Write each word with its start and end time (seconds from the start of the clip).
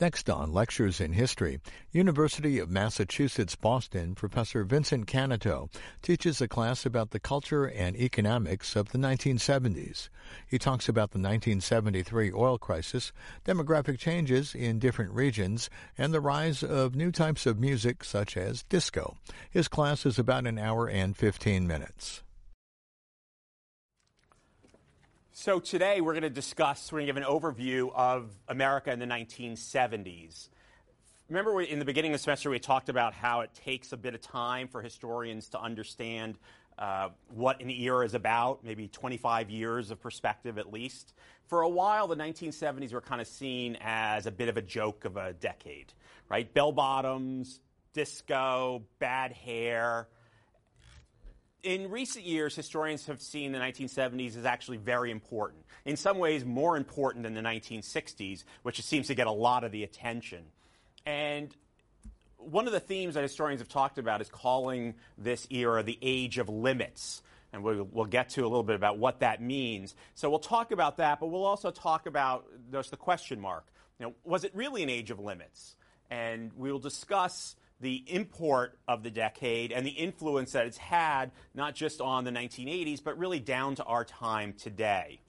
Next 0.00 0.28
on 0.28 0.52
Lectures 0.52 1.00
in 1.00 1.12
History, 1.12 1.60
University 1.92 2.58
of 2.58 2.68
Massachusetts 2.68 3.54
Boston 3.54 4.16
Professor 4.16 4.64
Vincent 4.64 5.06
Cannato 5.06 5.70
teaches 6.02 6.40
a 6.40 6.48
class 6.48 6.84
about 6.84 7.12
the 7.12 7.20
culture 7.20 7.66
and 7.66 7.94
economics 7.94 8.74
of 8.74 8.88
the 8.88 8.98
1970s. 8.98 10.08
He 10.48 10.58
talks 10.58 10.88
about 10.88 11.12
the 11.12 11.18
1973 11.18 12.32
oil 12.32 12.58
crisis, 12.58 13.12
demographic 13.44 14.00
changes 14.00 14.52
in 14.52 14.80
different 14.80 15.12
regions, 15.12 15.70
and 15.96 16.12
the 16.12 16.20
rise 16.20 16.64
of 16.64 16.96
new 16.96 17.12
types 17.12 17.46
of 17.46 17.60
music 17.60 18.02
such 18.02 18.36
as 18.36 18.64
disco. 18.64 19.16
His 19.48 19.68
class 19.68 20.04
is 20.04 20.18
about 20.18 20.48
an 20.48 20.58
hour 20.58 20.88
and 20.88 21.16
15 21.16 21.68
minutes. 21.68 22.24
So 25.36 25.58
today 25.58 26.00
we're 26.00 26.12
going 26.12 26.22
to 26.22 26.30
discuss, 26.30 26.92
we're 26.92 27.00
going 27.00 27.08
to 27.08 27.12
give 27.12 27.28
an 27.28 27.28
overview 27.28 27.90
of 27.92 28.30
America 28.46 28.92
in 28.92 29.00
the 29.00 29.06
1970s. 29.06 30.48
Remember 31.28 31.60
in 31.60 31.80
the 31.80 31.84
beginning 31.84 32.12
of 32.12 32.20
the 32.20 32.22
semester 32.22 32.50
we 32.50 32.60
talked 32.60 32.88
about 32.88 33.14
how 33.14 33.40
it 33.40 33.50
takes 33.52 33.92
a 33.92 33.96
bit 33.96 34.14
of 34.14 34.20
time 34.20 34.68
for 34.68 34.80
historians 34.80 35.48
to 35.48 35.60
understand 35.60 36.38
uh, 36.78 37.08
what 37.34 37.60
an 37.60 37.68
era 37.68 38.04
is 38.04 38.14
about, 38.14 38.62
maybe 38.62 38.86
25 38.86 39.50
years 39.50 39.90
of 39.90 40.00
perspective 40.00 40.56
at 40.56 40.72
least. 40.72 41.14
For 41.48 41.62
a 41.62 41.68
while, 41.68 42.06
the 42.06 42.14
1970s 42.14 42.92
were 42.92 43.00
kind 43.00 43.20
of 43.20 43.26
seen 43.26 43.76
as 43.80 44.26
a 44.26 44.30
bit 44.30 44.48
of 44.48 44.56
a 44.56 44.62
joke 44.62 45.04
of 45.04 45.16
a 45.16 45.32
decade, 45.32 45.92
right? 46.28 46.54
Bell 46.54 46.70
bottoms, 46.70 47.58
disco, 47.92 48.84
bad 49.00 49.32
hair, 49.32 50.06
in 51.64 51.90
recent 51.90 52.26
years, 52.26 52.54
historians 52.54 53.06
have 53.06 53.20
seen 53.20 53.52
the 53.52 53.58
1970s 53.58 54.36
as 54.36 54.44
actually 54.44 54.76
very 54.76 55.10
important. 55.10 55.64
In 55.86 55.96
some 55.96 56.18
ways, 56.18 56.44
more 56.44 56.76
important 56.76 57.24
than 57.24 57.34
the 57.34 57.40
1960s, 57.40 58.44
which 58.62 58.80
seems 58.82 59.06
to 59.08 59.14
get 59.14 59.26
a 59.26 59.32
lot 59.32 59.64
of 59.64 59.72
the 59.72 59.82
attention. 59.82 60.44
And 61.06 61.54
one 62.36 62.66
of 62.66 62.72
the 62.72 62.80
themes 62.80 63.14
that 63.14 63.22
historians 63.22 63.60
have 63.60 63.68
talked 63.68 63.98
about 63.98 64.20
is 64.20 64.28
calling 64.28 64.94
this 65.16 65.46
era 65.50 65.82
the 65.82 65.98
age 66.02 66.36
of 66.38 66.50
limits. 66.50 67.22
And 67.52 67.62
we'll, 67.62 67.88
we'll 67.90 68.04
get 68.04 68.30
to 68.30 68.42
a 68.42 68.48
little 68.48 68.62
bit 68.62 68.76
about 68.76 68.98
what 68.98 69.20
that 69.20 69.40
means. 69.40 69.94
So 70.14 70.28
we'll 70.28 70.40
talk 70.40 70.70
about 70.70 70.98
that, 70.98 71.18
but 71.18 71.28
we'll 71.28 71.46
also 71.46 71.70
talk 71.70 72.06
about 72.06 72.46
there's 72.70 72.90
the 72.90 72.96
question 72.96 73.40
mark. 73.40 73.64
You 73.98 74.06
know, 74.06 74.14
was 74.22 74.44
it 74.44 74.54
really 74.54 74.82
an 74.82 74.90
age 74.90 75.10
of 75.10 75.18
limits? 75.18 75.76
And 76.10 76.50
we'll 76.56 76.78
discuss 76.78 77.56
the 77.84 78.02
import 78.06 78.78
of 78.88 79.02
the 79.02 79.10
decade 79.10 79.70
and 79.70 79.86
the 79.86 79.90
influence 79.90 80.52
that 80.52 80.64
it's 80.64 80.78
had, 80.78 81.30
not 81.54 81.74
just 81.74 82.00
on 82.00 82.24
the 82.24 82.30
1980s, 82.30 83.04
but 83.04 83.18
really 83.18 83.38
down 83.38 83.74
to 83.74 83.84
our 83.84 84.06
time 84.06 84.54
today. 84.54 85.20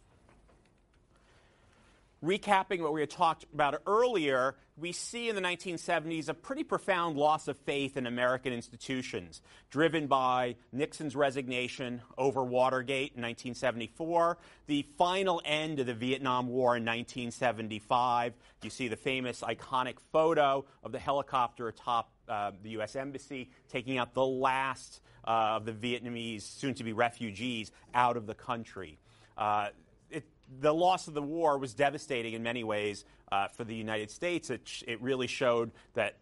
Recapping 2.24 2.80
what 2.80 2.94
we 2.94 3.02
had 3.02 3.10
talked 3.10 3.44
about 3.54 3.82
earlier, 3.86 4.56
we 4.78 4.94
see 4.94 5.28
in 5.28 5.36
the 5.36 5.42
1970s 5.42 6.30
a 6.30 6.34
pretty 6.34 6.64
profound 6.64 7.18
loss 7.18 7.50
of 7.50 7.58
faith 7.58 7.98
in 7.98 8.08
American 8.08 8.54
institutions, 8.54 9.42
driven 9.70 10.08
by 10.08 10.56
Nixon's 10.72 11.14
resignation 11.14 12.02
over 12.18 12.42
Watergate 12.42 13.12
in 13.16 13.22
1974, 13.22 14.38
the 14.68 14.84
final 14.98 15.42
end 15.44 15.82
of 15.82 15.88
the 15.88 15.94
Vietnam 15.94 16.48
War 16.48 16.78
in 16.78 16.86
1975. 16.86 18.34
You 18.64 18.70
see 18.70 18.88
the 18.88 18.96
famous 18.96 19.42
iconic 19.42 19.98
photo 20.14 20.64
of 20.84 20.94
the 20.94 21.00
helicopter 21.00 21.68
atop 21.68 22.10
uh, 22.28 22.52
the 22.64 22.72
U.S. 22.72 22.96
Embassy, 22.96 23.50
taking 23.70 23.98
out 23.98 24.14
the 24.14 24.26
last 24.26 25.02
uh, 25.26 25.58
of 25.58 25.66
the 25.66 25.72
Vietnamese, 25.72 26.42
soon 26.42 26.74
to 26.76 26.84
be 26.84 26.94
refugees, 26.94 27.72
out 27.94 28.18
of 28.18 28.28
the 28.28 28.36
country. 28.36 28.98
Uh, 29.38 29.70
it, 30.10 30.24
the 30.62 30.74
loss 30.74 31.08
of 31.08 31.14
the 31.14 31.22
war 31.22 31.58
was 31.58 31.74
devastating 31.74 32.34
in 32.34 32.44
many 32.44 32.64
ways 32.64 33.06
uh, 33.32 33.48
for 33.48 33.64
the 33.64 33.76
United 33.76 34.12
States. 34.12 34.50
It, 34.50 34.84
it 34.88 35.02
really 35.02 35.28
showed 35.28 35.72
that 35.94 36.18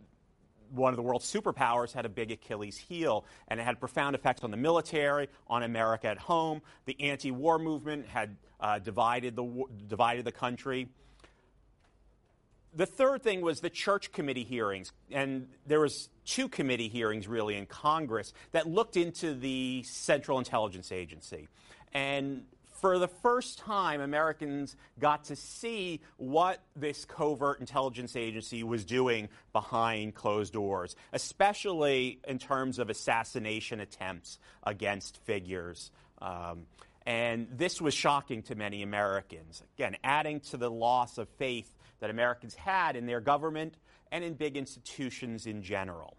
one 0.72 0.92
of 0.92 0.98
the 0.98 1.04
world's 1.04 1.32
superpowers 1.32 1.94
had 1.94 2.06
a 2.06 2.10
big 2.10 2.32
Achilles 2.32 2.78
heel, 2.78 3.26
and 3.48 3.60
it 3.60 3.64
had 3.64 3.80
profound 3.80 4.16
effects 4.16 4.44
on 4.44 4.52
the 4.52 4.58
military, 4.58 5.30
on 5.48 5.64
America 5.64 6.08
at 6.08 6.18
home. 6.18 6.62
The 6.86 7.00
anti-war 7.00 7.60
movement 7.60 8.08
had 8.08 8.36
uh, 8.60 8.80
divided 8.80 9.36
the 9.36 9.66
divided 9.88 10.26
the 10.26 10.32
country 10.32 10.88
the 12.76 12.86
third 12.86 13.22
thing 13.22 13.42
was 13.42 13.60
the 13.60 13.70
church 13.70 14.12
committee 14.12 14.44
hearings 14.44 14.92
and 15.12 15.48
there 15.66 15.80
was 15.80 16.10
two 16.26 16.48
committee 16.48 16.88
hearings 16.88 17.28
really 17.28 17.56
in 17.56 17.66
congress 17.66 18.34
that 18.52 18.68
looked 18.68 18.98
into 18.98 19.34
the 19.34 19.84
central 19.84 20.38
intelligence 20.38 20.92
agency. 20.92 21.48
And 21.94 22.46
for 22.72 22.98
the 22.98 23.08
first 23.08 23.60
time 23.60 24.02
americans 24.02 24.76
got 25.00 25.26
to 25.26 25.36
see 25.36 26.02
what 26.18 26.62
this 26.76 27.06
covert 27.06 27.60
intelligence 27.60 28.16
agency 28.16 28.64
was 28.64 28.84
doing 28.86 29.30
behind 29.52 30.16
closed 30.16 30.54
doors 30.54 30.96
especially 31.14 32.20
in 32.28 32.40
terms 32.40 32.80
of 32.80 32.90
assassination 32.90 33.80
attempts 33.80 34.40
against 34.64 35.18
figures. 35.18 35.92
Um, 36.22 36.66
and 37.06 37.48
this 37.52 37.82
was 37.82 37.94
shocking 37.94 38.42
to 38.44 38.56
many 38.56 38.82
americans. 38.82 39.62
Again 39.78 39.96
adding 40.04 40.40
to 40.52 40.58
the 40.58 40.72
loss 40.72 41.18
of 41.18 41.30
faith 41.38 41.72
that 42.04 42.10
Americans 42.10 42.54
had 42.54 42.98
in 42.98 43.06
their 43.06 43.22
government 43.22 43.78
and 44.12 44.26
in 44.26 44.34
big 44.34 44.58
institutions 44.58 45.46
in 45.46 45.64
general. 45.64 46.18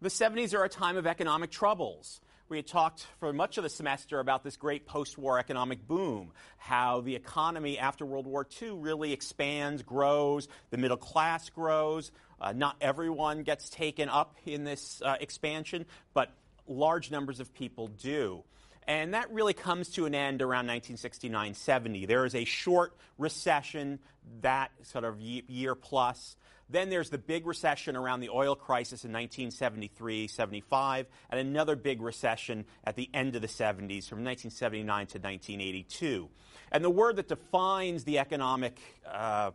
The 0.00 0.08
70s 0.08 0.54
are 0.54 0.64
a 0.64 0.70
time 0.70 0.96
of 0.96 1.06
economic 1.06 1.50
troubles. 1.50 2.22
We 2.48 2.56
had 2.56 2.66
talked 2.66 3.06
for 3.20 3.34
much 3.34 3.58
of 3.58 3.62
the 3.62 3.68
semester 3.68 4.20
about 4.20 4.42
this 4.42 4.56
great 4.56 4.86
post 4.86 5.18
war 5.18 5.38
economic 5.38 5.86
boom, 5.86 6.32
how 6.56 7.02
the 7.02 7.14
economy 7.14 7.78
after 7.78 8.06
World 8.06 8.26
War 8.26 8.46
II 8.62 8.70
really 8.70 9.12
expands, 9.12 9.82
grows, 9.82 10.48
the 10.70 10.78
middle 10.78 10.96
class 10.96 11.50
grows. 11.50 12.12
Uh, 12.40 12.54
not 12.54 12.76
everyone 12.80 13.42
gets 13.42 13.68
taken 13.68 14.08
up 14.08 14.34
in 14.46 14.64
this 14.64 15.02
uh, 15.04 15.16
expansion, 15.20 15.84
but 16.14 16.32
large 16.66 17.10
numbers 17.10 17.38
of 17.38 17.52
people 17.52 17.88
do. 17.88 18.44
And 18.86 19.14
that 19.14 19.32
really 19.32 19.54
comes 19.54 19.90
to 19.90 20.06
an 20.06 20.14
end 20.14 20.42
around 20.42 20.66
1969 20.66 21.54
70. 21.54 22.06
There 22.06 22.24
is 22.24 22.34
a 22.34 22.44
short 22.44 22.96
recession, 23.18 23.98
that 24.42 24.70
sort 24.82 25.04
of 25.04 25.20
year 25.20 25.74
plus. 25.74 26.36
Then 26.68 26.90
there's 26.90 27.10
the 27.10 27.18
big 27.18 27.46
recession 27.46 27.94
around 27.96 28.20
the 28.20 28.30
oil 28.30 28.56
crisis 28.56 29.04
in 29.04 29.12
1973 29.12 30.28
75, 30.28 31.06
and 31.30 31.40
another 31.40 31.76
big 31.76 32.02
recession 32.02 32.64
at 32.84 32.96
the 32.96 33.08
end 33.14 33.36
of 33.36 33.42
the 33.42 33.48
70s 33.48 34.08
from 34.08 34.24
1979 34.24 34.84
to 34.84 35.18
1982. 35.18 36.28
And 36.72 36.84
the 36.84 36.90
word 36.90 37.16
that 37.16 37.28
defines 37.28 38.04
the 38.04 38.18
economic 38.18 38.78
uh, 39.08 39.52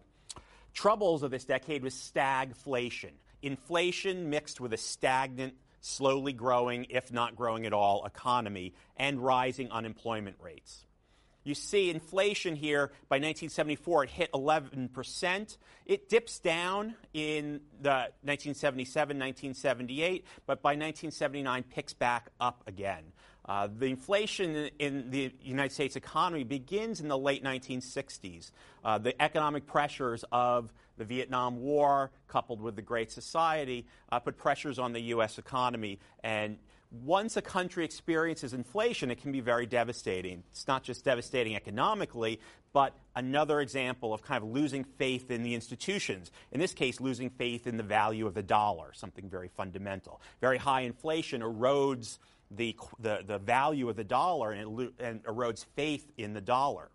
troubles 0.73 1.23
of 1.23 1.31
this 1.31 1.43
decade 1.43 1.83
was 1.83 1.93
stagflation. 1.93 3.11
Inflation 3.41 4.29
mixed 4.29 4.61
with 4.61 4.71
a 4.71 4.77
stagnant 4.77 5.55
slowly 5.81 6.33
growing, 6.33 6.85
if 6.89 7.11
not 7.11 7.35
growing 7.35 7.65
at 7.65 7.73
all, 7.73 8.05
economy 8.05 8.73
and 8.95 9.19
rising 9.19 9.69
unemployment 9.71 10.37
rates. 10.39 10.85
You 11.43 11.55
see 11.55 11.89
inflation 11.89 12.55
here 12.55 12.91
by 13.09 13.15
1974, 13.15 14.03
it 14.03 14.09
hit 14.11 14.31
11%. 14.31 15.57
It 15.87 16.07
dips 16.07 16.37
down 16.37 16.95
in 17.13 17.61
the 17.81 18.11
1977, 18.21 19.17
1978, 19.17 20.25
but 20.45 20.61
by 20.61 20.69
1979 20.69 21.63
picks 21.63 21.93
back 21.93 22.29
up 22.39 22.63
again. 22.67 23.03
Uh, 23.45 23.67
the 23.75 23.87
inflation 23.87 24.69
in 24.79 25.09
the 25.09 25.33
United 25.41 25.73
States 25.73 25.95
economy 25.95 26.43
begins 26.43 27.01
in 27.01 27.07
the 27.07 27.17
late 27.17 27.43
1960s. 27.43 28.51
Uh, 28.83 28.97
the 28.97 29.19
economic 29.21 29.65
pressures 29.65 30.23
of 30.31 30.71
the 30.97 31.05
Vietnam 31.05 31.61
War, 31.61 32.11
coupled 32.27 32.61
with 32.61 32.75
the 32.75 32.81
Great 32.81 33.11
Society, 33.11 33.85
uh, 34.11 34.19
put 34.19 34.37
pressures 34.37 34.77
on 34.77 34.93
the 34.93 35.01
U.S. 35.01 35.39
economy. 35.39 35.99
And 36.23 36.57
once 36.91 37.37
a 37.37 37.41
country 37.41 37.85
experiences 37.85 38.53
inflation, 38.53 39.09
it 39.09 39.21
can 39.21 39.31
be 39.31 39.39
very 39.39 39.65
devastating. 39.65 40.43
It's 40.51 40.67
not 40.67 40.83
just 40.83 41.05
devastating 41.05 41.55
economically, 41.55 42.39
but 42.73 42.93
another 43.15 43.61
example 43.61 44.13
of 44.13 44.21
kind 44.21 44.43
of 44.43 44.49
losing 44.49 44.83
faith 44.83 45.31
in 45.31 45.41
the 45.41 45.55
institutions. 45.55 46.31
In 46.51 46.59
this 46.59 46.73
case, 46.73 46.99
losing 46.99 47.29
faith 47.29 47.65
in 47.65 47.77
the 47.77 47.83
value 47.83 48.27
of 48.27 48.33
the 48.33 48.43
dollar, 48.43 48.91
something 48.93 49.29
very 49.29 49.47
fundamental. 49.47 50.21
Very 50.41 50.57
high 50.57 50.81
inflation 50.81 51.41
erodes 51.41 52.17
the, 52.55 52.75
the, 52.99 53.23
the 53.25 53.39
value 53.39 53.89
of 53.89 53.95
the 53.95 54.03
dollar 54.03 54.51
and, 54.51 54.79
it, 54.79 54.93
and 54.99 55.23
erodes 55.23 55.65
faith 55.75 56.11
in 56.17 56.33
the 56.33 56.41
dollar. 56.41 56.89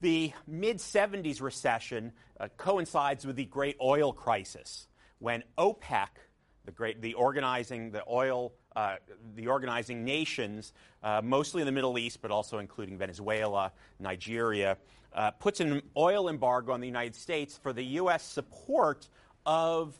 The 0.00 0.32
mid 0.46 0.78
70s 0.78 1.42
recession 1.42 2.12
uh, 2.38 2.48
coincides 2.56 3.26
with 3.26 3.36
the 3.36 3.44
great 3.44 3.76
oil 3.80 4.12
crisis 4.12 4.88
when 5.18 5.42
OPEC, 5.58 6.08
the, 6.64 6.72
great, 6.72 7.02
the 7.02 7.14
organizing, 7.14 7.90
the 7.90 8.02
oil, 8.08 8.52
uh, 8.74 8.96
the 9.36 9.48
organizing 9.48 10.04
nations, 10.04 10.72
uh, 11.02 11.20
mostly 11.22 11.60
in 11.60 11.66
the 11.66 11.72
Middle 11.72 11.98
East, 11.98 12.22
but 12.22 12.30
also 12.30 12.58
including 12.58 12.96
Venezuela, 12.96 13.72
Nigeria, 13.98 14.78
uh, 15.12 15.32
puts 15.32 15.60
an 15.60 15.82
oil 15.96 16.28
embargo 16.28 16.72
on 16.72 16.80
the 16.80 16.86
United 16.86 17.14
States 17.14 17.58
for 17.62 17.72
the 17.74 17.82
U.S. 17.82 18.22
support 18.22 19.08
of 19.44 19.94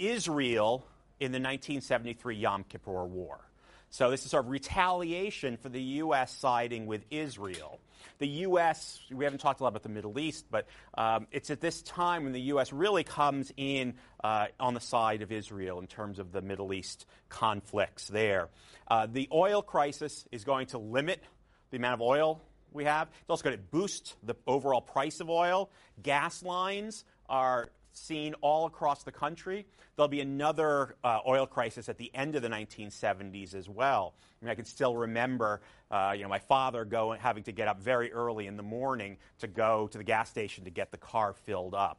Israel 0.00 0.84
in 1.20 1.30
the 1.30 1.38
1973 1.38 2.36
Yom 2.36 2.64
Kippur 2.64 3.04
War. 3.04 3.48
So 3.94 4.10
this 4.10 4.24
is 4.24 4.32
sort 4.32 4.46
of 4.46 4.50
retaliation 4.50 5.56
for 5.56 5.68
the 5.68 5.80
U.S. 5.80 6.34
siding 6.34 6.86
with 6.86 7.04
Israel. 7.12 7.78
The 8.18 8.26
U.S., 8.26 8.98
we 9.12 9.24
haven't 9.24 9.38
talked 9.38 9.60
a 9.60 9.62
lot 9.62 9.68
about 9.68 9.84
the 9.84 9.88
Middle 9.88 10.18
East, 10.18 10.46
but 10.50 10.66
um, 10.98 11.28
it's 11.30 11.48
at 11.50 11.60
this 11.60 11.80
time 11.82 12.24
when 12.24 12.32
the 12.32 12.40
U.S. 12.40 12.72
really 12.72 13.04
comes 13.04 13.52
in 13.56 13.94
uh, 14.24 14.46
on 14.58 14.74
the 14.74 14.80
side 14.80 15.22
of 15.22 15.30
Israel 15.30 15.78
in 15.78 15.86
terms 15.86 16.18
of 16.18 16.32
the 16.32 16.42
Middle 16.42 16.72
East 16.72 17.06
conflicts 17.28 18.08
there. 18.08 18.48
Uh, 18.88 19.06
the 19.06 19.28
oil 19.32 19.62
crisis 19.62 20.26
is 20.32 20.42
going 20.42 20.66
to 20.66 20.78
limit 20.78 21.22
the 21.70 21.76
amount 21.76 21.94
of 21.94 22.00
oil 22.00 22.42
we 22.72 22.86
have. 22.86 23.06
It's 23.20 23.30
also 23.30 23.44
going 23.44 23.56
to 23.56 23.62
boost 23.62 24.16
the 24.24 24.34
overall 24.48 24.80
price 24.80 25.20
of 25.20 25.30
oil. 25.30 25.70
Gas 26.02 26.42
lines 26.42 27.04
are 27.28 27.68
seen 27.96 28.34
all 28.40 28.66
across 28.66 29.02
the 29.02 29.12
country. 29.12 29.66
There'll 29.96 30.08
be 30.08 30.20
another 30.20 30.96
uh, 31.04 31.20
oil 31.26 31.46
crisis 31.46 31.88
at 31.88 31.98
the 31.98 32.10
end 32.14 32.36
of 32.36 32.42
the 32.42 32.48
1970s 32.48 33.54
as 33.54 33.68
well. 33.68 34.14
I, 34.40 34.44
mean, 34.44 34.50
I 34.50 34.54
can 34.54 34.64
still 34.64 34.96
remember, 34.96 35.60
uh, 35.90 36.14
you 36.16 36.22
know, 36.22 36.28
my 36.28 36.40
father 36.40 36.84
going, 36.84 37.20
having 37.20 37.44
to 37.44 37.52
get 37.52 37.68
up 37.68 37.80
very 37.80 38.12
early 38.12 38.46
in 38.46 38.56
the 38.56 38.62
morning 38.62 39.18
to 39.38 39.46
go 39.46 39.88
to 39.88 39.98
the 39.98 40.04
gas 40.04 40.28
station 40.28 40.64
to 40.64 40.70
get 40.70 40.90
the 40.90 40.98
car 40.98 41.32
filled 41.32 41.74
up. 41.74 41.98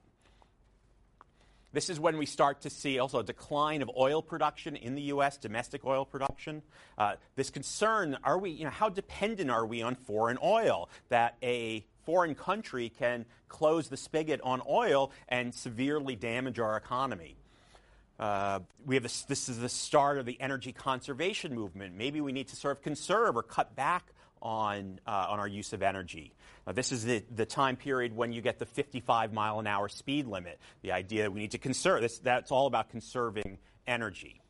This 1.76 1.90
is 1.90 2.00
when 2.00 2.18
we 2.18 2.26
start 2.26 2.62
to 2.62 2.70
see 2.70 3.00
also 3.00 3.20
a 3.20 3.24
decline 3.24 3.82
of 3.82 3.92
oil 3.98 4.22
production 4.22 4.78
in 4.78 4.96
the 4.96 5.02
U.S., 5.04 5.38
domestic 5.38 5.84
oil 5.84 6.06
production. 6.06 6.62
Uh, 6.98 7.16
this 7.36 7.50
concern, 7.50 8.18
are 8.24 8.40
we, 8.40 8.52
you 8.52 8.64
know, 8.64 8.70
how 8.70 8.88
dependent 8.88 9.52
are 9.52 9.66
we 9.66 9.82
on 9.82 9.96
foreign 9.96 10.38
oil 10.42 10.88
that 11.10 11.36
a 11.44 11.86
foreign 12.06 12.36
country 12.36 12.90
can 12.90 13.26
close 13.48 13.90
the 13.90 13.98
spigot 13.98 14.42
on 14.42 14.62
oil 14.68 15.12
and 15.28 15.54
severely 15.54 16.16
damage 16.16 16.60
our 16.60 16.78
economy? 16.78 17.36
Uh, 18.20 18.60
we 18.86 18.96
have 18.96 19.04
this, 19.04 19.24
this 19.24 19.50
is 19.50 19.60
the 19.60 19.70
start 19.70 20.18
of 20.18 20.26
the 20.26 20.40
energy 20.40 20.72
conservation 20.72 21.54
movement. 21.54 21.96
Maybe 21.96 22.22
we 22.22 22.32
need 22.32 22.48
to 22.50 22.56
sort 22.56 22.78
of 22.78 22.84
conserve 22.84 23.36
or 23.36 23.44
cut 23.44 23.76
back 23.76 24.14
on, 24.42 25.00
uh, 25.06 25.28
on 25.30 25.40
our 25.40 25.48
use 25.48 25.74
of 25.74 25.82
energy. 25.82 26.34
Now, 26.66 26.74
this 26.74 26.92
is 26.92 27.04
the, 27.04 27.24
the 27.36 27.46
time 27.46 27.76
period 27.76 28.16
when 28.16 28.32
you 28.32 28.42
get 28.42 28.60
the 28.60 28.66
55 28.66 29.34
mile 29.34 29.60
an 29.60 29.68
hour 29.68 29.90
speed 29.90 30.28
limit. 30.28 30.60
The 30.82 30.94
idea 30.94 31.24
that 31.24 31.32
we 31.32 31.42
need 31.42 31.52
to 31.52 31.58
conserve, 31.58 32.02
this, 32.02 32.20
that's 32.20 32.52
all 32.52 32.68
about 32.68 32.90
conserving 32.90 33.58
energy. 33.86 34.42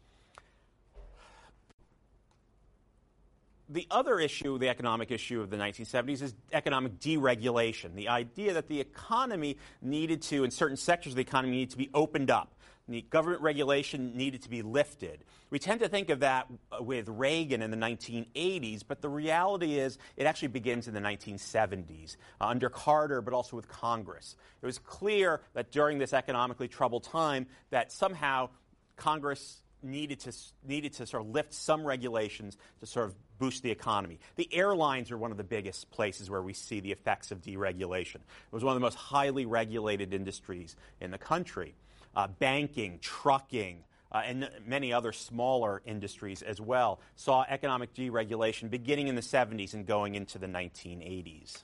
The 3.69 3.87
other 3.89 4.19
issue, 4.19 4.59
the 4.59 4.69
economic 4.69 5.09
issue 5.09 5.41
of 5.41 5.49
the 5.49 5.57
1970s, 5.57 6.21
is 6.21 6.35
economic 6.53 6.99
deregulation. 6.99 7.95
The 7.95 8.09
idea 8.09 8.53
that 8.53 8.67
the 8.67 8.79
economy 8.79 9.57
needed 9.81 10.21
to, 10.23 10.43
in 10.43 10.51
certain 10.51 10.77
sectors 10.77 11.13
of 11.13 11.17
the 11.17 11.23
economy, 11.23 11.53
needed 11.53 11.71
to 11.71 11.77
be 11.77 11.89
opened 11.93 12.29
up 12.29 12.53
The 12.87 13.01
government 13.01 13.41
regulation 13.41 14.15
needed 14.15 14.43
to 14.43 14.49
be 14.49 14.61
lifted. 14.61 15.23
We 15.49 15.57
tend 15.57 15.79
to 15.79 15.89
think 15.89 16.11
of 16.11 16.19
that 16.19 16.47
with 16.79 17.09
Reagan 17.09 17.63
in 17.63 17.71
the 17.71 17.77
1980s, 17.77 18.83
but 18.87 19.01
the 19.01 19.09
reality 19.09 19.79
is 19.79 19.97
it 20.15 20.25
actually 20.27 20.49
begins 20.49 20.87
in 20.87 20.93
the 20.93 20.99
1970s 20.99 22.17
uh, 22.39 22.45
under 22.45 22.69
Carter, 22.69 23.21
but 23.21 23.33
also 23.33 23.55
with 23.55 23.67
Congress. 23.67 24.35
It 24.61 24.65
was 24.67 24.77
clear 24.77 25.41
that 25.55 25.71
during 25.71 25.97
this 25.97 26.13
economically 26.13 26.67
troubled 26.67 27.03
time 27.03 27.47
that 27.71 27.91
somehow 27.91 28.49
Congress 28.95 29.61
needed 29.81 30.19
to, 30.21 30.33
needed 30.67 30.93
to 30.93 31.07
sort 31.07 31.23
of 31.23 31.29
lift 31.29 31.53
some 31.53 31.85
regulations 31.85 32.57
to 32.79 32.85
sort 32.85 33.07
of 33.07 33.15
boost 33.37 33.63
the 33.63 33.71
economy. 33.71 34.19
The 34.35 34.49
airlines 34.53 35.11
are 35.11 35.17
one 35.17 35.31
of 35.31 35.37
the 35.37 35.43
biggest 35.43 35.89
places 35.91 36.29
where 36.29 36.41
we 36.41 36.53
see 36.53 36.79
the 36.79 36.91
effects 36.91 37.31
of 37.31 37.41
deregulation. 37.41 38.15
It 38.15 38.51
was 38.51 38.63
one 38.63 38.71
of 38.71 38.75
the 38.75 38.85
most 38.85 38.95
highly 38.95 39.45
regulated 39.45 40.13
industries 40.13 40.75
in 41.01 41.11
the 41.11 41.17
country 41.17 41.75
uh, 42.15 42.27
banking, 42.39 42.99
trucking, 43.01 43.83
uh, 44.11 44.21
and 44.25 44.49
many 44.65 44.93
other 44.93 45.11
smaller 45.11 45.81
industries 45.85 46.41
as 46.41 46.61
well, 46.61 46.99
saw 47.15 47.45
economic 47.49 47.93
deregulation 47.93 48.69
beginning 48.69 49.09
in 49.09 49.15
the 49.15 49.21
70s 49.21 49.73
and 49.73 49.85
going 49.85 50.15
into 50.15 50.39
the 50.39 50.47
1980s. 50.47 51.63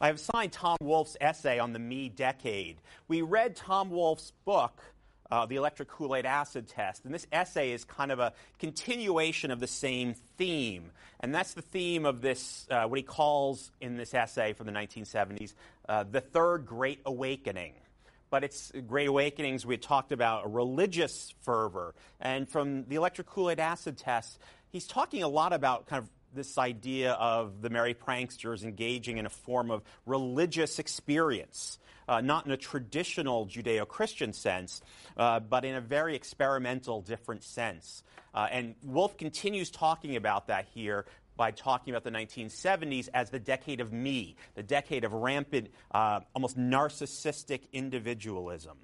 I 0.00 0.08
have 0.08 0.18
signed 0.18 0.52
Tom 0.52 0.76
Wolfe's 0.82 1.16
essay 1.20 1.58
on 1.58 1.72
the 1.72 1.78
me 1.78 2.08
decade. 2.08 2.78
We 3.06 3.22
read 3.22 3.54
Tom 3.54 3.90
Wolfe's 3.90 4.32
book, 4.44 4.82
uh, 5.34 5.46
The 5.46 5.56
Electric 5.56 5.88
Kool 5.88 6.14
Aid 6.14 6.26
Acid 6.26 6.68
Test, 6.68 7.04
and 7.04 7.12
this 7.12 7.26
essay 7.32 7.72
is 7.72 7.84
kind 7.84 8.12
of 8.12 8.20
a 8.20 8.32
continuation 8.60 9.50
of 9.50 9.58
the 9.58 9.66
same 9.66 10.14
theme. 10.36 10.92
And 11.18 11.34
that's 11.34 11.54
the 11.54 11.62
theme 11.62 12.06
of 12.06 12.20
this, 12.20 12.68
uh, 12.70 12.84
what 12.84 12.98
he 12.98 13.02
calls 13.02 13.72
in 13.80 13.96
this 13.96 14.14
essay 14.14 14.52
from 14.52 14.66
the 14.66 14.72
1970s, 14.72 15.54
uh, 15.88 16.04
the 16.08 16.20
Third 16.20 16.66
Great 16.66 17.00
Awakening 17.04 17.74
but 18.30 18.42
it's 18.42 18.72
Great 18.88 19.06
Awakenings. 19.06 19.64
We 19.64 19.76
talked 19.76 20.10
about 20.10 20.46
a 20.46 20.48
religious 20.48 21.32
fervor. 21.42 21.94
And 22.18 22.48
from 22.48 22.84
the 22.86 22.96
electric 22.96 23.28
Kool 23.28 23.48
Aid 23.48 23.60
acid 23.60 23.96
test, 23.96 24.40
he's 24.72 24.88
talking 24.88 25.22
a 25.22 25.28
lot 25.28 25.52
about 25.52 25.86
kind 25.86 26.02
of 26.02 26.08
this 26.34 26.58
idea 26.58 27.12
of 27.12 27.62
the 27.62 27.70
merry 27.70 27.94
pranksters 27.94 28.62
engaging 28.62 29.18
in 29.18 29.26
a 29.26 29.30
form 29.30 29.70
of 29.70 29.82
religious 30.06 30.78
experience. 30.78 31.78
Uh, 32.06 32.20
not 32.20 32.44
in 32.44 32.52
a 32.52 32.56
traditional 32.56 33.46
Judeo 33.46 33.88
Christian 33.88 34.34
sense, 34.34 34.82
uh, 35.16 35.40
but 35.40 35.64
in 35.64 35.74
a 35.74 35.80
very 35.80 36.14
experimental, 36.14 37.00
different 37.00 37.42
sense. 37.42 38.02
Uh, 38.34 38.46
and 38.50 38.74
Wolfe 38.82 39.16
continues 39.16 39.70
talking 39.70 40.16
about 40.16 40.48
that 40.48 40.66
here 40.74 41.06
by 41.36 41.50
talking 41.50 41.94
about 41.94 42.04
the 42.04 42.10
1970s 42.10 43.08
as 43.12 43.30
the 43.30 43.38
decade 43.38 43.80
of 43.80 43.92
me, 43.92 44.36
the 44.54 44.62
decade 44.62 45.04
of 45.04 45.12
rampant, 45.12 45.70
uh, 45.92 46.20
almost 46.34 46.58
narcissistic 46.58 47.62
individualism. 47.72 48.76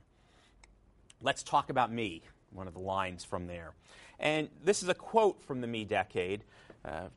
Let's 1.23 1.43
talk 1.43 1.71
about 1.71 1.93
me, 1.93 2.23
one 2.53 2.67
of 2.67 2.75
the 2.75 2.81
lines 2.81 3.25
from 3.25 3.47
there. 3.47 3.75
And 4.19 4.49
this 4.65 4.83
is 4.83 4.89
a 4.89 4.95
quote 4.95 5.43
from 5.43 5.61
the 5.61 5.67
me 5.67 5.85
decade. 5.85 6.43
Uh, 6.85 7.09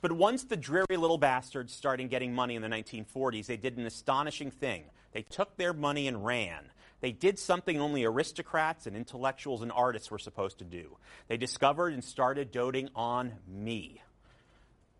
but 0.00 0.12
once 0.12 0.44
the 0.44 0.56
dreary 0.56 0.96
little 0.96 1.18
bastards 1.18 1.72
started 1.72 2.10
getting 2.10 2.34
money 2.34 2.54
in 2.54 2.62
the 2.62 2.68
1940s, 2.68 3.46
they 3.46 3.56
did 3.56 3.76
an 3.76 3.86
astonishing 3.86 4.50
thing. 4.50 4.84
They 5.12 5.22
took 5.22 5.56
their 5.56 5.72
money 5.72 6.06
and 6.06 6.24
ran. 6.24 6.70
They 7.00 7.12
did 7.12 7.38
something 7.38 7.80
only 7.80 8.04
aristocrats 8.04 8.86
and 8.86 8.96
intellectuals 8.96 9.62
and 9.62 9.70
artists 9.72 10.10
were 10.10 10.18
supposed 10.18 10.58
to 10.58 10.64
do. 10.64 10.96
They 11.28 11.36
discovered 11.36 11.94
and 11.94 12.02
started 12.02 12.50
doting 12.50 12.88
on 12.94 13.34
me. 13.46 14.02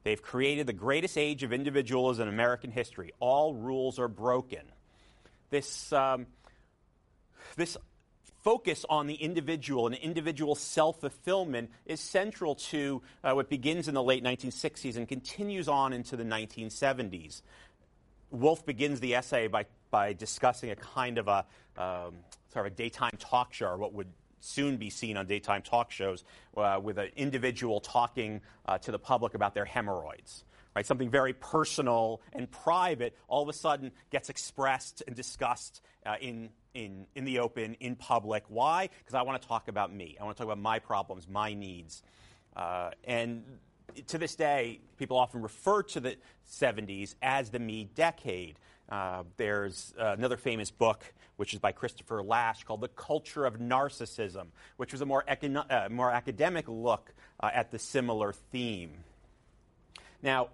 They've 0.04 0.22
created 0.22 0.66
the 0.66 0.72
greatest 0.72 1.18
age 1.18 1.42
of 1.42 1.52
individualism 1.52 2.28
in 2.28 2.34
American 2.34 2.70
history. 2.70 3.12
All 3.18 3.54
rules 3.54 3.98
are 3.98 4.08
broken. 4.08 4.62
This, 5.50 5.92
um, 5.92 6.26
this 7.56 7.76
focus 8.42 8.84
on 8.88 9.06
the 9.06 9.14
individual 9.14 9.86
and 9.86 9.96
individual 9.96 10.54
self 10.54 11.00
fulfillment 11.00 11.70
is 11.86 12.00
central 12.00 12.54
to 12.54 13.02
uh, 13.24 13.32
what 13.32 13.48
begins 13.48 13.88
in 13.88 13.94
the 13.94 14.02
late 14.02 14.22
1960s 14.24 14.96
and 14.96 15.08
continues 15.08 15.68
on 15.68 15.92
into 15.92 16.16
the 16.16 16.24
1970s. 16.24 17.42
Wolfe 18.30 18.64
begins 18.66 19.00
the 19.00 19.14
essay 19.14 19.46
by, 19.46 19.66
by 19.90 20.12
discussing 20.12 20.70
a 20.70 20.76
kind 20.76 21.18
of 21.18 21.28
a 21.28 21.44
um, 21.76 22.16
sort 22.52 22.66
of 22.66 22.72
a 22.72 22.76
daytime 22.76 23.16
talk 23.18 23.54
show, 23.54 23.66
or 23.66 23.76
what 23.78 23.92
would 23.94 24.08
soon 24.40 24.76
be 24.76 24.90
seen 24.90 25.16
on 25.16 25.26
daytime 25.26 25.62
talk 25.62 25.90
shows 25.90 26.24
uh, 26.56 26.78
with 26.82 26.98
an 26.98 27.10
individual 27.16 27.80
talking 27.80 28.40
uh, 28.66 28.78
to 28.78 28.92
the 28.92 28.98
public 28.98 29.34
about 29.34 29.54
their 29.54 29.64
hemorrhoids. 29.64 30.44
Right? 30.76 30.86
Something 30.86 31.10
very 31.10 31.32
personal 31.32 32.20
and 32.32 32.50
private 32.50 33.16
all 33.26 33.42
of 33.42 33.48
a 33.48 33.52
sudden 33.52 33.90
gets 34.10 34.28
expressed 34.28 35.02
and 35.06 35.16
discussed 35.16 35.80
uh, 36.06 36.14
in, 36.20 36.50
in, 36.78 37.06
in 37.14 37.24
the 37.24 37.40
open, 37.40 37.74
in 37.80 37.96
public. 37.96 38.44
Why? 38.48 38.88
Because 38.98 39.14
I 39.14 39.22
want 39.22 39.42
to 39.42 39.48
talk 39.48 39.68
about 39.68 39.92
me. 39.92 40.16
I 40.20 40.24
want 40.24 40.36
to 40.36 40.42
talk 40.42 40.46
about 40.46 40.62
my 40.62 40.78
problems, 40.78 41.26
my 41.28 41.52
needs. 41.54 42.02
Uh, 42.56 42.90
and 43.04 43.44
to 44.06 44.18
this 44.18 44.36
day, 44.36 44.80
people 44.96 45.16
often 45.16 45.42
refer 45.42 45.82
to 45.82 46.00
the 46.00 46.16
70s 46.50 47.16
as 47.20 47.50
the 47.50 47.58
me 47.58 47.88
decade. 47.94 48.58
Uh, 48.88 49.24
there's 49.36 49.92
uh, 50.00 50.14
another 50.16 50.36
famous 50.36 50.70
book, 50.70 51.12
which 51.36 51.52
is 51.52 51.58
by 51.58 51.72
Christopher 51.72 52.22
Lasch, 52.22 52.64
called 52.64 52.80
The 52.80 52.88
Culture 52.88 53.44
of 53.44 53.58
Narcissism, 53.58 54.46
which 54.76 54.92
was 54.92 55.00
a 55.00 55.06
more, 55.06 55.24
econo- 55.28 55.70
uh, 55.70 55.88
more 55.88 56.10
academic 56.10 56.66
look 56.68 57.12
uh, 57.40 57.50
at 57.52 57.70
the 57.70 57.78
similar 57.78 58.32
theme. 58.32 58.92
Now, 60.22 60.48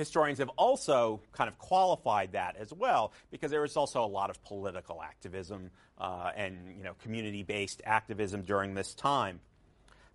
historians 0.00 0.38
have 0.38 0.48
also 0.56 1.20
kind 1.32 1.48
of 1.48 1.58
qualified 1.58 2.32
that 2.32 2.56
as 2.56 2.72
well, 2.72 3.12
because 3.30 3.50
there 3.50 3.60
was 3.60 3.76
also 3.76 4.02
a 4.02 4.08
lot 4.08 4.30
of 4.30 4.42
political 4.42 5.02
activism 5.02 5.70
uh, 5.98 6.32
and 6.34 6.76
you 6.76 6.82
know, 6.82 6.94
community 7.02 7.42
based 7.42 7.82
activism 7.84 8.42
during 8.42 8.74
this 8.74 8.94
time. 8.94 9.40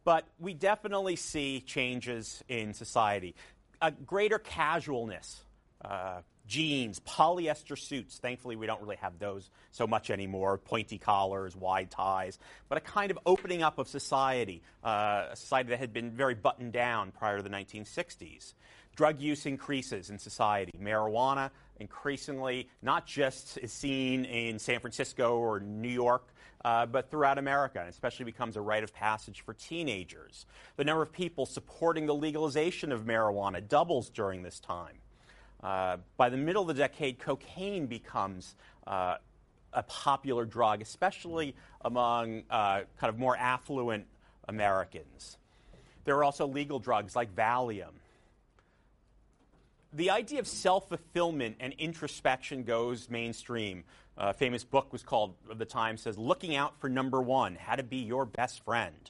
But 0.03 0.25
we 0.39 0.53
definitely 0.53 1.15
see 1.15 1.61
changes 1.61 2.43
in 2.49 2.73
society. 2.73 3.35
A 3.81 3.91
greater 3.91 4.39
casualness. 4.39 5.43
Uh, 5.83 6.21
jeans, 6.47 6.99
polyester 6.99 7.77
suits. 7.77 8.17
Thankfully, 8.17 8.55
we 8.55 8.67
don't 8.67 8.81
really 8.81 8.97
have 8.97 9.17
those 9.19 9.49
so 9.71 9.87
much 9.87 10.09
anymore 10.09 10.57
pointy 10.57 10.97
collars, 10.97 11.55
wide 11.55 11.91
ties, 11.91 12.39
but 12.69 12.77
a 12.77 12.81
kind 12.81 13.11
of 13.11 13.19
opening 13.25 13.63
up 13.63 13.79
of 13.79 13.87
society, 13.87 14.61
uh, 14.83 15.27
a 15.31 15.35
society 15.35 15.69
that 15.69 15.79
had 15.79 15.93
been 15.93 16.11
very 16.11 16.35
buttoned 16.35 16.73
down 16.73 17.11
prior 17.11 17.37
to 17.37 17.43
the 17.43 17.49
1960s. 17.49 18.53
Drug 18.95 19.19
use 19.19 19.45
increases 19.45 20.09
in 20.09 20.17
society. 20.17 20.71
Marijuana 20.81 21.51
increasingly 21.79 22.69
not 22.81 23.05
just 23.05 23.57
is 23.57 23.71
seen 23.71 24.25
in 24.25 24.59
San 24.59 24.79
Francisco 24.79 25.37
or 25.37 25.59
New 25.59 25.89
York, 25.89 26.27
uh, 26.63 26.85
but 26.85 27.11
throughout 27.11 27.37
America, 27.37 27.79
and 27.79 27.89
especially 27.89 28.25
becomes 28.25 28.55
a 28.55 28.61
rite 28.61 28.83
of 28.83 28.93
passage 28.93 29.41
for 29.41 29.53
teenagers. 29.53 30.45
The 30.77 30.83
number 30.83 31.03
of 31.03 31.11
people 31.11 31.45
supporting 31.45 32.05
the 32.05 32.15
legalization 32.15 32.91
of 32.91 33.03
marijuana 33.03 33.65
doubles 33.67 34.09
during 34.09 34.41
this 34.41 34.59
time. 34.59 34.95
Uh, 35.63 35.97
by 36.17 36.29
the 36.29 36.37
middle 36.37 36.63
of 36.63 36.67
the 36.67 36.73
decade, 36.73 37.19
cocaine 37.19 37.85
becomes 37.85 38.55
uh, 38.87 39.17
a 39.73 39.83
popular 39.83 40.45
drug, 40.45 40.81
especially 40.81 41.55
among 41.81 42.43
uh, 42.49 42.81
kind 42.99 43.09
of 43.09 43.19
more 43.19 43.37
affluent 43.37 44.05
Americans. 44.47 45.37
There 46.05 46.15
are 46.17 46.23
also 46.23 46.47
legal 46.47 46.79
drugs 46.79 47.15
like 47.15 47.35
Valium. 47.35 47.93
The 49.95 50.09
idea 50.09 50.39
of 50.39 50.47
self 50.47 50.89
fulfillment 50.89 51.55
and 51.61 51.71
introspection 51.77 52.63
goes 52.63 53.09
mainstream. 53.09 53.85
A 54.17 54.33
famous 54.33 54.65
book 54.65 54.91
was 54.91 55.03
called, 55.03 55.35
of 55.49 55.57
the 55.57 55.63
time, 55.63 55.95
says, 55.95 56.17
Looking 56.17 56.53
Out 56.53 56.77
for 56.81 56.89
Number 56.89 57.21
One 57.21 57.55
How 57.55 57.77
to 57.77 57.83
Be 57.83 57.97
Your 57.97 58.25
Best 58.25 58.65
Friend. 58.65 59.09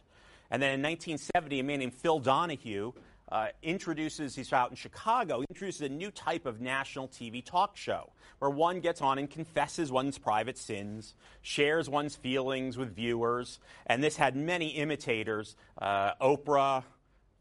And 0.51 0.61
then 0.61 0.75
in 0.75 0.83
1970, 0.83 1.59
a 1.59 1.63
man 1.63 1.79
named 1.79 1.95
Phil 1.95 2.19
Donahue 2.19 2.91
uh, 3.31 3.47
introduces, 3.63 4.35
he's 4.35 4.53
out 4.53 4.69
in 4.69 4.75
Chicago, 4.75 5.43
introduces 5.49 5.81
a 5.81 5.89
new 5.89 6.11
type 6.11 6.45
of 6.45 6.61
national 6.61 7.07
TV 7.07 7.43
talk 7.43 7.75
show 7.75 8.11
where 8.37 8.51
one 8.51 8.79
gets 8.79 9.01
on 9.01 9.17
and 9.17 9.27
confesses 9.27 9.91
one's 9.91 10.19
private 10.19 10.57
sins, 10.57 11.15
shares 11.41 11.89
one's 11.89 12.15
feelings 12.15 12.77
with 12.77 12.95
viewers, 12.95 13.59
and 13.87 14.03
this 14.03 14.17
had 14.17 14.35
many 14.35 14.67
imitators 14.67 15.55
uh, 15.81 16.13
Oprah, 16.21 16.83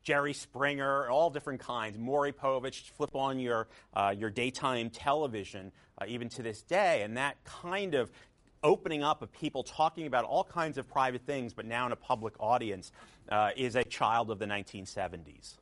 Jerry 0.05 0.35
Springer, 0.35 1.09
all 1.09 1.31
different 1.31 1.61
kinds, 1.61 1.99
Maury 1.99 2.33
Povich, 2.33 2.91
flip 2.91 3.17
on 3.17 3.39
your, 3.39 3.69
uh, 3.95 4.15
your 4.17 4.29
daytime 4.29 4.91
television, 4.91 5.73
uh, 5.99 6.05
even 6.07 6.29
to 6.29 6.43
this 6.43 6.61
day, 6.61 7.03
and 7.03 7.17
that 7.17 7.43
kind 7.45 7.95
of 7.95 8.11
opening 8.63 9.03
up 9.03 9.23
of 9.23 9.33
people 9.33 9.63
talking 9.63 10.07
about 10.07 10.25
all 10.25 10.45
kinds 10.45 10.77
of 10.77 10.87
private 10.87 11.23
things, 11.23 11.55
but 11.55 11.65
now 11.65 11.87
in 11.87 11.93
a 11.93 11.97
public 11.97 12.35
audience, 12.39 12.93
uh, 13.31 13.51
is 13.57 13.77
a 13.77 13.85
child 13.85 14.31
of 14.31 14.39
the 14.39 14.47
1970s. 14.47 15.57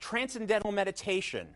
Transcendental 0.00 0.72
meditation, 0.72 1.48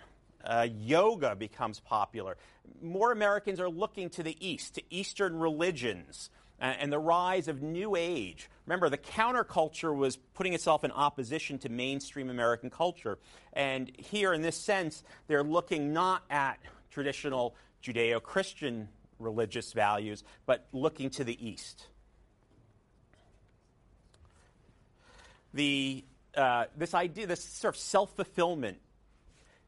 uh, 0.45 0.69
yoga 0.71 1.35
becomes 1.35 1.81
popular. 1.81 2.37
More 2.81 3.11
Americans 3.11 3.59
are 3.59 3.69
looking 3.69 4.09
to 4.11 4.23
the 4.23 4.37
East, 4.47 4.77
to 4.77 4.83
Eastern 4.91 5.37
religions, 5.37 6.31
and 6.67 6.93
the 6.93 6.99
rise 6.99 7.49
of 7.49 7.63
New 7.63 7.97
Age. 7.97 8.49
Remember, 8.67 8.89
the 8.89 8.99
counterculture 8.99 9.95
was 9.95 10.17
putting 10.17 10.55
itself 10.55 10.85
in 10.85 10.91
opposition 10.91 11.59
to 11.59 11.69
mainstream 11.69 12.31
American 12.31 12.71
culture. 12.71 13.19
And 13.53 13.91
here, 13.99 14.33
in 14.33 14.43
this 14.43 14.57
sense, 14.57 15.03
they're 15.27 15.45
looking 15.45 15.93
not 15.93 16.23
at 16.31 16.59
traditional 16.91 17.55
Judeo 17.83 18.23
Christian 18.23 18.89
religious 19.19 19.73
values, 19.73 20.25
but 20.47 20.67
looking 20.73 21.11
to 21.11 21.25
the 21.25 21.47
East. 21.47 21.87
The 25.53 26.05
uh, 26.37 26.65
this 26.77 26.95
idea, 26.95 27.27
this 27.27 27.45
sort 27.45 27.75
of 27.75 27.81
self 27.81 28.17
fulfillment 28.17 28.79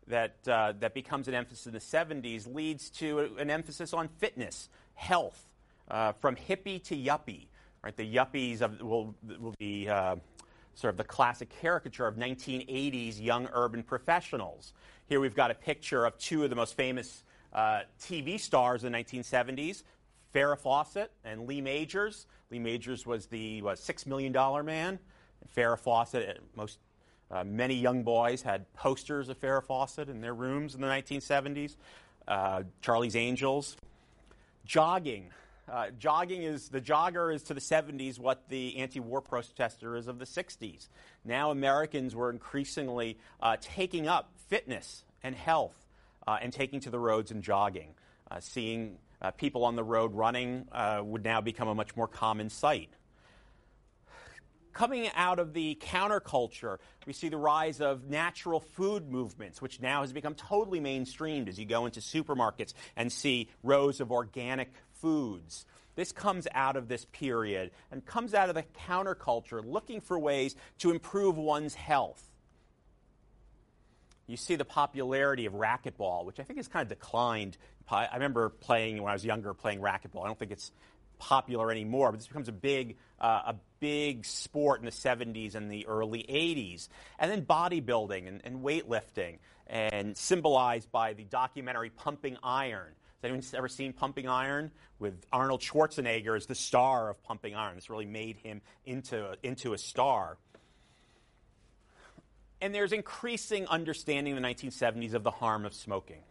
that, 0.08 0.36
uh, 0.48 0.72
that 0.80 0.94
becomes 0.94 1.28
an 1.28 1.34
emphasis 1.34 1.66
in 1.66 1.72
the 1.72 1.78
70s 1.78 2.52
leads 2.52 2.90
to 2.90 3.36
an 3.38 3.50
emphasis 3.50 3.92
on 3.92 4.08
fitness, 4.18 4.68
health, 4.94 5.48
uh, 5.90 6.12
from 6.12 6.36
hippie 6.36 6.82
to 6.84 6.96
yuppie. 6.96 7.46
Right? 7.82 7.96
The 7.96 8.14
yuppies 8.14 8.62
of, 8.62 8.80
will, 8.80 9.14
will 9.38 9.54
be 9.58 9.88
uh, 9.88 10.16
sort 10.74 10.92
of 10.92 10.98
the 10.98 11.04
classic 11.04 11.48
caricature 11.60 12.06
of 12.06 12.16
1980s 12.16 13.22
young 13.22 13.48
urban 13.52 13.82
professionals. 13.82 14.72
Here 15.08 15.20
we've 15.20 15.34
got 15.34 15.50
a 15.50 15.54
picture 15.54 16.04
of 16.04 16.18
two 16.18 16.44
of 16.44 16.50
the 16.50 16.56
most 16.56 16.74
famous 16.74 17.24
uh, 17.52 17.80
TV 18.00 18.38
stars 18.38 18.84
in 18.84 18.92
the 18.92 18.98
1970s, 18.98 19.82
Farrah 20.34 20.58
Fawcett 20.58 21.10
and 21.24 21.46
Lee 21.46 21.60
Majors. 21.60 22.26
Lee 22.50 22.58
Majors 22.58 23.06
was 23.06 23.26
the 23.26 23.62
what, 23.62 23.78
$6 23.78 24.06
million 24.06 24.32
man. 24.64 24.98
Farrah 25.56 25.78
Fawcett, 25.78 26.40
most, 26.54 26.78
uh, 27.30 27.44
many 27.44 27.74
young 27.74 28.02
boys 28.02 28.42
had 28.42 28.70
posters 28.74 29.28
of 29.28 29.40
Farrah 29.40 29.64
Fawcett 29.64 30.08
in 30.08 30.20
their 30.20 30.34
rooms 30.34 30.74
in 30.74 30.80
the 30.80 30.86
1970s. 30.86 31.76
Uh, 32.28 32.64
Charlie's 32.82 33.16
Angels. 33.16 33.76
Jogging. 34.64 35.30
Uh, 35.68 35.90
jogging 35.98 36.42
is 36.44 36.68
the 36.68 36.80
jogger 36.80 37.34
is 37.34 37.42
to 37.42 37.54
the 37.54 37.60
70s 37.60 38.20
what 38.20 38.48
the 38.48 38.76
anti-war 38.76 39.20
protester 39.20 39.96
is 39.96 40.06
of 40.06 40.18
the 40.20 40.24
60s. 40.24 40.88
Now 41.24 41.50
Americans 41.50 42.14
were 42.14 42.30
increasingly 42.30 43.18
uh, 43.40 43.56
taking 43.60 44.06
up 44.06 44.30
fitness 44.48 45.04
and 45.24 45.34
health 45.34 45.74
uh, 46.26 46.38
and 46.40 46.52
taking 46.52 46.80
to 46.80 46.90
the 46.90 47.00
roads 47.00 47.32
and 47.32 47.42
jogging. 47.42 47.94
Uh, 48.30 48.40
seeing 48.40 48.98
people 49.38 49.64
on 49.64 49.74
the 49.74 49.82
road 49.82 50.14
running 50.14 50.66
would 51.02 51.24
now 51.24 51.40
become 51.40 51.66
a 51.66 51.74
much 51.74 51.96
more 51.96 52.06
common 52.06 52.48
sight 52.48 52.90
coming 54.76 55.08
out 55.14 55.38
of 55.38 55.54
the 55.54 55.74
counterculture, 55.80 56.76
we 57.06 57.14
see 57.14 57.30
the 57.30 57.36
rise 57.38 57.80
of 57.80 58.10
natural 58.10 58.60
food 58.60 59.10
movements, 59.10 59.62
which 59.62 59.80
now 59.80 60.02
has 60.02 60.12
become 60.12 60.34
totally 60.34 60.80
mainstreamed 60.80 61.48
as 61.48 61.58
you 61.58 61.64
go 61.64 61.86
into 61.86 62.00
supermarkets 62.00 62.74
and 62.94 63.10
see 63.10 63.48
rows 63.62 64.00
of 64.00 64.12
organic 64.12 64.70
foods. 65.06 65.66
This 65.94 66.10
comes 66.10 66.48
out 66.52 66.76
of 66.76 66.88
this 66.88 67.04
period 67.04 67.70
and 67.92 68.04
comes 68.04 68.34
out 68.34 68.48
of 68.48 68.56
the 68.56 68.64
counterculture 68.88 69.64
looking 69.64 70.00
for 70.00 70.18
ways 70.18 70.56
to 70.78 70.90
improve 70.90 71.38
one's 71.38 71.76
health. 71.76 72.28
You 74.26 74.36
see 74.36 74.56
the 74.56 74.64
popularity 74.64 75.46
of 75.46 75.52
racquetball, 75.52 76.24
which 76.24 76.40
I 76.40 76.42
think 76.42 76.58
has 76.58 76.66
kind 76.66 76.82
of 76.82 76.88
declined. 76.88 77.56
I 77.88 78.14
remember 78.14 78.48
playing 78.48 79.00
when 79.00 79.10
I 79.10 79.12
was 79.12 79.24
younger, 79.24 79.54
playing 79.54 79.78
racquetball. 79.78 80.24
I 80.24 80.26
don't 80.26 80.36
think 80.36 80.50
it's 80.50 80.72
popular 81.18 81.70
anymore, 81.70 82.10
but 82.10 82.18
this 82.18 82.26
becomes 82.26 82.48
a 82.48 82.52
big, 82.52 82.96
uh, 83.20 83.42
a 83.46 83.54
big 83.78 84.24
sport 84.24 84.80
in 84.80 84.86
the 84.86 84.90
70s 84.90 85.54
and 85.54 85.70
the 85.70 85.86
early 85.86 86.24
80s. 86.28 86.88
And 87.20 87.30
then 87.30 87.46
bodybuilding 87.46 88.26
and, 88.26 88.40
and 88.42 88.64
weightlifting, 88.64 89.38
and 89.68 90.16
symbolized 90.16 90.90
by 90.90 91.12
the 91.12 91.22
documentary 91.22 91.90
Pumping 91.90 92.38
Iron. 92.42 92.92
Has 93.22 93.30
anyone 93.30 93.44
ever 93.54 93.68
seen 93.68 93.92
Pumping 93.92 94.28
Iron? 94.28 94.70
With 94.98 95.24
Arnold 95.32 95.60
Schwarzenegger 95.60 96.36
as 96.36 96.46
the 96.46 96.54
star 96.54 97.10
of 97.10 97.22
Pumping 97.22 97.54
Iron. 97.54 97.74
This 97.74 97.90
really 97.90 98.06
made 98.06 98.36
him 98.36 98.60
into, 98.84 99.36
into 99.42 99.72
a 99.72 99.78
star. 99.78 100.38
And 102.60 102.74
there's 102.74 102.92
increasing 102.92 103.66
understanding 103.66 104.36
in 104.36 104.42
the 104.42 104.48
1970s 104.48 105.14
of 105.14 105.22
the 105.22 105.30
harm 105.30 105.64
of 105.64 105.74
smoking. 105.74 106.22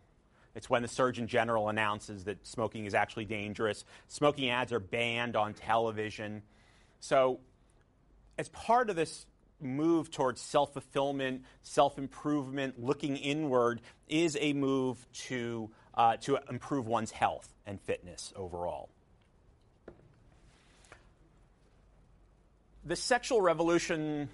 It's 0.55 0.69
when 0.69 0.81
the 0.81 0.87
Surgeon 0.87 1.27
General 1.27 1.69
announces 1.69 2.23
that 2.23 2.45
smoking 2.47 2.85
is 2.85 2.93
actually 2.93 3.25
dangerous. 3.25 3.83
Smoking 4.07 4.49
ads 4.49 4.71
are 4.71 4.79
banned 4.79 5.35
on 5.35 5.53
television. 5.53 6.41
So, 7.01 7.39
as 8.37 8.49
part 8.49 8.89
of 8.89 8.95
this 8.95 9.25
move 9.61 10.11
towards 10.11 10.41
self 10.41 10.73
fulfillment, 10.73 11.43
self 11.61 11.97
improvement, 11.97 12.81
looking 12.81 13.17
inward, 13.17 13.81
is 14.07 14.37
a 14.39 14.53
move 14.53 15.05
to, 15.27 15.69
uh, 15.95 16.17
to 16.17 16.37
improve 16.49 16.87
one's 16.87 17.11
health 17.11 17.47
and 17.65 17.79
fitness 17.81 18.33
overall. 18.35 18.89
The 22.83 22.95
sexual 22.95 23.41
revolution 23.41 24.29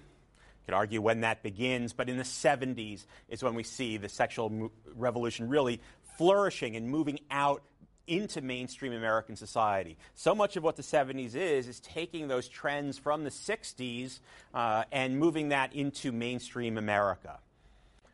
you 0.62 0.66
could 0.66 0.74
argue 0.74 1.00
when 1.00 1.22
that 1.22 1.42
begins, 1.42 1.92
but 1.92 2.08
in 2.08 2.18
the 2.18 2.24
70s 2.24 3.04
is 3.28 3.42
when 3.42 3.54
we 3.54 3.64
see 3.64 3.96
the 3.96 4.08
sexual 4.08 4.70
revolution 4.94 5.48
really 5.48 5.80
flourishing 6.16 6.76
and 6.76 6.88
moving 6.88 7.18
out 7.30 7.62
into 8.06 8.40
mainstream 8.40 8.92
American 8.92 9.34
society. 9.34 9.96
So 10.14 10.34
much 10.34 10.56
of 10.56 10.62
what 10.62 10.76
the 10.76 10.82
70s 10.82 11.34
is, 11.34 11.66
is 11.66 11.80
taking 11.80 12.28
those 12.28 12.48
trends 12.48 12.98
from 12.98 13.24
the 13.24 13.30
60s 13.30 14.20
uh, 14.54 14.84
and 14.92 15.18
moving 15.18 15.48
that 15.48 15.72
into 15.74 16.12
mainstream 16.12 16.78
America. 16.78 17.38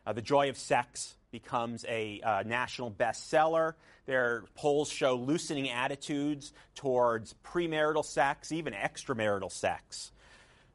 Uh, 0.05 0.13
the 0.13 0.21
Joy 0.21 0.49
of 0.49 0.57
Sex 0.57 1.15
becomes 1.31 1.85
a 1.87 2.21
uh, 2.21 2.43
national 2.45 2.91
bestseller. 2.91 3.73
Their 4.05 4.43
polls 4.55 4.89
show 4.89 5.15
loosening 5.15 5.69
attitudes 5.69 6.53
towards 6.75 7.35
premarital 7.43 8.05
sex, 8.05 8.51
even 8.51 8.73
extramarital 8.73 9.51
sex. 9.51 10.11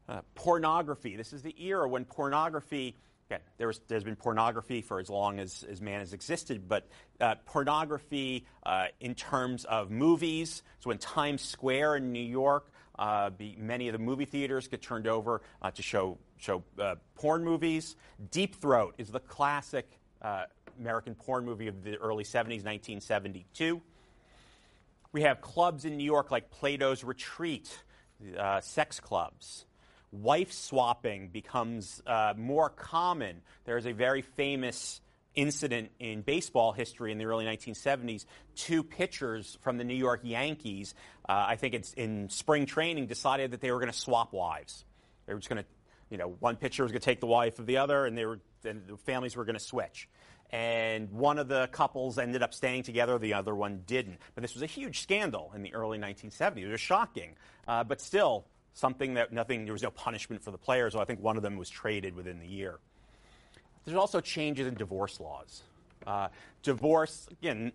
Uh, 0.08 0.20
pornography. 0.34 1.16
This 1.16 1.32
is 1.32 1.42
the 1.42 1.54
era 1.58 1.88
when 1.88 2.04
pornography 2.04 2.96
Again, 3.30 3.40
there 3.56 3.72
there's 3.88 4.04
been 4.04 4.16
pornography 4.16 4.82
for 4.82 5.00
as 5.00 5.08
long 5.08 5.38
as, 5.38 5.64
as 5.70 5.80
man 5.80 6.00
has 6.00 6.12
existed, 6.12 6.68
but 6.68 6.86
uh, 7.20 7.36
pornography 7.46 8.44
uh, 8.66 8.88
in 9.00 9.14
terms 9.14 9.64
of 9.64 9.90
movies. 9.90 10.62
So 10.80 10.88
when 10.88 10.98
Times 10.98 11.40
Square 11.40 11.96
in 11.96 12.12
New 12.12 12.20
York, 12.20 12.70
uh, 12.98 13.30
be, 13.30 13.56
many 13.58 13.88
of 13.88 13.92
the 13.92 13.98
movie 13.98 14.26
theaters 14.26 14.68
get 14.68 14.82
turned 14.82 15.06
over 15.06 15.40
uh, 15.62 15.70
to 15.70 15.82
show, 15.82 16.18
show 16.36 16.62
uh, 16.78 16.96
porn 17.14 17.44
movies. 17.44 17.96
Deep 18.30 18.56
Throat 18.56 18.94
is 18.98 19.08
the 19.08 19.20
classic 19.20 19.98
uh, 20.24 20.44
American 20.80 21.14
porn 21.14 21.44
movie 21.44 21.68
of 21.68 21.84
the 21.84 21.96
early 21.98 22.24
70s, 22.24 22.64
1972. 22.64 23.80
We 25.12 25.22
have 25.22 25.40
clubs 25.40 25.84
in 25.84 25.96
New 25.96 26.04
York 26.04 26.32
like 26.32 26.50
Plato's 26.50 27.04
Retreat, 27.04 27.78
sex 28.60 28.98
clubs. 28.98 29.66
wife 30.10 30.52
swapping 30.52 31.28
becomes 31.28 32.02
uh, 32.06 32.34
more 32.36 32.70
common. 32.70 33.42
There's 33.64 33.86
a 33.86 33.92
very 33.92 34.22
famous 34.22 35.00
incident 35.34 35.90
in 35.98 36.22
baseball 36.22 36.72
history 36.72 37.12
in 37.12 37.18
the 37.18 37.24
early 37.26 37.44
1970s. 37.44 38.24
Two 38.54 38.82
pitchers 38.82 39.58
from 39.62 39.78
the 39.78 39.84
New 39.84 39.94
York 39.94 40.20
Yankees, 40.22 40.94
uh, 41.28 41.44
I 41.48 41.56
think 41.56 41.74
it's 41.74 41.92
in 41.94 42.28
spring 42.28 42.66
training, 42.66 43.06
decided 43.06 43.50
that 43.50 43.60
they 43.60 43.70
were 43.70 43.78
going 43.78 43.92
to 43.92 43.98
swap 43.98 44.32
wives. 44.32 44.84
They 45.26 45.34
were 45.34 45.40
just 45.40 45.48
going 45.48 45.62
to, 45.62 45.68
you 46.14 46.18
know, 46.18 46.36
one 46.38 46.54
pitcher 46.54 46.84
was 46.84 46.92
going 46.92 47.00
to 47.00 47.04
take 47.04 47.18
the 47.18 47.26
wife 47.26 47.58
of 47.58 47.66
the 47.66 47.78
other, 47.78 48.06
and 48.06 48.16
they 48.16 48.24
were, 48.24 48.38
and 48.64 48.86
the 48.86 48.96
families 48.96 49.34
were 49.34 49.44
going 49.44 49.56
to 49.56 49.64
switch. 49.64 50.08
And 50.52 51.10
one 51.10 51.40
of 51.40 51.48
the 51.48 51.68
couples 51.72 52.18
ended 52.18 52.40
up 52.40 52.54
staying 52.54 52.84
together, 52.84 53.18
the 53.18 53.34
other 53.34 53.52
one 53.52 53.82
didn't. 53.84 54.20
But 54.36 54.42
this 54.42 54.54
was 54.54 54.62
a 54.62 54.66
huge 54.66 55.00
scandal 55.00 55.50
in 55.56 55.62
the 55.62 55.74
early 55.74 55.98
1970s. 55.98 56.58
It 56.58 56.68
was 56.68 56.80
shocking, 56.80 57.34
uh, 57.66 57.82
but 57.82 58.00
still 58.00 58.44
something 58.74 59.14
that 59.14 59.32
nothing. 59.32 59.64
There 59.64 59.72
was 59.72 59.82
no 59.82 59.90
punishment 59.90 60.40
for 60.44 60.52
the 60.52 60.58
players. 60.58 60.92
So 60.92 61.00
I 61.00 61.04
think 61.04 61.20
one 61.20 61.36
of 61.36 61.42
them 61.42 61.56
was 61.56 61.68
traded 61.68 62.14
within 62.14 62.38
the 62.38 62.46
year. 62.46 62.78
There's 63.84 63.98
also 63.98 64.20
changes 64.20 64.68
in 64.68 64.74
divorce 64.74 65.18
laws. 65.18 65.62
Uh, 66.06 66.28
divorce, 66.62 67.26
again, 67.42 67.72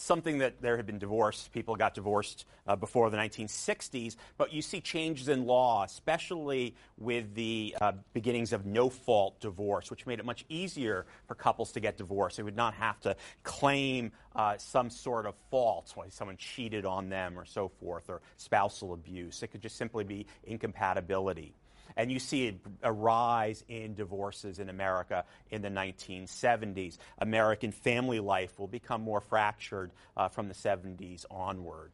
something 0.00 0.38
that 0.38 0.60
there 0.60 0.76
had 0.76 0.86
been 0.86 0.98
divorced. 0.98 1.52
People 1.52 1.76
got 1.76 1.94
divorced 1.94 2.46
uh, 2.66 2.74
before 2.74 3.10
the 3.10 3.16
1960s, 3.16 4.16
but 4.38 4.52
you 4.52 4.62
see 4.62 4.80
changes 4.80 5.28
in 5.28 5.46
law, 5.46 5.84
especially 5.84 6.74
with 6.98 7.34
the 7.34 7.76
uh, 7.80 7.92
beginnings 8.12 8.52
of 8.52 8.64
no 8.64 8.88
fault 8.88 9.38
divorce, 9.40 9.90
which 9.90 10.06
made 10.06 10.18
it 10.18 10.24
much 10.24 10.44
easier 10.48 11.06
for 11.26 11.34
couples 11.34 11.72
to 11.72 11.80
get 11.80 11.96
divorced. 11.96 12.38
They 12.38 12.42
would 12.42 12.56
not 12.56 12.74
have 12.74 12.98
to 13.00 13.16
claim 13.42 14.12
uh, 14.34 14.56
some 14.58 14.90
sort 14.90 15.26
of 15.26 15.34
fault, 15.50 15.92
like 15.96 16.12
someone 16.12 16.36
cheated 16.36 16.86
on 16.86 17.08
them 17.08 17.38
or 17.38 17.44
so 17.44 17.68
forth, 17.68 18.08
or 18.08 18.22
spousal 18.36 18.94
abuse. 18.94 19.42
It 19.42 19.48
could 19.48 19.62
just 19.62 19.76
simply 19.76 20.04
be 20.04 20.26
incompatibility. 20.44 21.54
And 21.96 22.10
you 22.10 22.18
see 22.18 22.58
a 22.82 22.92
rise 22.92 23.64
in 23.68 23.94
divorces 23.94 24.58
in 24.58 24.68
America 24.68 25.24
in 25.50 25.62
the 25.62 25.68
1970s. 25.68 26.98
American 27.18 27.72
family 27.72 28.20
life 28.20 28.58
will 28.58 28.68
become 28.68 29.02
more 29.02 29.20
fractured 29.20 29.92
uh, 30.16 30.28
from 30.28 30.48
the 30.48 30.54
70s 30.54 31.24
onward. 31.30 31.92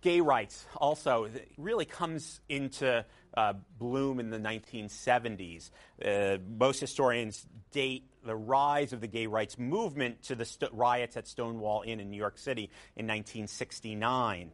Gay 0.00 0.20
rights 0.20 0.66
also 0.76 1.28
really 1.56 1.84
comes 1.84 2.40
into 2.48 3.04
uh, 3.36 3.52
bloom 3.78 4.18
in 4.18 4.30
the 4.30 4.38
1970s. 4.38 5.70
Uh, 6.04 6.38
most 6.58 6.80
historians 6.80 7.46
date 7.70 8.04
the 8.24 8.34
rise 8.34 8.92
of 8.92 9.00
the 9.00 9.06
gay 9.06 9.26
rights 9.26 9.58
movement 9.58 10.22
to 10.24 10.34
the 10.34 10.44
st- 10.44 10.72
riots 10.72 11.16
at 11.16 11.28
Stonewall 11.28 11.82
Inn 11.86 12.00
in 12.00 12.10
New 12.10 12.16
York 12.16 12.36
City 12.38 12.64
in 12.96 13.06
1969 13.06 14.50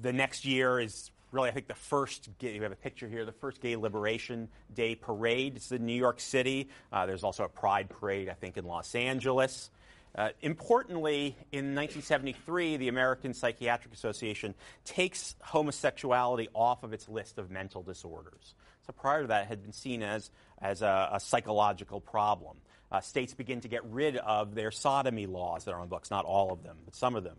the 0.00 0.12
next 0.12 0.44
year 0.44 0.80
is 0.80 1.10
really, 1.32 1.48
I 1.48 1.52
think, 1.52 1.68
the 1.68 1.74
first, 1.74 2.28
gay, 2.38 2.58
we 2.58 2.62
have 2.62 2.72
a 2.72 2.76
picture 2.76 3.08
here, 3.08 3.24
the 3.24 3.32
first 3.32 3.60
Gay 3.60 3.76
Liberation 3.76 4.48
Day 4.74 4.94
parade. 4.94 5.56
It's 5.56 5.72
in 5.72 5.86
New 5.86 5.94
York 5.94 6.20
City. 6.20 6.68
Uh, 6.92 7.06
there's 7.06 7.24
also 7.24 7.44
a 7.44 7.48
Pride 7.48 7.88
parade, 7.88 8.28
I 8.28 8.34
think, 8.34 8.56
in 8.56 8.64
Los 8.64 8.94
Angeles. 8.94 9.70
Uh, 10.14 10.30
importantly, 10.42 11.36
in 11.52 11.74
1973, 11.76 12.78
the 12.78 12.88
American 12.88 13.32
Psychiatric 13.32 13.94
Association 13.94 14.54
takes 14.84 15.36
homosexuality 15.40 16.48
off 16.52 16.82
of 16.82 16.92
its 16.92 17.08
list 17.08 17.38
of 17.38 17.50
mental 17.50 17.82
disorders. 17.82 18.54
So 18.86 18.92
prior 18.92 19.22
to 19.22 19.28
that, 19.28 19.42
it 19.42 19.48
had 19.48 19.62
been 19.62 19.72
seen 19.72 20.02
as, 20.02 20.30
as 20.60 20.82
a, 20.82 21.10
a 21.12 21.20
psychological 21.20 22.00
problem. 22.00 22.56
Uh, 22.90 23.00
states 23.00 23.34
begin 23.34 23.60
to 23.60 23.68
get 23.68 23.84
rid 23.84 24.16
of 24.16 24.56
their 24.56 24.72
sodomy 24.72 25.26
laws 25.26 25.64
that 25.64 25.72
are 25.72 25.76
on 25.76 25.82
the 25.82 25.90
books, 25.90 26.10
not 26.10 26.24
all 26.24 26.52
of 26.52 26.64
them, 26.64 26.76
but 26.84 26.96
some 26.96 27.14
of 27.14 27.22
them. 27.22 27.36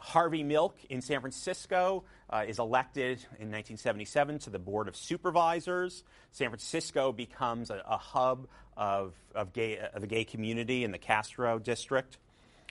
Harvey 0.00 0.42
Milk 0.42 0.78
in 0.88 1.02
San 1.02 1.20
Francisco 1.20 2.04
uh, 2.30 2.44
is 2.48 2.58
elected 2.58 3.18
in 3.38 3.50
1977 3.52 4.38
to 4.40 4.50
the 4.50 4.58
Board 4.58 4.88
of 4.88 4.96
Supervisors. 4.96 6.04
San 6.32 6.48
Francisco 6.48 7.12
becomes 7.12 7.70
a, 7.70 7.82
a 7.86 7.98
hub 7.98 8.48
of, 8.78 9.12
of, 9.34 9.52
gay, 9.52 9.78
uh, 9.78 9.98
the 9.98 10.06
gay 10.06 10.24
community 10.24 10.84
in 10.84 10.90
the 10.90 10.98
Castro 10.98 11.58
district. 11.58 12.16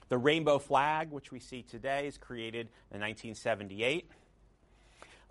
The 0.10 0.18
rainbow 0.18 0.58
flag, 0.58 1.12
which 1.12 1.32
we 1.32 1.40
see 1.40 1.62
today, 1.62 2.08
is 2.08 2.18
created 2.18 2.68
in 2.92 3.00
1978. 3.00 4.10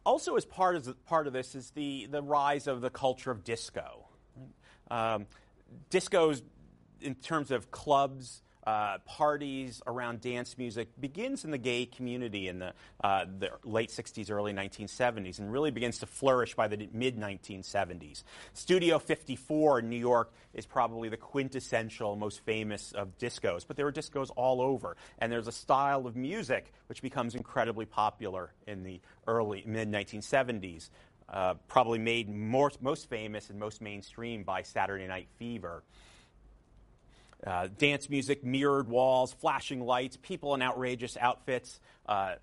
Also, 0.06 0.36
as 0.36 0.44
part 0.44 0.76
of, 0.76 1.04
part 1.06 1.26
of 1.26 1.32
this, 1.32 1.56
is 1.56 1.70
the, 1.70 2.06
the 2.06 2.22
rise 2.22 2.68
of 2.68 2.80
the 2.80 2.90
culture 2.90 3.32
of 3.32 3.42
disco. 3.42 4.06
Um, 4.88 5.26
discos, 5.90 6.42
in 7.00 7.16
terms 7.16 7.50
of 7.50 7.72
clubs, 7.72 8.40
uh, 8.68 8.98
parties 9.06 9.80
around 9.86 10.20
dance 10.20 10.58
music 10.58 10.88
begins 11.00 11.42
in 11.46 11.50
the 11.50 11.56
gay 11.56 11.86
community 11.86 12.48
in 12.48 12.58
the, 12.58 12.74
uh, 13.02 13.24
the, 13.38 13.48
late 13.64 13.88
60s, 13.88 14.30
early 14.30 14.52
1970s, 14.52 15.38
and 15.38 15.50
really 15.50 15.70
begins 15.70 16.00
to 16.00 16.06
flourish 16.06 16.54
by 16.54 16.68
the 16.68 16.86
mid 16.92 17.16
1970s. 17.16 18.24
Studio 18.52 18.98
54 18.98 19.78
in 19.78 19.88
New 19.88 19.96
York 19.96 20.34
is 20.52 20.66
probably 20.66 21.08
the 21.08 21.16
quintessential, 21.16 22.14
most 22.14 22.44
famous 22.44 22.92
of 22.92 23.16
discos, 23.16 23.66
but 23.66 23.76
there 23.76 23.86
were 23.86 23.92
discos 23.92 24.30
all 24.36 24.60
over, 24.60 24.98
and 25.18 25.32
there's 25.32 25.48
a 25.48 25.52
style 25.52 26.06
of 26.06 26.14
music 26.14 26.70
which 26.88 27.00
becomes 27.00 27.34
incredibly 27.34 27.86
popular 27.86 28.52
in 28.66 28.82
the 28.82 29.00
early 29.26 29.64
mid 29.66 29.90
1970s. 29.90 30.90
Uh, 31.30 31.54
probably 31.68 31.98
made 31.98 32.28
more, 32.28 32.70
most 32.82 33.08
famous 33.08 33.48
and 33.48 33.58
most 33.58 33.80
mainstream 33.80 34.42
by 34.42 34.60
Saturday 34.60 35.06
Night 35.06 35.28
Fever. 35.38 35.82
Uh, 37.46 37.68
dance 37.78 38.10
music, 38.10 38.42
mirrored 38.42 38.88
walls, 38.88 39.32
flashing 39.32 39.80
lights, 39.80 40.18
people 40.20 40.54
in 40.54 40.62
outrageous 40.62 41.16
outfits, 41.16 41.78
uh, 42.08 42.34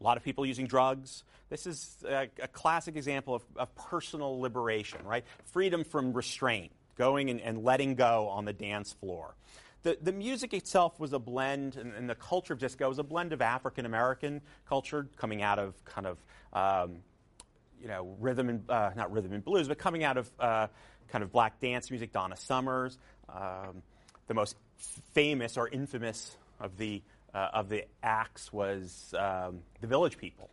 a 0.00 0.04
lot 0.04 0.16
of 0.16 0.22
people 0.22 0.46
using 0.46 0.66
drugs. 0.66 1.24
This 1.50 1.66
is 1.66 1.96
a, 2.08 2.28
a 2.40 2.48
classic 2.48 2.94
example 2.94 3.34
of, 3.34 3.42
of, 3.56 3.74
personal 3.74 4.40
liberation, 4.40 5.00
right? 5.04 5.24
Freedom 5.52 5.82
from 5.82 6.12
restraint, 6.12 6.70
going 6.96 7.30
and, 7.30 7.40
and, 7.40 7.64
letting 7.64 7.96
go 7.96 8.28
on 8.28 8.44
the 8.44 8.52
dance 8.52 8.92
floor. 8.92 9.34
The, 9.82 9.98
the 10.00 10.12
music 10.12 10.54
itself 10.54 11.00
was 11.00 11.12
a 11.12 11.18
blend, 11.18 11.76
and, 11.76 11.92
and 11.92 12.08
the 12.08 12.14
culture 12.14 12.52
of 12.52 12.60
disco 12.60 12.88
was 12.88 12.98
a 12.98 13.02
blend 13.02 13.32
of 13.32 13.42
African 13.42 13.86
American 13.86 14.40
culture 14.68 15.08
coming 15.16 15.42
out 15.42 15.58
of 15.58 15.84
kind 15.84 16.06
of, 16.06 16.18
um, 16.52 16.98
you 17.80 17.88
know, 17.88 18.16
rhythm 18.20 18.48
and, 18.48 18.70
uh, 18.70 18.90
not 18.94 19.12
rhythm 19.12 19.32
and 19.32 19.44
blues, 19.44 19.66
but 19.66 19.78
coming 19.78 20.04
out 20.04 20.16
of 20.16 20.30
uh, 20.38 20.68
kind 21.08 21.24
of 21.24 21.32
black 21.32 21.60
dance 21.60 21.90
music, 21.90 22.12
Donna 22.12 22.36
Summers. 22.36 22.98
Um, 23.28 23.82
the 24.26 24.34
most 24.34 24.56
famous 25.12 25.56
or 25.56 25.68
infamous 25.68 26.36
of 26.60 26.76
the, 26.76 27.02
uh, 27.34 27.48
of 27.52 27.68
the 27.68 27.84
acts 28.02 28.52
was 28.52 29.14
um, 29.18 29.60
the 29.80 29.86
Village 29.86 30.18
People, 30.18 30.50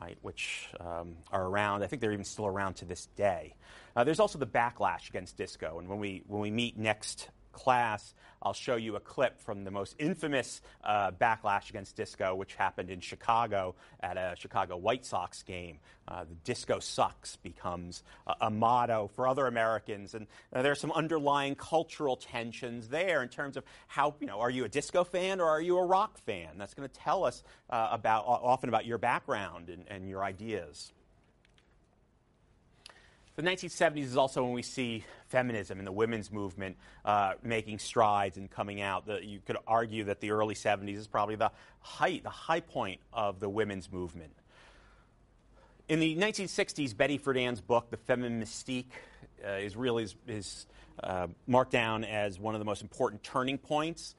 right, 0.00 0.16
which 0.22 0.68
um, 0.80 1.16
are 1.30 1.44
around. 1.44 1.82
I 1.82 1.86
think 1.86 2.00
they're 2.00 2.12
even 2.12 2.24
still 2.24 2.46
around 2.46 2.74
to 2.74 2.84
this 2.84 3.06
day. 3.16 3.54
Uh, 3.94 4.04
there's 4.04 4.20
also 4.20 4.38
the 4.38 4.46
backlash 4.46 5.08
against 5.08 5.36
disco, 5.36 5.78
and 5.78 5.88
when 5.88 5.98
we 5.98 6.22
when 6.26 6.40
we 6.40 6.50
meet 6.50 6.78
next 6.78 7.28
class, 7.52 8.14
I'll 8.42 8.52
show 8.52 8.76
you 8.76 8.96
a 8.96 9.00
clip 9.00 9.40
from 9.40 9.64
the 9.64 9.70
most 9.70 9.94
infamous 9.98 10.60
uh, 10.82 11.12
backlash 11.12 11.70
against 11.70 11.96
disco, 11.96 12.34
which 12.34 12.54
happened 12.54 12.90
in 12.90 13.00
Chicago 13.00 13.74
at 14.00 14.16
a 14.16 14.34
Chicago 14.36 14.76
White 14.76 15.04
Sox 15.04 15.42
game. 15.42 15.78
Uh, 16.08 16.24
the 16.24 16.34
disco 16.42 16.80
sucks 16.80 17.36
becomes 17.36 18.02
a, 18.26 18.34
a, 18.42 18.50
motto 18.50 19.08
for 19.14 19.28
other 19.28 19.46
Americans. 19.46 20.14
And 20.14 20.26
uh, 20.52 20.62
there 20.62 20.72
are 20.72 20.76
some 20.76 20.90
underlying 20.90 21.54
cultural 21.54 22.16
tensions 22.16 22.88
there 22.88 23.22
in 23.22 23.28
terms 23.28 23.56
of 23.56 23.64
how, 23.86 24.16
you 24.18 24.26
know, 24.26 24.40
are 24.40 24.50
you 24.50 24.64
a 24.64 24.68
disco 24.68 25.04
fan 25.04 25.40
or 25.40 25.48
are 25.48 25.60
you 25.60 25.78
a 25.78 25.84
rock 25.84 26.18
fan? 26.18 26.58
That's 26.58 26.74
going 26.74 26.88
to 26.88 26.94
tell 26.94 27.24
us 27.24 27.44
uh, 27.70 27.88
about, 27.92 28.24
often 28.26 28.68
about 28.68 28.84
your 28.84 28.98
background 28.98 29.68
and, 29.68 29.84
and 29.88 30.08
your 30.08 30.24
ideas. 30.24 30.92
The 33.34 33.42
1970s 33.42 34.04
is 34.04 34.16
also 34.16 34.42
when 34.42 34.52
we 34.52 34.62
see 34.62 35.04
feminism 35.28 35.78
and 35.78 35.86
the 35.86 35.92
women's 35.92 36.30
movement 36.30 36.76
uh, 37.04 37.32
making 37.42 37.78
strides 37.78 38.36
and 38.36 38.50
coming 38.50 38.82
out. 38.82 39.06
The, 39.06 39.24
you 39.24 39.40
could 39.40 39.56
argue 39.66 40.04
that 40.04 40.20
the 40.20 40.32
early 40.32 40.54
70s 40.54 40.98
is 40.98 41.06
probably 41.06 41.36
the 41.36 41.50
height, 41.80 42.24
the 42.24 42.30
high 42.30 42.60
point 42.60 43.00
of 43.10 43.40
the 43.40 43.48
women's 43.48 43.90
movement. 43.90 44.32
In 45.88 45.98
the 45.98 46.14
1960s, 46.16 46.94
Betty 46.94 47.18
Friedan's 47.18 47.62
book, 47.62 47.90
The 47.90 47.96
Feminine 47.96 48.42
Mystique, 48.42 48.92
uh, 49.44 49.52
is 49.52 49.76
really 49.76 50.04
is, 50.04 50.14
is 50.28 50.66
uh, 51.02 51.26
marked 51.46 51.72
down 51.72 52.04
as 52.04 52.38
one 52.38 52.54
of 52.54 52.58
the 52.58 52.64
most 52.66 52.82
important 52.82 53.22
turning 53.22 53.56
points. 53.56 54.14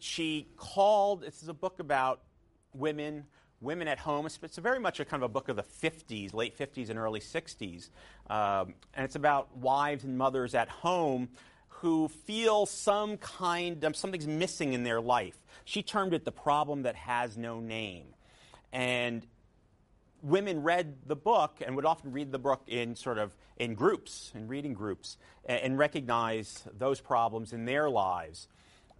She 0.00 0.48
called, 0.56 1.22
this 1.22 1.42
is 1.42 1.48
a 1.48 1.54
book 1.54 1.78
about 1.78 2.20
women 2.74 3.24
women 3.60 3.88
at 3.88 3.98
home. 3.98 4.26
It's 4.26 4.58
very 4.58 4.78
much 4.78 5.00
a 5.00 5.04
kind 5.04 5.22
of 5.22 5.30
a 5.30 5.32
book 5.32 5.48
of 5.48 5.56
the 5.56 5.62
50s, 5.62 6.34
late 6.34 6.58
50s 6.58 6.90
and 6.90 6.98
early 6.98 7.20
60s. 7.20 7.90
Um, 8.28 8.74
and 8.94 9.04
it's 9.04 9.16
about 9.16 9.56
wives 9.56 10.04
and 10.04 10.18
mothers 10.18 10.54
at 10.54 10.68
home 10.68 11.28
who 11.68 12.08
feel 12.08 12.66
some 12.66 13.18
kind 13.18 13.84
of 13.84 13.96
something's 13.96 14.26
missing 14.26 14.72
in 14.72 14.82
their 14.82 15.00
life. 15.00 15.36
She 15.64 15.82
termed 15.82 16.14
it 16.14 16.24
the 16.24 16.32
problem 16.32 16.82
that 16.82 16.96
has 16.96 17.36
no 17.36 17.60
name. 17.60 18.06
And 18.72 19.26
women 20.22 20.62
read 20.62 20.96
the 21.06 21.16
book 21.16 21.58
and 21.64 21.76
would 21.76 21.84
often 21.84 22.12
read 22.12 22.32
the 22.32 22.38
book 22.38 22.62
in 22.66 22.96
sort 22.96 23.18
of 23.18 23.34
in 23.56 23.74
groups, 23.74 24.32
in 24.34 24.48
reading 24.48 24.74
groups, 24.74 25.18
and, 25.44 25.60
and 25.60 25.78
recognize 25.78 26.64
those 26.76 27.00
problems 27.00 27.52
in 27.52 27.64
their 27.64 27.88
lives. 27.90 28.48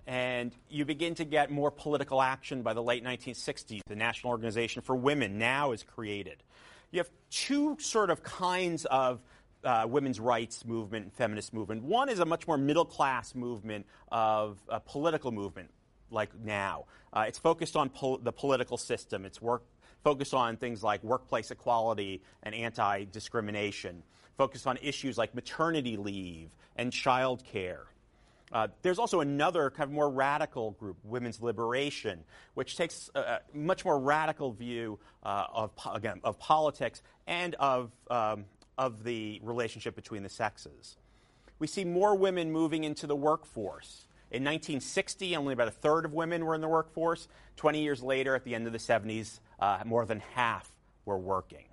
And 0.06 0.54
you 0.68 0.84
begin 0.84 1.14
to 1.16 1.24
get 1.24 1.50
more 1.50 1.70
political 1.70 2.22
action 2.22 2.62
by 2.62 2.74
the 2.74 2.82
late 2.82 3.04
1960s. 3.04 3.80
The 3.86 3.96
National 3.96 4.30
Organization 4.30 4.82
for 4.82 4.94
Women 4.94 5.38
now 5.38 5.72
is 5.72 5.82
created. 5.82 6.42
You 6.92 7.00
have 7.00 7.10
two 7.30 7.76
sort 7.80 8.10
of 8.10 8.22
kinds 8.22 8.84
of 8.84 9.20
uh, 9.64 9.84
women's 9.88 10.20
rights 10.20 10.64
movement 10.64 11.04
and 11.04 11.12
feminist 11.12 11.52
movement. 11.52 11.82
One 11.82 12.08
is 12.08 12.20
a 12.20 12.24
much 12.24 12.46
more 12.46 12.56
middle 12.56 12.84
class 12.84 13.34
movement 13.34 13.86
of 14.12 14.58
a 14.68 14.78
political 14.78 15.32
movement, 15.32 15.70
like 16.10 16.30
now. 16.44 16.84
Uh, 17.12 17.24
it's 17.26 17.38
focused 17.38 17.74
on 17.74 17.88
pol- 17.88 18.18
the 18.18 18.32
political 18.32 18.76
system. 18.76 19.24
It's 19.24 19.42
work 19.42 19.64
focused 20.04 20.34
on 20.34 20.56
things 20.56 20.84
like 20.84 21.02
workplace 21.02 21.50
equality 21.50 22.22
and 22.44 22.54
anti 22.54 23.04
discrimination, 23.10 24.04
focused 24.38 24.68
on 24.68 24.78
issues 24.80 25.18
like 25.18 25.34
maternity 25.34 25.96
leave 25.96 26.50
and 26.76 26.92
child 26.92 27.42
care. 27.42 27.86
Uh, 28.52 28.68
there's 28.82 28.98
also 28.98 29.20
another 29.20 29.70
kind 29.70 29.88
of 29.88 29.92
more 29.92 30.08
radical 30.08 30.72
group, 30.72 30.96
Women's 31.02 31.42
Liberation, 31.42 32.22
which 32.54 32.76
takes 32.76 33.10
a, 33.14 33.40
much 33.52 33.84
more 33.84 33.98
radical 33.98 34.52
view 34.52 34.98
uh, 35.24 35.46
of, 35.52 35.70
again, 35.92 36.20
of 36.22 36.38
politics 36.38 37.02
and 37.26 37.54
of, 37.56 37.90
um, 38.08 38.44
of 38.78 39.02
the 39.02 39.40
relationship 39.42 39.96
between 39.96 40.22
the 40.22 40.28
sexes. 40.28 40.96
We 41.58 41.66
see 41.66 41.84
more 41.84 42.14
women 42.14 42.52
moving 42.52 42.84
into 42.84 43.06
the 43.06 43.16
workforce. 43.16 44.06
In 44.30 44.42
1960, 44.44 45.36
only 45.36 45.52
about 45.52 45.68
a 45.68 45.72
third 45.72 46.04
of 46.04 46.12
women 46.12 46.44
were 46.44 46.54
in 46.54 46.60
the 46.60 46.68
workforce. 46.68 47.28
20 47.56 47.82
years 47.82 48.02
later, 48.02 48.34
at 48.34 48.44
the 48.44 48.54
end 48.54 48.66
of 48.66 48.72
the 48.72 48.78
70s, 48.78 49.40
uh, 49.58 49.82
more 49.84 50.04
than 50.04 50.20
half 50.34 50.70
were 51.04 51.18
working. 51.18 51.64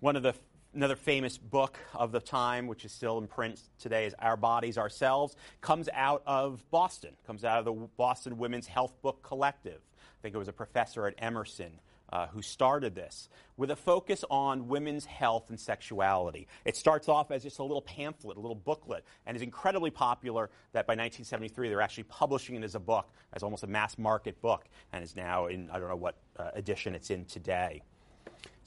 One 0.00 0.16
of 0.16 0.22
the 0.22 0.34
another 0.78 0.94
famous 0.94 1.36
book 1.36 1.76
of 1.92 2.12
the 2.12 2.20
time, 2.20 2.68
which 2.68 2.84
is 2.84 2.92
still 2.92 3.18
in 3.18 3.26
print 3.26 3.60
today, 3.80 4.06
is 4.06 4.14
Our 4.20 4.36
Bodies 4.36 4.78
Ourselves, 4.78 5.34
comes 5.60 5.88
out 5.92 6.22
of 6.24 6.64
Boston, 6.70 7.16
comes 7.26 7.44
out 7.44 7.58
of 7.58 7.64
the 7.64 7.88
Boston 7.96 8.38
Women's 8.38 8.68
Health 8.68 8.92
Book 9.02 9.20
Collective. 9.24 9.80
I 9.80 10.22
think 10.22 10.36
it 10.36 10.38
was 10.38 10.46
a 10.46 10.52
professor 10.52 11.08
at 11.08 11.14
Emerson 11.18 11.80
uh, 12.12 12.28
who 12.28 12.42
started 12.42 12.94
this, 12.94 13.28
with 13.56 13.72
a 13.72 13.76
focus 13.76 14.24
on 14.30 14.68
women's 14.68 15.04
health 15.04 15.50
and 15.50 15.58
sexuality. 15.58 16.46
It 16.64 16.76
starts 16.76 17.08
off 17.08 17.32
as 17.32 17.42
just 17.42 17.58
a 17.58 17.64
little 17.64 17.82
pamphlet, 17.82 18.36
a 18.36 18.40
little 18.40 18.54
booklet, 18.54 19.04
and 19.26 19.36
is 19.36 19.42
incredibly 19.42 19.90
popular 19.90 20.48
that 20.74 20.86
by 20.86 20.92
1973 20.92 21.70
they're 21.70 21.80
actually 21.80 22.04
publishing 22.04 22.54
it 22.54 22.62
as 22.62 22.76
a 22.76 22.80
book, 22.80 23.10
as 23.32 23.42
almost 23.42 23.64
a 23.64 23.66
mass 23.66 23.98
market 23.98 24.40
book, 24.40 24.68
and 24.92 25.02
is 25.02 25.16
now 25.16 25.48
in, 25.48 25.70
I 25.70 25.80
don't 25.80 25.88
know 25.88 25.96
what 25.96 26.14
uh, 26.36 26.50
edition 26.54 26.94
it's 26.94 27.10
in 27.10 27.24
today. 27.24 27.82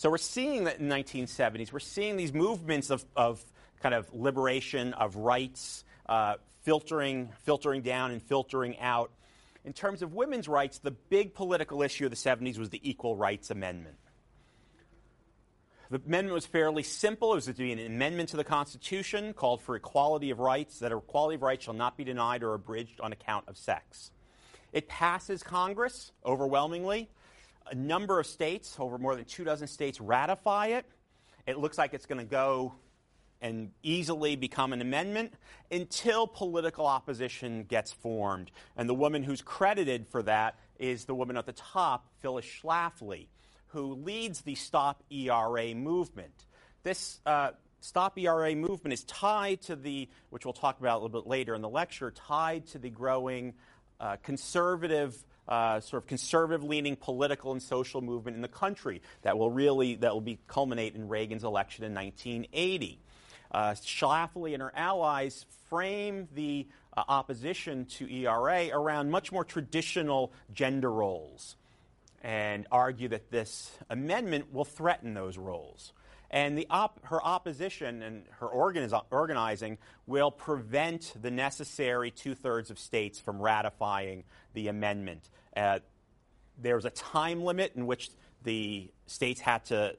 So 0.02 0.10
we're 0.10 0.18
seeing 0.18 0.64
that 0.64 0.80
in 0.80 0.90
the 0.90 0.96
1970s, 0.96 1.72
we're 1.72 1.78
seeing 1.78 2.18
these 2.18 2.34
movements 2.34 2.90
of, 2.90 3.06
of 3.16 3.46
kind 3.84 3.94
of 3.94 4.12
liberation 4.12 4.94
of 4.94 5.16
rights, 5.16 5.86
uh, 6.10 6.38
filtering, 6.64 7.30
filtering 7.44 7.84
down 7.84 8.10
and 8.10 8.20
filtering 8.20 8.80
out. 8.80 9.12
In 9.64 9.74
terms 9.74 10.02
of 10.02 10.16
women's 10.16 10.48
rights, 10.48 10.80
the 10.80 10.90
big 10.90 11.36
political 11.36 11.84
issue 11.84 12.06
of 12.06 12.10
the 12.10 12.18
70s 12.18 12.58
was 12.58 12.72
the 12.72 12.82
Equal 12.82 13.16
Rights 13.16 13.52
Amendment. 13.52 13.96
The 15.92 16.02
amendment 16.04 16.34
was 16.34 16.48
fairly 16.48 16.82
simple. 16.82 17.34
It 17.34 17.36
was 17.36 17.46
to 17.46 17.54
be 17.54 17.72
an 17.72 17.78
amendment 17.78 18.30
to 18.30 18.38
the 18.38 18.44
Constitution, 18.44 19.34
called 19.34 19.62
for 19.62 19.76
equality 19.76 20.32
of 20.32 20.40
rights, 20.40 20.80
that 20.80 20.92
equality 20.92 21.36
of 21.36 21.44
rights 21.44 21.66
shall 21.66 21.76
not 21.76 21.96
be 21.96 22.06
denied 22.06 22.42
or 22.42 22.56
abridged 22.56 23.00
on 23.02 23.14
account 23.14 23.48
of 23.48 23.56
sex. 23.56 24.10
It 24.74 24.88
passes 24.88 25.44
Congress 25.44 26.12
overwhelmingly. 26.26 27.12
A 27.69 27.76
number 27.76 28.19
of 28.19 28.28
states, 28.28 28.76
over 28.80 28.97
more 28.97 29.15
than 29.15 29.26
two 29.26 29.43
dozen 29.43 29.67
states, 29.67 30.02
ratify 30.02 30.67
it. 30.67 30.86
It 31.45 31.58
looks 31.58 31.78
like 31.78 31.93
it's 31.93 32.06
going 32.06 32.19
to 32.19 32.30
go 32.30 32.76
and 33.41 33.71
easily 33.82 34.36
become 34.36 34.71
an 34.71 34.82
amendment 34.82 35.34
until 35.71 36.28
political 36.28 36.86
opposition 36.86 37.63
gets 37.63 37.91
formed. 37.91 38.52
And 38.78 38.88
the 38.88 38.93
woman 38.93 39.24
who's 39.24 39.41
credited 39.41 40.08
for 40.08 40.21
that 40.24 40.56
is 40.80 41.06
the 41.06 41.15
woman 41.15 41.38
at 41.38 41.45
the 41.45 41.54
top, 41.54 42.06
Phyllis 42.19 42.45
Schlafly, 42.45 43.28
who 43.67 43.95
leads 43.95 44.41
the 44.41 44.56
Stop 44.56 45.04
ERA 45.10 45.74
movement. 45.74 46.45
This 46.84 47.19
uh, 47.26 47.52
Stop 47.80 48.17
ERA 48.19 48.56
movement 48.56 48.93
is 48.93 49.04
tied 49.06 49.62
to 49.63 49.76
the, 49.76 50.08
which 50.30 50.45
we'll 50.45 50.54
talk 50.54 50.80
about 50.80 51.00
a 51.00 51.00
little 51.04 51.21
bit 51.21 51.28
later 51.28 51.56
in 51.56 51.62
the 51.62 51.69
lecture, 51.69 52.12
tied 52.12 52.67
to 52.67 52.80
the 52.80 52.91
growing 52.91 53.54
uh, 54.00 54.17
conservative 54.17 55.24
uh, 55.47 55.80
sort 55.80 56.04
of 56.04 56.08
conservative-leaning 56.08 56.95
political 56.95 57.51
and 57.51 57.62
social 57.62 58.01
movement 58.01 58.36
in 58.36 58.41
the 58.41 58.47
country 58.47 59.01
that 59.23 59.38
will 59.38 59.51
really 59.51 59.95
that 59.95 60.13
will 60.13 60.21
be 60.21 60.39
culminate 60.47 60.95
in 60.95 61.08
Reagan's 61.08 61.43
election 61.43 61.84
in 61.84 61.93
1980. 61.93 62.99
Uh, 63.51 63.71
Schlafly 63.71 64.54
and 64.54 64.62
her 64.62 64.71
allies 64.75 65.45
frame 65.69 66.27
the 66.34 66.67
uh, 66.95 67.04
opposition 67.08 67.86
to 67.86 68.13
ERA 68.13 68.69
around 68.71 69.12
much 69.12 69.32
more 69.32 69.43
traditional 69.43 70.32
gender 70.54 70.91
roles 70.91 71.56
and 72.23 72.67
argue 72.71 73.08
that 73.10 73.32
this 73.32 73.71
amendment 73.89 74.54
will 74.54 74.65
threaten 74.65 75.13
those 75.13 75.38
roles. 75.38 75.91
And 76.32 76.65
op- 76.70 77.06
her 77.06 77.22
opposition 77.22 78.02
and 78.02 78.24
her 78.39 78.48
organiz- 78.48 79.04
organizing 79.12 79.78
will 80.08 80.32
prevent 80.32 81.13
the 81.22 81.30
necessary 81.30 82.10
two 82.10 82.36
thirds 82.36 82.72
of 82.72 82.80
states 82.80 83.20
from 83.20 83.41
ratifying 83.41 84.24
the 84.54 84.70
amendment. 84.70 85.30
Uh, 85.56 85.80
there 86.58 86.76
was 86.76 86.86
a 86.86 86.89
time 86.89 87.44
limit 87.44 87.74
in 87.76 87.86
which 87.86 88.10
the 88.44 88.89
states 89.08 89.41
had 89.41 89.65
to 89.65 89.96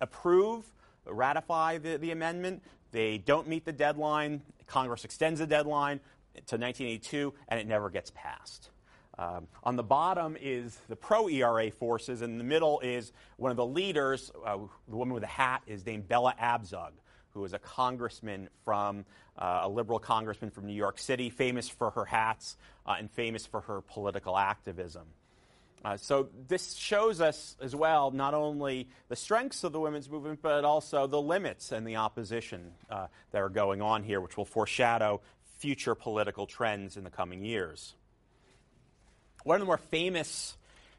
approve, 0.00 0.64
ratify 1.06 1.78
the, 1.78 1.98
the 1.98 2.10
amendment. 2.10 2.62
They 2.90 3.18
don't 3.18 3.46
meet 3.46 3.64
the 3.64 3.72
deadline. 3.72 4.42
Congress 4.66 5.04
extends 5.04 5.38
the 5.38 5.46
deadline 5.46 6.00
to 6.34 6.56
1982, 6.56 7.32
and 7.48 7.60
it 7.60 7.66
never 7.66 7.90
gets 7.90 8.10
passed. 8.14 8.70
Um, 9.18 9.48
on 9.64 9.74
the 9.74 9.82
bottom 9.82 10.36
is 10.40 10.78
the 10.88 10.94
pro 10.94 11.28
ERA 11.28 11.70
forces, 11.72 12.22
and 12.22 12.32
in 12.32 12.38
the 12.38 12.44
middle 12.44 12.78
is 12.80 13.12
one 13.36 13.50
of 13.50 13.56
the 13.56 13.66
leaders. 13.66 14.30
Uh, 14.46 14.58
the 14.88 14.96
woman 14.96 15.12
with 15.12 15.22
the 15.22 15.26
hat 15.26 15.62
is 15.66 15.84
named 15.84 16.06
Bella 16.06 16.34
Abzug, 16.40 16.92
who 17.30 17.44
is 17.44 17.52
a 17.52 17.58
congressman 17.58 18.48
from 18.64 19.04
uh, 19.36 19.62
a 19.64 19.68
liberal 19.68 19.98
congressman 19.98 20.50
from 20.50 20.66
New 20.66 20.74
York 20.74 20.98
City, 20.98 21.30
famous 21.30 21.68
for 21.68 21.90
her 21.90 22.04
hats 22.04 22.56
uh, 22.86 22.94
and 22.98 23.10
famous 23.10 23.44
for 23.44 23.60
her 23.62 23.80
political 23.80 24.38
activism. 24.38 25.06
Uh, 25.84 25.96
so 25.96 26.28
this 26.48 26.74
shows 26.74 27.20
us 27.20 27.56
as 27.60 27.74
well 27.74 28.10
not 28.10 28.34
only 28.34 28.88
the 29.08 29.16
strengths 29.16 29.62
of 29.64 29.72
the 29.72 29.80
women's 29.80 30.08
movement, 30.10 30.40
but 30.42 30.64
also 30.64 31.06
the 31.06 31.20
limits 31.20 31.72
and 31.72 31.86
the 31.86 31.96
opposition 31.96 32.72
uh, 32.90 33.06
that 33.32 33.38
are 33.38 33.48
going 33.48 33.80
on 33.80 34.02
here, 34.02 34.20
which 34.20 34.36
will 34.36 34.44
foreshadow 34.44 35.20
future 35.58 35.94
political 35.94 36.46
trends 36.46 36.96
in 36.96 37.04
the 37.04 37.10
coming 37.10 37.44
years. 37.44 37.94
One 39.48 39.54
of 39.54 39.60
the 39.60 39.66
more 39.66 39.78
famous 39.78 40.58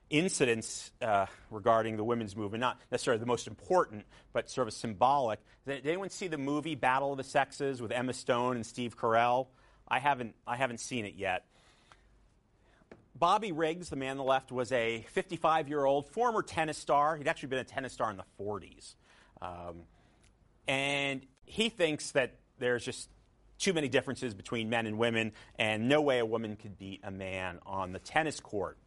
incidents 0.10 0.90
uh, 1.04 1.28
regarding 1.52 1.98
the 1.98 2.04
women's 2.04 2.36
movement, 2.36 2.62
not 2.62 2.82
necessarily 2.92 3.20
the 3.20 3.28
most 3.28 3.46
important, 3.46 4.06
but 4.34 4.50
sort 4.50 4.68
of 4.68 4.74
symbolic. 4.74 5.38
Did 5.68 5.86
anyone 5.86 6.10
see 6.10 6.28
the 6.28 6.40
movie 6.40 6.74
Battle 6.74 7.12
of 7.12 7.20
the 7.20 7.24
Sexes 7.24 7.80
with 7.80 7.92
Emma 7.92 8.12
Stone 8.12 8.56
and 8.56 8.66
Steve 8.66 8.98
Carell? 8.98 9.50
I 9.88 10.00
haven't, 10.00 10.34
I 10.48 10.56
haven't 10.56 10.80
seen 10.80 11.06
it 11.06 11.14
yet. 11.16 11.46
Bobby 13.14 13.52
Riggs, 13.52 13.90
the 13.90 13.96
man 13.96 14.14
on 14.14 14.18
the 14.18 14.24
left, 14.24 14.52
was 14.52 14.72
a 14.72 15.06
55 15.12 15.70
year 15.70 15.86
old 15.86 16.08
former 16.08 16.42
tennis 16.42 16.80
star. 16.80 17.18
He'd 17.18 17.28
actually 17.28 17.50
been 17.50 17.60
a 17.60 17.64
tennis 17.64 17.94
star 17.94 18.10
in 18.10 18.18
the 18.18 18.26
40s. 18.44 18.96
Um, 19.44 19.84
and 20.68 21.22
he 21.46 21.70
thinks 21.70 22.14
that 22.14 22.34
there's 22.58 22.84
just 22.84 23.10
too 23.60 23.74
many 23.74 23.90
differences 23.90 24.34
between 24.34 24.70
men 24.70 24.88
and 24.88 24.98
women, 24.98 25.34
and 25.58 25.88
no 25.88 26.02
way 26.02 26.20
a 26.20 26.26
woman 26.26 26.56
could 26.56 26.78
beat 26.78 27.02
a 27.04 27.12
man 27.12 27.60
on 27.66 27.92
the 27.92 28.00
tennis 28.00 28.40
court. 28.40 28.78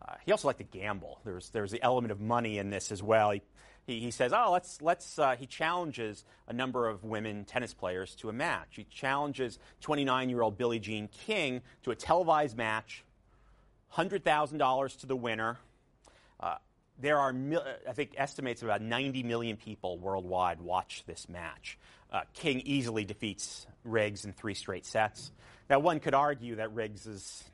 Uh, 0.00 0.14
he 0.24 0.32
also 0.32 0.48
liked 0.48 0.58
to 0.58 0.64
gamble. 0.64 1.20
There's 1.24 1.50
there's 1.50 1.70
the 1.70 1.82
element 1.82 2.12
of 2.12 2.20
money 2.20 2.58
in 2.58 2.70
this 2.70 2.90
as 2.90 3.02
well. 3.02 3.32
He, 3.32 3.42
he, 3.86 4.00
he 4.00 4.10
says, 4.10 4.32
oh, 4.32 4.50
let's 4.52 4.80
let's. 4.80 5.18
Uh, 5.18 5.36
he 5.36 5.46
challenges 5.46 6.24
a 6.48 6.52
number 6.52 6.88
of 6.88 7.04
women 7.04 7.44
tennis 7.44 7.74
players 7.74 8.14
to 8.16 8.28
a 8.28 8.32
match. 8.32 8.68
He 8.70 8.84
challenges 8.84 9.58
29-year-old 9.82 10.56
Billie 10.56 10.78
Jean 10.78 11.08
King 11.08 11.60
to 11.82 11.90
a 11.90 11.94
televised 11.96 12.56
match, 12.56 13.04
hundred 13.88 14.24
thousand 14.24 14.58
dollars 14.58 14.96
to 14.96 15.06
the 15.06 15.16
winner. 15.16 15.58
Uh, 16.38 16.54
there 16.98 17.18
are, 17.18 17.34
I 17.88 17.92
think, 17.92 18.14
estimates 18.16 18.62
of 18.62 18.68
about 18.68 18.82
90 18.82 19.22
million 19.22 19.56
people 19.56 19.98
worldwide 19.98 20.60
watch 20.60 21.04
this 21.06 21.28
match. 21.28 21.78
Uh, 22.12 22.22
King 22.34 22.60
easily 22.64 23.04
defeats 23.04 23.66
Riggs 23.84 24.24
in 24.24 24.32
three 24.32 24.54
straight 24.54 24.84
sets. 24.84 25.30
Now, 25.68 25.78
one 25.78 26.00
could 26.00 26.14
argue 26.14 26.56
that 26.56 26.74
Riggs 26.74 27.06
is 27.06 27.44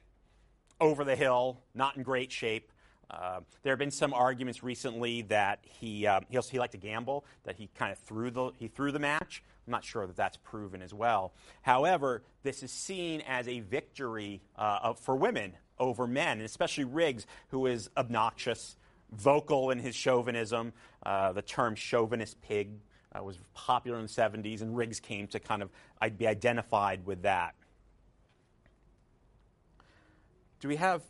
over 0.81 1.05
the 1.05 1.16
hill, 1.16 1.61
not 1.75 1.97
in 1.97 2.03
great 2.03 2.33
shape. 2.33 2.73
Uh, 3.09 3.40
there 3.62 3.73
have 3.73 3.79
been 3.79 3.90
some 3.90 4.12
arguments 4.12 4.62
recently 4.62 5.23
that 5.23 5.61
he 5.62 6.07
uh, 6.07 6.21
he, 6.29 6.37
also, 6.37 6.51
he 6.51 6.59
liked 6.59 6.73
to 6.73 6.79
gamble, 6.79 7.25
that 7.45 7.57
he 7.57 7.69
kind 7.79 7.92
of 7.92 7.99
threw 7.99 8.31
the 8.31 8.51
he 8.59 8.69
threw 8.69 8.90
the 8.90 8.99
match. 8.99 9.42
I'm 9.66 9.71
not 9.71 9.85
sure 9.85 10.07
that 10.07 10.16
that's 10.16 10.37
proven 10.38 10.83
as 10.83 10.92
well. 10.95 11.33
However, 11.62 12.23
this 12.42 12.62
is 12.62 12.71
seen 12.71 13.23
as 13.27 13.47
a 13.49 13.61
victory 13.61 14.40
uh, 14.57 14.95
for 14.95 15.16
women 15.16 15.55
over 15.79 16.07
men, 16.07 16.38
and 16.38 16.42
especially 16.42 16.85
Riggs, 16.85 17.27
who 17.49 17.66
is 17.66 17.90
obnoxious, 17.97 18.77
vocal 19.12 19.71
in 19.71 19.79
his 19.79 19.95
chauvinism. 19.95 20.73
Uh, 21.05 21.33
the 21.33 21.42
term 21.42 21.75
chauvinist 21.75 22.40
pig 22.42 22.71
uh, 23.18 23.22
was 23.22 23.38
popular 23.55 23.98
in 23.98 24.07
the 24.07 24.11
70s, 24.11 24.62
and 24.62 24.76
Riggs 24.76 25.00
came 25.00 25.26
to 25.29 25.40
kind 25.40 25.62
of 25.62 25.70
I'd 26.00 26.18
be 26.18 26.26
identified 26.26 27.07
with 27.07 27.22
that. 27.22 27.55
do 30.61 30.68
we 30.68 30.76
have 30.76 31.02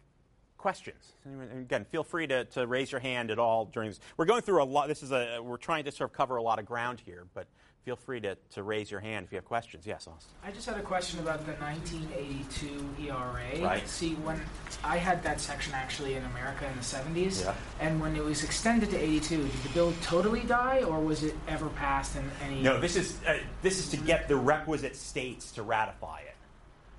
questions? 0.56 1.12
Again, 1.24 1.84
feel 1.84 2.04
free 2.04 2.26
to, 2.26 2.44
to 2.46 2.66
raise 2.66 2.90
your 2.90 3.00
hand 3.00 3.30
at 3.30 3.38
all 3.38 3.66
during 3.66 3.90
this. 3.90 4.00
We're 4.16 4.24
going 4.24 4.42
through 4.42 4.62
a 4.62 4.64
lot. 4.64 4.88
This 4.88 5.02
is 5.02 5.12
a 5.12 5.40
we're 5.42 5.56
trying 5.56 5.84
to 5.84 5.92
sort 5.92 6.10
of 6.10 6.16
cover 6.16 6.36
a 6.36 6.42
lot 6.42 6.58
of 6.58 6.66
ground 6.66 7.00
here, 7.04 7.26
but 7.34 7.46
feel 7.86 7.94
free 7.94 8.20
to, 8.20 8.36
to 8.50 8.64
raise 8.64 8.90
your 8.90 8.98
hand 8.98 9.24
if 9.24 9.30
you 9.32 9.36
have 9.36 9.44
questions. 9.44 9.86
Yes, 9.86 10.08
Austin. 10.08 10.34
I 10.42 10.50
just 10.50 10.66
had 10.66 10.76
a 10.76 10.82
question 10.82 11.20
about 11.20 11.46
the 11.46 11.52
1982 11.52 13.06
ERA. 13.06 13.64
Right. 13.64 13.88
See, 13.88 14.14
when 14.14 14.40
I 14.82 14.96
had 14.96 15.22
that 15.22 15.40
section 15.40 15.72
actually 15.72 16.14
in 16.14 16.24
America 16.24 16.66
in 16.66 16.74
the 16.76 16.82
70s, 16.82 17.44
Yeah. 17.44 17.54
and 17.78 18.00
when 18.00 18.16
it 18.16 18.24
was 18.24 18.42
extended 18.42 18.90
to 18.90 18.98
82, 18.98 19.36
did 19.36 19.52
the 19.62 19.68
bill 19.68 19.94
totally 20.02 20.40
die, 20.40 20.82
or 20.82 20.98
was 20.98 21.22
it 21.22 21.36
ever 21.46 21.68
passed 21.68 22.16
in 22.16 22.28
any? 22.42 22.60
No, 22.60 22.80
this 22.80 22.96
is 22.96 23.20
uh, 23.24 23.38
this 23.62 23.78
is 23.78 23.88
to 23.90 23.96
get 23.98 24.26
the 24.26 24.34
requisite 24.36 24.96
states 24.96 25.52
to 25.52 25.62
ratify 25.62 26.22
it. 26.22 26.34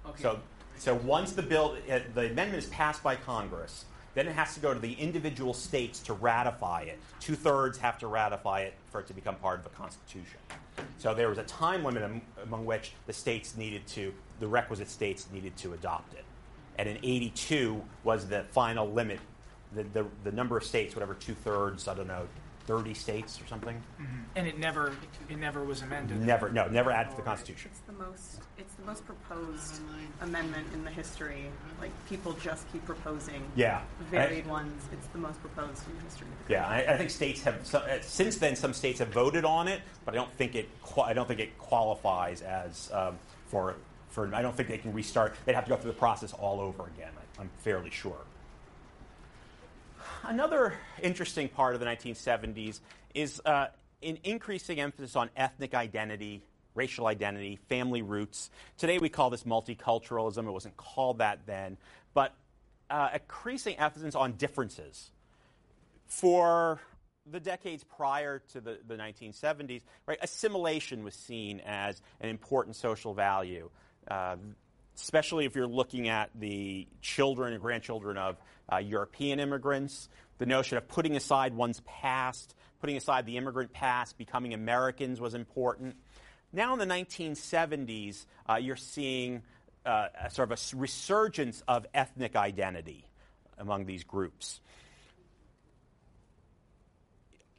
Okay. 0.08 0.24
So, 0.24 0.40
so 0.78 0.96
once 0.96 1.34
the 1.34 1.44
bill, 1.44 1.76
uh, 1.92 2.00
the 2.14 2.28
amendment 2.32 2.64
is 2.64 2.68
passed 2.70 3.04
by 3.04 3.18
Congress, 3.18 3.84
then 4.18 4.28
it 4.28 4.34
has 4.34 4.56
to 4.56 4.60
go 4.60 4.74
to 4.74 4.80
the 4.80 4.94
individual 4.94 5.54
states 5.54 6.00
to 6.00 6.14
ratify 6.14 6.82
it. 6.82 6.98
Two 7.20 7.36
thirds 7.36 7.78
have 7.78 8.00
to 8.00 8.08
ratify 8.08 8.62
it 8.62 8.74
for 8.90 9.02
it 9.02 9.08
to 9.08 9.14
become 9.14 9.36
part 9.36 9.60
of 9.60 9.64
the 9.64 9.70
Constitution. 9.70 10.40
So 10.98 11.14
there 11.14 11.30
was 11.30 11.38
a 11.38 11.44
time 11.44 11.84
limit 11.84 12.02
am- 12.02 12.22
among 12.42 12.66
which 12.66 12.94
the 13.06 13.14
states 13.14 13.56
needed 13.56 13.86
to, 13.90 14.12
the 14.40 14.48
requisite 14.48 14.90
states 14.90 15.28
needed 15.32 15.56
to 15.58 15.74
adopt 15.74 16.16
it. 16.16 16.26
And 16.80 16.90
in 16.90 16.98
82 16.98 17.80
was 18.04 18.28
the 18.28 18.44
final 18.50 18.92
limit, 18.92 19.20
the, 19.74 19.84
the, 19.84 20.06
the 20.24 20.32
number 20.32 20.58
of 20.58 20.64
states, 20.64 20.96
whatever 20.96 21.14
two 21.14 21.36
thirds, 21.36 21.88
I 21.88 21.94
don't 21.94 22.08
know, 22.08 22.28
30 22.66 22.96
states 22.96 23.40
or 23.40 23.46
something. 23.46 23.82
Mm-hmm. 24.02 24.22
and 24.36 24.48
it 24.48 24.58
never, 24.58 24.94
it 25.30 25.38
never 25.38 25.64
was 25.64 25.84
amended. 25.84 26.20
Never, 26.20 26.50
no, 26.50 26.68
never 26.68 26.90
added 26.90 27.12
to 27.12 27.18
the 27.18 27.22
Constitution. 27.22 27.70
It's 27.72 27.82
the 27.82 27.94
most, 27.94 28.42
it's 28.58 28.74
the 28.74 28.77
most 28.88 29.06
proposed 29.06 29.82
amendment 30.22 30.66
in 30.74 30.84
the 30.86 30.90
history. 30.90 31.44
Like, 31.80 31.92
people 32.08 32.32
just 32.42 32.72
keep 32.72 32.86
proposing 32.86 33.44
Yeah. 33.56 33.82
varied 34.10 34.48
ones. 34.48 34.82
It's 34.94 35.08
the 35.08 35.18
most 35.18 35.40
proposed 35.42 35.84
in 35.90 36.00
history. 36.06 36.28
Yeah, 36.48 36.66
I, 36.66 36.94
I 36.94 36.98
think 36.98 37.10
states 37.10 37.44
have 37.44 37.76
uh, 37.76 38.02
since 38.02 38.38
then. 38.38 38.56
Some 38.56 38.74
states 38.74 39.00
have 39.00 39.10
voted 39.10 39.44
on 39.44 39.68
it, 39.68 39.82
but 40.06 40.14
I 40.14 40.18
don't 40.18 40.32
think 40.38 40.56
it. 40.56 40.70
I 41.04 41.14
don't 41.14 41.28
think 41.28 41.42
it 41.42 41.58
qualifies 41.58 42.42
as 42.42 42.90
um, 42.94 43.20
for 43.48 43.76
for. 44.10 44.34
I 44.34 44.42
don't 44.42 44.56
think 44.56 44.70
they 44.70 44.78
can 44.78 44.94
restart. 44.94 45.36
They'd 45.46 45.54
have 45.54 45.66
to 45.66 45.70
go 45.70 45.76
through 45.76 45.92
the 45.92 45.98
process 45.98 46.32
all 46.32 46.62
over 46.62 46.84
again. 46.88 47.12
I, 47.18 47.42
I'm 47.42 47.50
fairly 47.60 47.90
sure. 47.90 48.18
Another 50.24 50.74
interesting 51.02 51.50
part 51.50 51.74
of 51.74 51.80
the 51.82 51.86
1970s 51.86 52.80
is 53.14 53.42
uh, 53.46 53.68
an 54.02 54.18
increasing 54.24 54.80
emphasis 54.80 55.16
on 55.16 55.30
ethnic 55.36 55.74
identity, 55.74 56.42
racial 56.78 57.08
identity, 57.08 57.60
family 57.68 58.02
roots. 58.02 58.50
Today 58.78 59.00
we 59.00 59.10
call 59.10 59.30
this 59.30 59.44
multiculturalism. 59.44 60.48
It 60.48 60.52
wasn't 60.52 60.78
called 60.78 61.18
that 61.18 61.40
then, 61.46 61.78
but 62.14 62.34
uh, 62.90 63.10
increasing 63.14 63.76
emphasis 63.76 64.16
on 64.16 64.34
differences 64.34 65.12
for 66.06 66.80
the 67.30 67.40
decades 67.40 67.84
prior 67.84 68.40
to 68.54 68.62
the, 68.62 68.80
the 68.88 68.96
1970s, 68.96 69.82
right, 70.06 70.18
assimilation 70.22 71.04
was 71.04 71.14
seen 71.14 71.62
as 71.66 72.02
an 72.22 72.30
important 72.30 72.76
social 72.76 73.14
value, 73.14 73.70
uh, 74.10 74.38
especially 74.96 75.46
if 75.46 75.56
you're 75.56 75.68
looking 75.68 76.08
at 76.08 76.30
the 76.36 76.88
children 77.02 77.54
and 77.54 77.62
grandchildren 77.62 78.18
of 78.18 78.38
uh, 78.72 78.78
European 78.78 79.40
immigrants. 79.40 80.10
The 80.38 80.46
notion 80.46 80.78
of 80.78 80.88
putting 80.88 81.16
aside 81.16 81.54
one's 81.54 81.82
past, 81.82 82.56
putting 82.80 82.96
aside 82.96 83.26
the 83.26 83.38
immigrant 83.38 83.74
past, 83.74 84.18
becoming 84.18 84.54
Americans 84.54 85.20
was 85.20 85.34
important. 85.34 85.96
Now 86.54 86.74
in 86.74 86.80
the 86.80 86.86
1970s, 86.86 88.26
uh, 88.50 88.56
you're 88.56 88.76
seeing 88.76 89.44
uh, 89.86 90.08
a 90.24 90.30
sort 90.30 90.52
of 90.52 90.58
a 90.58 90.78
resurgence 90.78 91.64
of 91.68 91.86
ethnic 91.94 92.36
identity 92.36 93.06
among 93.58 93.86
these 93.86 94.04
groups 94.04 94.60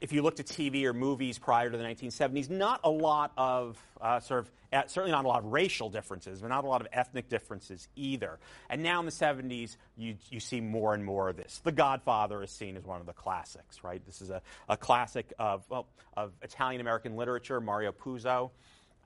if 0.01 0.12
you 0.12 0.22
looked 0.22 0.38
at 0.40 0.46
TV 0.46 0.85
or 0.85 0.92
movies 0.92 1.38
prior 1.38 1.70
to 1.70 1.77
the 1.77 1.83
1970s, 1.83 2.48
not 2.48 2.81
a 2.85 2.90
lot 2.90 3.33
of 3.37 3.77
uh, 4.01 4.20
sort 4.20 4.40
of, 4.40 4.51
uh, 4.72 4.83
certainly 4.87 5.11
not 5.11 5.24
a 5.24 5.29
lot 5.29 5.40
of 5.44 5.46
racial 5.46 5.90
differences, 5.90 6.40
but 6.40 6.48
not 6.48 6.64
a 6.64 6.68
lot 6.68 6.81
of 6.81 6.87
ethnic 6.92 7.29
differences 7.29 7.88
either. 7.96 8.38
And 8.70 8.83
now 8.83 9.01
in 9.01 9.07
the 9.07 9.12
70s, 9.12 9.77
you, 9.96 10.16
you 10.31 10.40
see 10.40 10.61
more 10.61 10.94
and 10.94 11.05
more 11.05 11.29
of 11.29 11.37
this. 11.37 11.61
The 11.64 11.72
Godfather 11.72 12.42
is 12.42 12.51
seen 12.51 12.77
as 12.77 12.85
one 12.85 13.01
of 13.01 13.07
the 13.07 13.12
classics, 13.12 13.83
right? 13.83 14.05
This 14.07 14.22
is 14.22 14.31
a, 14.31 14.40
a 14.68 14.77
classic 14.77 15.33
of, 15.38 15.64
well, 15.68 15.88
of 16.16 16.33
Italian 16.42 16.81
American 16.81 17.16
literature, 17.16 17.61
Mario 17.61 17.90
Puzo. 17.92 18.51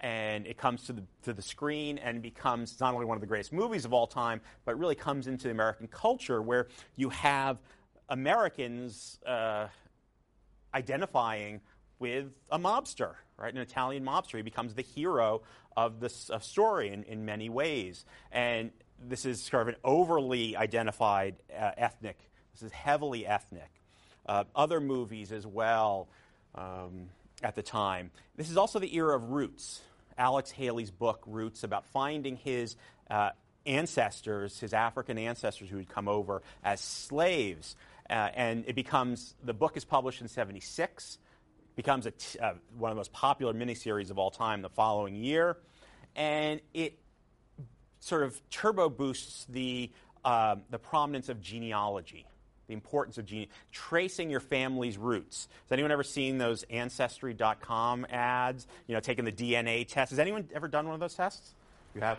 And 0.02 0.46
it 0.46 0.58
comes 0.58 0.84
to 0.84 0.92
the, 0.92 1.04
to 1.22 1.32
the 1.32 1.42
screen 1.42 1.98
and 1.98 2.20
becomes 2.20 2.80
not 2.80 2.92
only 2.92 3.06
one 3.06 3.16
of 3.16 3.20
the 3.20 3.26
greatest 3.26 3.52
movies 3.52 3.84
of 3.84 3.92
all 3.92 4.06
time, 4.06 4.40
but 4.64 4.78
really 4.78 4.96
comes 4.96 5.28
into 5.28 5.48
American 5.48 5.86
culture 5.86 6.42
where 6.42 6.66
you 6.96 7.08
have 7.10 7.58
Americans. 8.08 9.18
Uh, 9.24 9.68
identifying 10.74 11.60
with 11.98 12.26
a 12.50 12.58
mobster, 12.58 13.14
right? 13.36 13.54
An 13.54 13.60
Italian 13.60 14.04
mobster. 14.04 14.36
He 14.36 14.42
becomes 14.42 14.74
the 14.74 14.82
hero 14.82 15.42
of 15.76 16.00
this 16.00 16.30
uh, 16.30 16.38
story 16.38 16.92
in, 16.92 17.04
in 17.04 17.24
many 17.24 17.48
ways. 17.48 18.04
And 18.30 18.70
this 19.00 19.24
is 19.24 19.42
sort 19.42 19.62
of 19.62 19.68
an 19.68 19.76
overly 19.84 20.56
identified 20.56 21.36
uh, 21.50 21.70
ethnic, 21.76 22.18
this 22.54 22.62
is 22.62 22.72
heavily 22.72 23.26
ethnic. 23.26 23.70
Uh, 24.24 24.44
other 24.54 24.80
movies 24.80 25.32
as 25.32 25.46
well 25.46 26.08
um, 26.54 27.08
at 27.42 27.56
the 27.56 27.62
time. 27.62 28.10
This 28.36 28.50
is 28.50 28.56
also 28.56 28.78
the 28.78 28.94
era 28.94 29.16
of 29.16 29.30
roots. 29.30 29.80
Alex 30.18 30.50
Haley's 30.50 30.90
book, 30.90 31.22
Roots, 31.26 31.64
about 31.64 31.86
finding 31.86 32.36
his 32.36 32.76
uh, 33.10 33.30
ancestors, 33.66 34.58
his 34.58 34.74
African 34.74 35.18
ancestors 35.18 35.68
who 35.68 35.78
had 35.78 35.88
come 35.88 36.08
over 36.08 36.42
as 36.64 36.80
slaves. 36.80 37.76
Uh, 38.08 38.28
and 38.34 38.64
it 38.66 38.74
becomes, 38.74 39.34
the 39.44 39.54
book 39.54 39.76
is 39.76 39.84
published 39.84 40.20
in 40.20 40.28
76, 40.28 41.18
becomes 41.76 42.06
uh, 42.06 42.10
one 42.76 42.90
of 42.90 42.96
the 42.96 43.00
most 43.00 43.12
popular 43.12 43.54
miniseries 43.54 44.10
of 44.10 44.18
all 44.18 44.30
time 44.30 44.62
the 44.62 44.68
following 44.68 45.14
year. 45.14 45.56
And 46.14 46.60
it 46.74 46.98
sort 48.00 48.24
of 48.24 48.40
turbo 48.50 48.88
boosts 48.88 49.46
the, 49.48 49.90
um, 50.24 50.62
the 50.70 50.78
prominence 50.78 51.28
of 51.28 51.40
genealogy, 51.40 52.26
the 52.66 52.74
importance 52.74 53.18
of 53.18 53.26
gene- 53.26 53.48
tracing 53.70 54.30
your 54.30 54.40
family's 54.40 54.98
roots. 54.98 55.48
Has 55.64 55.72
anyone 55.72 55.90
ever 55.90 56.02
seen 56.02 56.38
those 56.38 56.64
Ancestry.com 56.64 58.06
ads? 58.10 58.66
You 58.86 58.94
know, 58.94 59.00
taking 59.00 59.24
the 59.24 59.32
DNA 59.32 59.86
test. 59.86 60.10
Has 60.10 60.18
anyone 60.18 60.48
ever 60.54 60.68
done 60.68 60.86
one 60.86 60.94
of 60.94 61.00
those 61.00 61.14
tests? 61.14 61.54
You 61.94 62.00
have? 62.00 62.18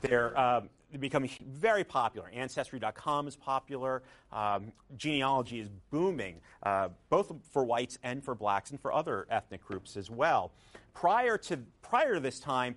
They're 0.00 0.38
um, 0.38 0.68
they 0.90 0.98
become 0.98 1.26
very 1.46 1.84
popular. 1.84 2.28
Ancestry.com 2.32 3.26
is 3.26 3.34
popular. 3.34 4.02
Um, 4.30 4.72
genealogy 4.96 5.60
is 5.60 5.68
booming, 5.90 6.36
uh, 6.62 6.88
both 7.08 7.32
for 7.50 7.64
whites 7.64 7.98
and 8.02 8.22
for 8.22 8.34
blacks 8.34 8.70
and 8.70 8.80
for 8.80 8.92
other 8.92 9.26
ethnic 9.30 9.64
groups 9.64 9.96
as 9.96 10.10
well. 10.10 10.52
Prior 10.92 11.38
to 11.38 11.60
prior 11.80 12.14
to 12.14 12.20
this 12.20 12.38
time, 12.38 12.74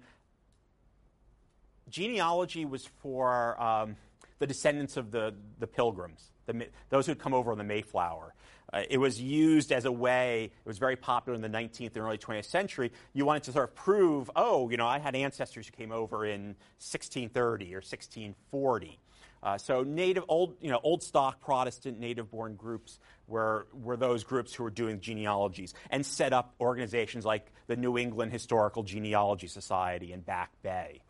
genealogy 1.90 2.66
was 2.66 2.86
for 3.02 3.62
um, 3.62 3.98
the 4.40 4.48
descendants 4.48 4.98
of 4.98 5.12
the, 5.12 5.34
the 5.60 5.68
pilgrims, 5.68 6.32
the, 6.46 6.68
those 6.90 7.06
who 7.06 7.12
had 7.12 7.20
come 7.20 7.34
over 7.34 7.52
on 7.52 7.58
the 7.58 7.64
Mayflower. 7.64 8.34
Uh, 8.74 8.82
it 8.90 8.98
was 8.98 9.22
used 9.22 9.72
as 9.72 9.86
a 9.86 9.92
way, 9.92 10.46
it 10.46 10.68
was 10.68 10.80
very 10.80 10.96
popular 10.96 11.36
in 11.36 11.42
the 11.42 11.50
19th 11.50 11.96
and 11.96 11.98
early 11.98 12.18
20th 12.18 12.46
century. 12.46 12.92
You 13.14 13.26
wanted 13.26 13.44
to 13.44 13.52
sort 13.52 13.70
of 13.70 13.76
prove, 13.76 14.30
oh, 14.36 14.70
you 14.70 14.78
know, 14.78 14.88
I 14.88 15.00
had 15.00 15.16
ancestors 15.16 15.68
who 15.68 15.72
came 15.72 15.92
over 15.92 16.26
in 16.26 16.56
1630 16.80 17.74
or 17.74 17.78
1640. 17.78 19.00
Uh, 19.44 19.60
so 19.60 19.84
native, 19.84 20.24
old, 20.28 20.56
you 20.60 20.72
know, 20.72 20.80
old 20.82 21.04
stock 21.04 21.40
Protestant 21.40 22.00
native-born 22.00 22.56
groups 22.56 23.00
were, 23.28 23.68
were 23.74 23.96
those 23.96 24.24
groups 24.24 24.54
who 24.56 24.64
were 24.64 24.72
doing 24.72 25.00
genealogies 25.00 25.76
and 25.92 26.04
set 26.04 26.34
up 26.34 26.56
organizations 26.60 27.26
like 27.26 27.52
the 27.68 27.76
New 27.76 27.96
England 27.96 28.32
Historical 28.32 28.82
Genealogy 28.82 29.46
Society 29.46 30.12
in 30.12 30.22
Back 30.22 30.50
Bay. 30.64 31.02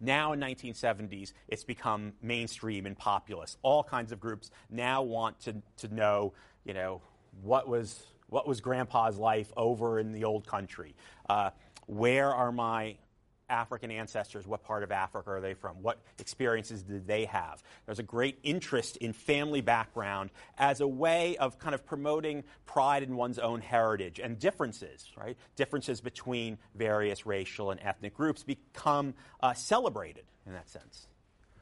Now 0.00 0.32
in 0.32 0.40
1970s, 0.40 1.32
it's 1.48 1.64
become 1.64 2.12
mainstream 2.22 2.86
and 2.86 2.96
populist. 2.96 3.58
All 3.62 3.84
kinds 3.84 4.12
of 4.12 4.20
groups 4.20 4.50
now 4.70 5.02
want 5.02 5.38
to, 5.40 5.56
to 5.78 5.94
know, 5.94 6.32
you 6.64 6.74
know, 6.74 7.02
what 7.42 7.68
was, 7.68 8.06
what 8.28 8.48
was 8.48 8.60
grandpa's 8.60 9.18
life 9.18 9.52
over 9.56 9.98
in 9.98 10.12
the 10.12 10.24
old 10.24 10.46
country? 10.46 10.94
Uh, 11.28 11.50
where 11.86 12.32
are 12.34 12.52
my 12.52 12.96
African 13.50 13.90
ancestors? 13.90 14.46
What 14.46 14.62
part 14.62 14.82
of 14.82 14.92
Africa 14.92 15.30
are 15.30 15.40
they 15.40 15.54
from? 15.54 15.82
What 15.82 15.98
experiences 16.18 16.82
did 16.82 17.06
they 17.06 17.24
have? 17.26 17.62
There's 17.86 17.98
a 17.98 18.04
great 18.04 18.38
interest 18.42 18.96
in 18.98 19.12
family 19.12 19.60
background 19.60 20.30
as 20.56 20.80
a 20.80 20.88
way 20.88 21.36
of 21.36 21.58
kind 21.58 21.74
of 21.74 21.84
promoting 21.84 22.44
pride 22.66 23.02
in 23.02 23.16
one's 23.16 23.38
own 23.38 23.60
heritage 23.60 24.20
and 24.20 24.38
differences, 24.38 25.10
right? 25.16 25.36
Differences 25.56 26.00
between 26.00 26.58
various 26.74 27.26
racial 27.26 27.70
and 27.70 27.80
ethnic 27.82 28.14
groups 28.14 28.42
become 28.42 29.14
uh, 29.42 29.52
celebrated 29.52 30.24
in 30.46 30.52
that 30.52 30.70
sense. 30.70 31.08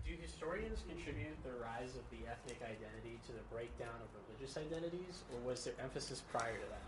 Do 0.07 0.15
historians 0.23 0.85
contribute 0.89 1.37
the 1.43 1.51
rise 1.63 1.91
of 1.97 2.03
the 2.11 2.27
ethnic 2.31 2.61
identity 2.63 3.19
to 3.27 3.33
the 3.33 3.43
breakdown 3.53 3.95
of 4.01 4.09
religious 4.27 4.57
identities, 4.57 5.23
or 5.33 5.41
was 5.49 5.65
there 5.65 5.75
emphasis 5.83 6.23
prior 6.31 6.55
to 6.55 6.69
that? 6.71 6.81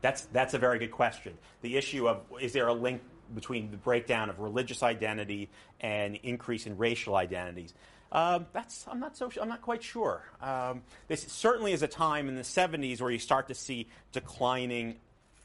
That's, 0.00 0.22
that's 0.32 0.54
a 0.54 0.58
very 0.58 0.78
good 0.78 0.90
question. 0.90 1.36
The 1.62 1.76
issue 1.76 2.08
of 2.08 2.22
is 2.40 2.52
there 2.52 2.68
a 2.68 2.74
link 2.74 3.00
between 3.34 3.70
the 3.70 3.76
breakdown 3.76 4.30
of 4.30 4.40
religious 4.40 4.82
identity 4.82 5.50
and 5.80 6.16
increase 6.16 6.66
in 6.66 6.76
racial 6.76 7.16
identities? 7.16 7.74
Um, 8.14 8.46
that's 8.52 8.86
I'm 8.88 9.00
not 9.00 9.16
so 9.16 9.30
I'm 9.40 9.48
not 9.48 9.60
quite 9.60 9.82
sure. 9.82 10.22
Um, 10.40 10.82
this 11.08 11.22
certainly 11.22 11.72
is 11.72 11.82
a 11.82 11.88
time 11.88 12.28
in 12.28 12.36
the 12.36 12.42
70s 12.42 13.00
where 13.00 13.10
you 13.10 13.18
start 13.18 13.48
to 13.48 13.54
see 13.54 13.88
declining. 14.12 14.96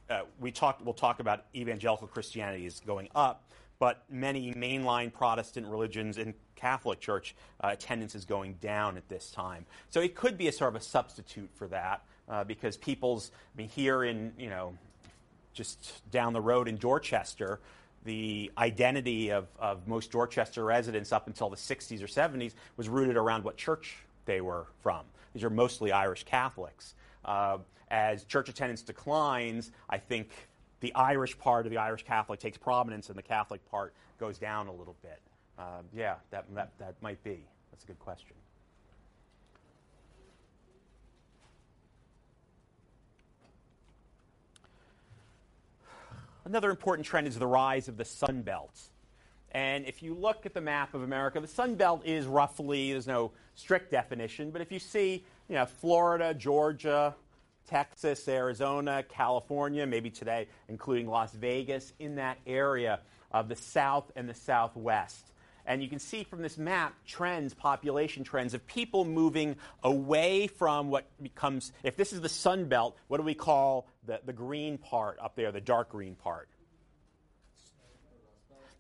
Uh, 0.08 0.22
we 0.40 0.52
talk 0.52 0.80
we'll 0.84 0.94
talk 0.94 1.20
about 1.20 1.46
evangelical 1.56 2.08
Christianity 2.08 2.68
is 2.68 2.80
going 2.86 3.10
up, 3.16 3.44
but 3.80 4.04
many 4.10 4.54
mainline 4.54 5.12
Protestant 5.12 5.66
religions 5.68 6.18
and 6.20 6.36
Catholic 6.56 7.00
Church 7.00 7.36
uh, 7.64 7.70
attendance 7.72 8.14
is 8.14 8.26
going 8.26 8.54
down 8.56 8.98
at 8.98 9.10
this 9.10 9.32
time. 9.32 9.66
So 9.90 10.02
it 10.02 10.14
could 10.14 10.38
be 10.38 10.48
a 10.48 10.52
sort 10.52 10.76
of 10.76 10.82
a 10.82 10.84
substitute 10.84 11.50
for 11.56 11.68
that 11.70 12.04
uh, 12.30 12.44
because 12.44 12.78
people's 12.78 13.32
I 13.56 13.58
mean 13.58 13.70
here 13.70 14.04
in 14.04 14.34
you 14.38 14.50
know 14.50 14.78
just 15.60 16.10
down 16.10 16.32
the 16.32 16.40
road 16.40 16.70
in 16.70 16.78
Dorchester 16.78 17.60
the 18.06 18.50
identity 18.58 19.30
of, 19.30 19.48
of 19.60 19.86
most 19.86 20.10
Dorchester 20.10 20.64
residents 20.64 21.12
up 21.12 21.28
until 21.28 21.50
the 21.50 21.58
60s 21.58 22.02
or 22.02 22.08
70s 22.08 22.54
was 22.78 22.88
rooted 22.88 23.18
around 23.18 23.44
what 23.44 23.58
church 23.58 23.98
they 24.26 24.40
were 24.40 24.68
from. 24.82 25.02
These 25.34 25.44
are 25.44 25.50
mostly 25.50 25.92
Irish 25.92 26.24
Catholics. 26.24 26.96
Uh, 27.26 27.58
as 27.92 28.24
church 28.24 28.48
attendance 28.48 28.82
declines, 28.82 29.72
I 29.90 29.98
think 29.98 30.30
the 30.80 30.96
Irish 30.96 31.38
part 31.38 31.66
of 31.66 31.72
the 31.72 31.78
Irish 31.78 32.06
Catholic 32.06 32.40
takes 32.40 32.58
prominence 32.58 33.10
and 33.10 33.18
the 33.18 33.24
Catholic 33.24 33.64
part 33.70 33.94
goes 34.18 34.38
down 34.38 34.68
a 34.68 34.74
little 34.74 34.96
bit. 35.02 35.20
Uh, 35.58 35.82
yeah, 35.94 36.16
that, 36.32 36.46
that, 36.56 36.72
that 36.80 36.96
might 37.02 37.22
be. 37.24 37.44
That's 37.72 37.84
a 37.84 37.88
good 37.88 38.00
question. 38.00 38.36
Another 46.50 46.72
important 46.72 47.06
trend 47.06 47.28
is 47.28 47.38
the 47.38 47.46
rise 47.46 47.88
of 47.90 47.96
the 47.96 48.04
Sun 48.04 48.42
Belt. 48.42 48.76
And 49.52 49.86
if 49.86 50.02
you 50.02 50.16
look 50.16 50.48
at 50.48 50.56
the 50.56 50.62
map 50.62 50.96
of 50.96 51.04
America, 51.04 51.40
the 51.40 51.48
Sun 51.48 51.76
Belt 51.76 52.02
is 52.04 52.26
roughly, 52.26 52.92
there's 52.92 53.06
no 53.06 53.30
strict 53.54 53.92
definition, 53.92 54.50
but 54.50 54.60
if 54.60 54.72
you 54.72 54.80
see, 54.80 55.24
you 55.48 55.54
know, 55.54 55.68
Florida, 55.68 56.34
Georgia, 56.34 57.14
Texas, 57.68 58.28
Arizona, 58.28 59.04
California, 59.08 59.86
maybe 59.86 60.10
today, 60.10 60.48
including 60.70 61.08
Las 61.08 61.32
Vegas, 61.34 61.94
in 62.00 62.16
that 62.16 62.40
area 62.48 63.00
of 63.32 63.48
the 63.48 63.56
South 63.56 64.12
and 64.16 64.28
the 64.28 64.34
Southwest. 64.34 65.30
And 65.68 65.84
you 65.84 65.88
can 65.88 66.00
see 66.00 66.24
from 66.24 66.42
this 66.42 66.58
map 66.58 66.96
trends, 67.06 67.54
population 67.54 68.24
trends 68.24 68.56
of 68.56 68.66
people 68.66 69.06
moving 69.06 69.56
away 69.84 70.48
from 70.48 70.90
what 70.90 71.06
becomes, 71.22 71.72
if 71.84 71.96
this 71.96 72.12
is 72.12 72.22
the 72.22 72.30
Sun 72.30 72.66
Belt, 72.70 72.98
what 73.08 73.18
do 73.18 73.24
we 73.24 73.36
call 73.36 73.86
the, 74.10 74.20
the 74.26 74.34
green 74.34 74.78
part 74.78 75.18
up 75.22 75.36
there, 75.36 75.52
the 75.52 75.62
dark 75.62 75.90
green 75.90 76.16
part? 76.16 76.50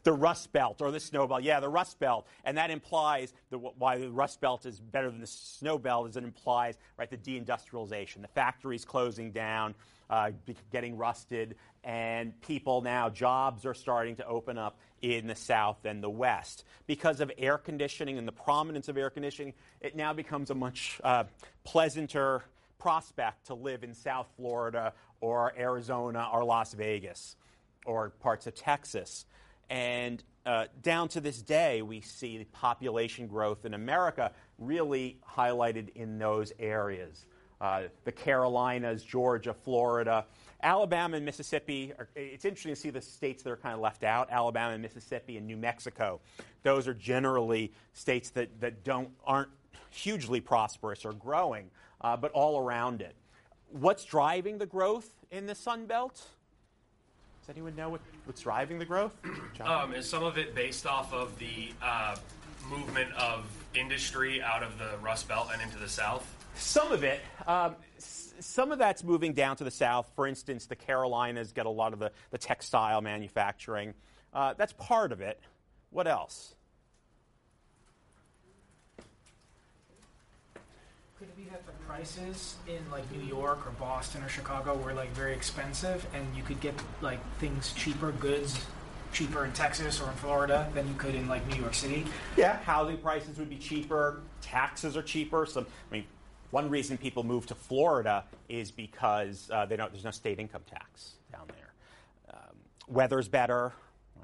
the 0.04 0.14
Rust 0.14 0.52
Belt 0.52 0.82
or 0.82 0.92
the 0.92 1.00
Snow 1.00 1.28
Belt. 1.28 1.44
Yeah, 1.44 1.60
the 1.60 1.70
Rust 1.70 2.00
Belt, 2.00 2.26
and 2.44 2.58
that 2.58 2.72
implies 2.72 3.34
the, 3.50 3.58
why 3.58 3.98
the 3.98 4.10
Rust 4.10 4.40
Belt 4.42 4.66
is 4.66 4.80
better 4.80 5.10
than 5.10 5.20
the 5.20 5.28
Snow 5.28 5.78
Belt 5.78 6.10
is 6.10 6.18
it 6.18 6.24
implies 6.24 6.78
right 6.98 7.10
the 7.10 7.18
deindustrialization, 7.18 8.22
the 8.22 8.30
factories 8.30 8.86
closing 8.86 9.32
down, 9.32 9.76
uh, 10.10 10.32
getting 10.72 10.98
rusted, 10.98 11.56
and 11.84 12.40
people 12.42 12.82
now 12.82 13.10
jobs 13.10 13.66
are 13.66 13.74
starting 13.74 14.16
to 14.16 14.26
open 14.26 14.58
up 14.58 14.80
in 15.02 15.28
the 15.28 15.36
South 15.36 15.86
and 15.86 16.04
the 16.04 16.10
West 16.10 16.64
because 16.88 17.20
of 17.20 17.32
air 17.38 17.58
conditioning 17.58 18.18
and 18.18 18.28
the 18.28 18.32
prominence 18.32 18.88
of 18.88 18.98
air 18.98 19.10
conditioning. 19.10 19.54
It 19.82 19.96
now 19.96 20.14
becomes 20.14 20.50
a 20.50 20.56
much 20.56 21.00
uh, 21.04 21.26
pleasanter 21.64 22.44
prospect 22.80 23.48
to 23.48 23.54
live 23.54 23.84
in 23.84 23.94
South 23.94 24.28
Florida 24.38 24.94
or 25.22 25.54
Arizona 25.58 26.28
or 26.32 26.44
Las 26.44 26.74
Vegas 26.74 27.36
or 27.86 28.10
parts 28.10 28.48
of 28.48 28.56
Texas. 28.56 29.26
And 29.70 30.24
uh, 30.46 30.66
down 30.82 31.10
to 31.10 31.22
this 31.22 31.42
day, 31.42 31.82
we 31.82 32.02
see 32.02 32.46
population 32.52 33.28
growth 33.28 33.66
in 33.66 33.74
America 33.74 34.32
really 34.58 35.20
highlighted 35.38 35.90
in 35.96 36.18
those 36.18 36.52
areas. 36.60 37.26
Uh, 37.62 37.84
the 38.06 38.12
Carolinas, 38.12 39.04
Georgia, 39.04 39.54
Florida, 39.54 40.26
Alabama 40.64 41.18
and 41.18 41.26
Mississippi. 41.26 41.94
Are, 41.98 42.08
it's 42.16 42.46
interesting 42.46 42.74
to 42.74 42.80
see 42.80 42.90
the 42.90 43.02
states 43.02 43.44
that 43.44 43.52
are 43.52 43.58
kind 43.58 43.76
of 43.76 43.82
left 43.82 44.04
out 44.04 44.30
Alabama 44.32 44.74
and 44.74 44.82
Mississippi 44.82 45.38
and 45.38 45.46
New 45.46 45.58
Mexico. 45.58 46.22
Those 46.64 46.88
are 46.88 46.94
generally 46.94 47.74
states 47.94 48.30
that, 48.32 48.62
that 48.62 48.84
don't, 48.84 49.10
aren't 49.26 49.50
hugely 49.90 50.40
prosperous 50.40 51.06
or 51.06 51.14
growing, 51.14 51.70
uh, 52.02 52.16
but 52.16 52.32
all 52.32 52.60
around 52.60 53.02
it. 53.02 53.16
What's 53.72 54.04
driving 54.04 54.58
the 54.58 54.66
growth 54.66 55.10
in 55.32 55.46
the 55.46 55.56
Sun 55.56 55.86
Belt? 55.86 56.16
Does 56.16 57.50
anyone 57.50 57.76
know 57.76 57.90
what, 57.90 58.02
what's 58.26 58.42
driving 58.42 58.80
the 58.80 58.86
growth? 58.86 59.16
Um, 59.62 59.94
is 59.94 60.10
some 60.10 60.24
of 60.24 60.38
it 60.38 60.56
based 60.56 60.88
off 60.88 61.12
of 61.12 61.38
the 61.38 61.74
uh, 61.82 62.16
movement 62.70 63.12
of 63.16 63.46
industry 63.76 64.42
out 64.42 64.64
of 64.64 64.78
the 64.78 64.98
Rust 65.02 65.28
Belt 65.28 65.50
and 65.52 65.62
into 65.62 65.78
the 65.78 65.90
South? 65.90 66.26
Some 66.56 66.94
of 66.94 67.04
it. 67.04 67.20
Um, 67.46 67.76
some 67.98 68.72
of 68.72 68.80
that's 68.80 69.04
moving 69.04 69.34
down 69.34 69.56
to 69.58 69.64
the 69.64 69.72
south. 69.72 70.10
For 70.16 70.28
instance, 70.28 70.66
the 70.66 70.76
Carolinas 70.76 71.52
get 71.52 71.66
a 71.66 71.70
lot 71.70 71.94
of 71.94 72.00
the, 72.00 72.12
the 72.32 72.38
textile 72.38 73.02
manufacturing. 73.02 73.94
Uh, 74.34 74.54
that's 74.58 74.74
part 74.74 75.12
of 75.12 75.22
it. 75.22 75.40
What 75.90 76.08
else? 76.08 76.56
Could 81.20 81.28
it 81.28 81.36
be 81.36 81.50
that 81.52 81.66
the 81.66 81.74
prices 81.86 82.56
in 82.66 82.80
like 82.90 83.04
New 83.12 83.28
York 83.28 83.68
or 83.68 83.72
Boston 83.72 84.24
or 84.24 84.30
Chicago 84.30 84.78
were 84.78 84.94
like 84.94 85.12
very 85.12 85.34
expensive, 85.34 86.08
and 86.14 86.26
you 86.34 86.44
could 86.44 86.62
get 86.62 86.74
like 87.02 87.20
things 87.40 87.74
cheaper, 87.74 88.14
goods 88.14 88.66
cheaper 89.12 89.44
in 89.44 89.52
Texas 89.52 90.00
or 90.00 90.10
in 90.10 90.16
Florida 90.16 90.70
than 90.74 90.88
you 90.88 90.94
could 90.94 91.16
in 91.16 91.28
like 91.28 91.46
New 91.48 91.58
York 91.58 91.74
City? 91.74 92.06
Yeah, 92.38 92.58
housing 92.60 93.00
prices 93.00 93.38
would 93.38 93.50
be 93.50 93.58
cheaper. 93.58 94.22
Taxes 94.40 94.96
are 94.96 95.02
cheaper. 95.02 95.46
Some, 95.46 95.66
I 95.92 95.96
mean, 95.96 96.06
one 96.52 96.70
reason 96.70 96.98
people 96.98 97.24
move 97.24 97.46
to 97.48 97.56
Florida 97.56 98.24
is 98.48 98.72
because 98.72 99.50
uh, 99.52 99.66
they 99.66 99.76
don't, 99.76 99.92
there's 99.92 100.06
no 100.06 100.12
state 100.12 100.40
income 100.40 100.64
tax 100.70 101.16
down 101.34 101.48
there. 101.48 101.74
Um, 102.34 102.56
weather's 102.88 103.28
better. 103.28 103.74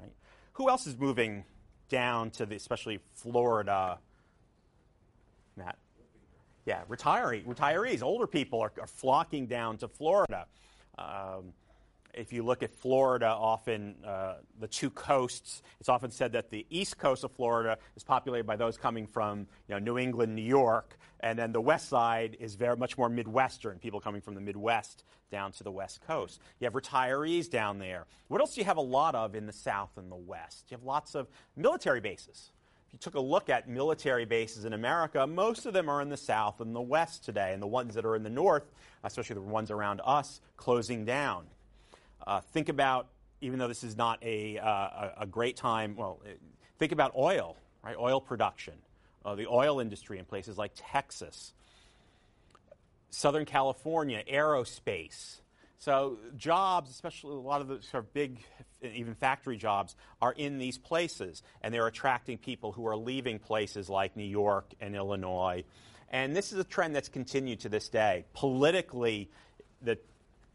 Right? 0.00 0.12
Who 0.54 0.70
else 0.70 0.86
is 0.86 0.96
moving 0.96 1.44
down 1.90 2.30
to 2.30 2.46
the, 2.46 2.56
especially 2.56 3.00
Florida? 3.14 3.98
Matt. 5.58 5.76
Yeah, 6.66 6.82
retiree, 6.90 7.44
retirees, 7.44 8.02
older 8.02 8.26
people 8.26 8.60
are, 8.60 8.72
are 8.80 8.88
flocking 8.88 9.46
down 9.46 9.78
to 9.78 9.88
Florida. 9.88 10.46
Um, 10.98 11.52
if 12.12 12.32
you 12.32 12.42
look 12.42 12.62
at 12.62 12.74
Florida, 12.74 13.26
often 13.26 13.94
uh, 14.04 14.36
the 14.58 14.66
two 14.66 14.90
coasts, 14.90 15.62
it's 15.78 15.88
often 15.88 16.10
said 16.10 16.32
that 16.32 16.50
the 16.50 16.66
east 16.70 16.98
coast 16.98 17.22
of 17.24 17.30
Florida 17.30 17.78
is 17.94 18.02
populated 18.02 18.46
by 18.46 18.56
those 18.56 18.76
coming 18.76 19.06
from 19.06 19.40
you 19.68 19.74
know, 19.74 19.78
New 19.78 19.98
England, 19.98 20.34
New 20.34 20.42
York, 20.42 20.98
and 21.20 21.38
then 21.38 21.52
the 21.52 21.60
west 21.60 21.88
side 21.88 22.36
is 22.40 22.54
very 22.54 22.76
much 22.76 22.98
more 22.98 23.08
Midwestern, 23.08 23.78
people 23.78 24.00
coming 24.00 24.20
from 24.20 24.34
the 24.34 24.40
Midwest 24.40 25.04
down 25.30 25.52
to 25.52 25.62
the 25.62 25.70
west 25.70 26.00
coast. 26.06 26.40
You 26.58 26.64
have 26.64 26.72
retirees 26.72 27.50
down 27.50 27.78
there. 27.78 28.06
What 28.28 28.40
else 28.40 28.54
do 28.54 28.60
you 28.60 28.64
have 28.64 28.76
a 28.78 28.82
lot 28.82 29.14
of 29.14 29.34
in 29.34 29.46
the 29.46 29.52
south 29.52 29.90
and 29.96 30.10
the 30.10 30.16
west? 30.16 30.64
You 30.70 30.76
have 30.78 30.84
lots 30.84 31.14
of 31.14 31.28
military 31.54 32.00
bases. 32.00 32.50
If 32.86 32.92
you 32.92 32.98
took 32.98 33.14
a 33.14 33.20
look 33.20 33.50
at 33.50 33.68
military 33.68 34.24
bases 34.24 34.64
in 34.64 34.72
America, 34.72 35.26
most 35.26 35.66
of 35.66 35.72
them 35.72 35.88
are 35.88 36.00
in 36.00 36.08
the 36.08 36.16
south 36.16 36.60
and 36.60 36.74
the 36.74 36.80
west 36.80 37.24
today, 37.24 37.52
and 37.52 37.62
the 37.62 37.66
ones 37.66 37.94
that 37.94 38.04
are 38.04 38.16
in 38.16 38.22
the 38.22 38.30
north, 38.30 38.64
especially 39.04 39.34
the 39.34 39.40
ones 39.40 39.70
around 39.70 40.00
us, 40.04 40.40
closing 40.56 41.04
down. 41.04 41.46
Uh, 42.26 42.40
think 42.40 42.68
about, 42.68 43.08
even 43.40 43.58
though 43.58 43.68
this 43.68 43.84
is 43.84 43.96
not 43.96 44.22
a, 44.22 44.58
uh, 44.58 45.10
a 45.18 45.26
great 45.26 45.56
time, 45.56 45.96
well, 45.96 46.20
think 46.78 46.92
about 46.92 47.12
oil, 47.16 47.56
right? 47.82 47.96
Oil 47.98 48.20
production, 48.20 48.74
uh, 49.24 49.34
the 49.34 49.46
oil 49.46 49.80
industry 49.80 50.18
in 50.18 50.24
places 50.24 50.56
like 50.56 50.72
Texas, 50.74 51.52
Southern 53.10 53.44
California, 53.44 54.22
aerospace. 54.30 55.40
So 55.78 56.18
jobs, 56.36 56.90
especially 56.90 57.36
a 57.36 57.40
lot 57.40 57.60
of 57.60 57.68
the 57.68 57.82
sort 57.82 58.04
of 58.04 58.14
big, 58.14 58.42
even 58.82 59.14
factory 59.14 59.56
jobs, 59.56 59.94
are 60.22 60.32
in 60.32 60.58
these 60.58 60.78
places, 60.78 61.42
and 61.62 61.72
they're 61.72 61.86
attracting 61.86 62.38
people 62.38 62.72
who 62.72 62.86
are 62.86 62.96
leaving 62.96 63.38
places 63.38 63.88
like 63.88 64.16
New 64.16 64.24
York 64.24 64.72
and 64.80 64.96
Illinois. 64.96 65.64
And 66.10 66.34
this 66.34 66.52
is 66.52 66.58
a 66.58 66.64
trend 66.64 66.94
that's 66.94 67.08
continued 67.08 67.60
to 67.60 67.68
this 67.68 67.88
day. 67.88 68.24
Politically, 68.32 69.30
the 69.82 69.98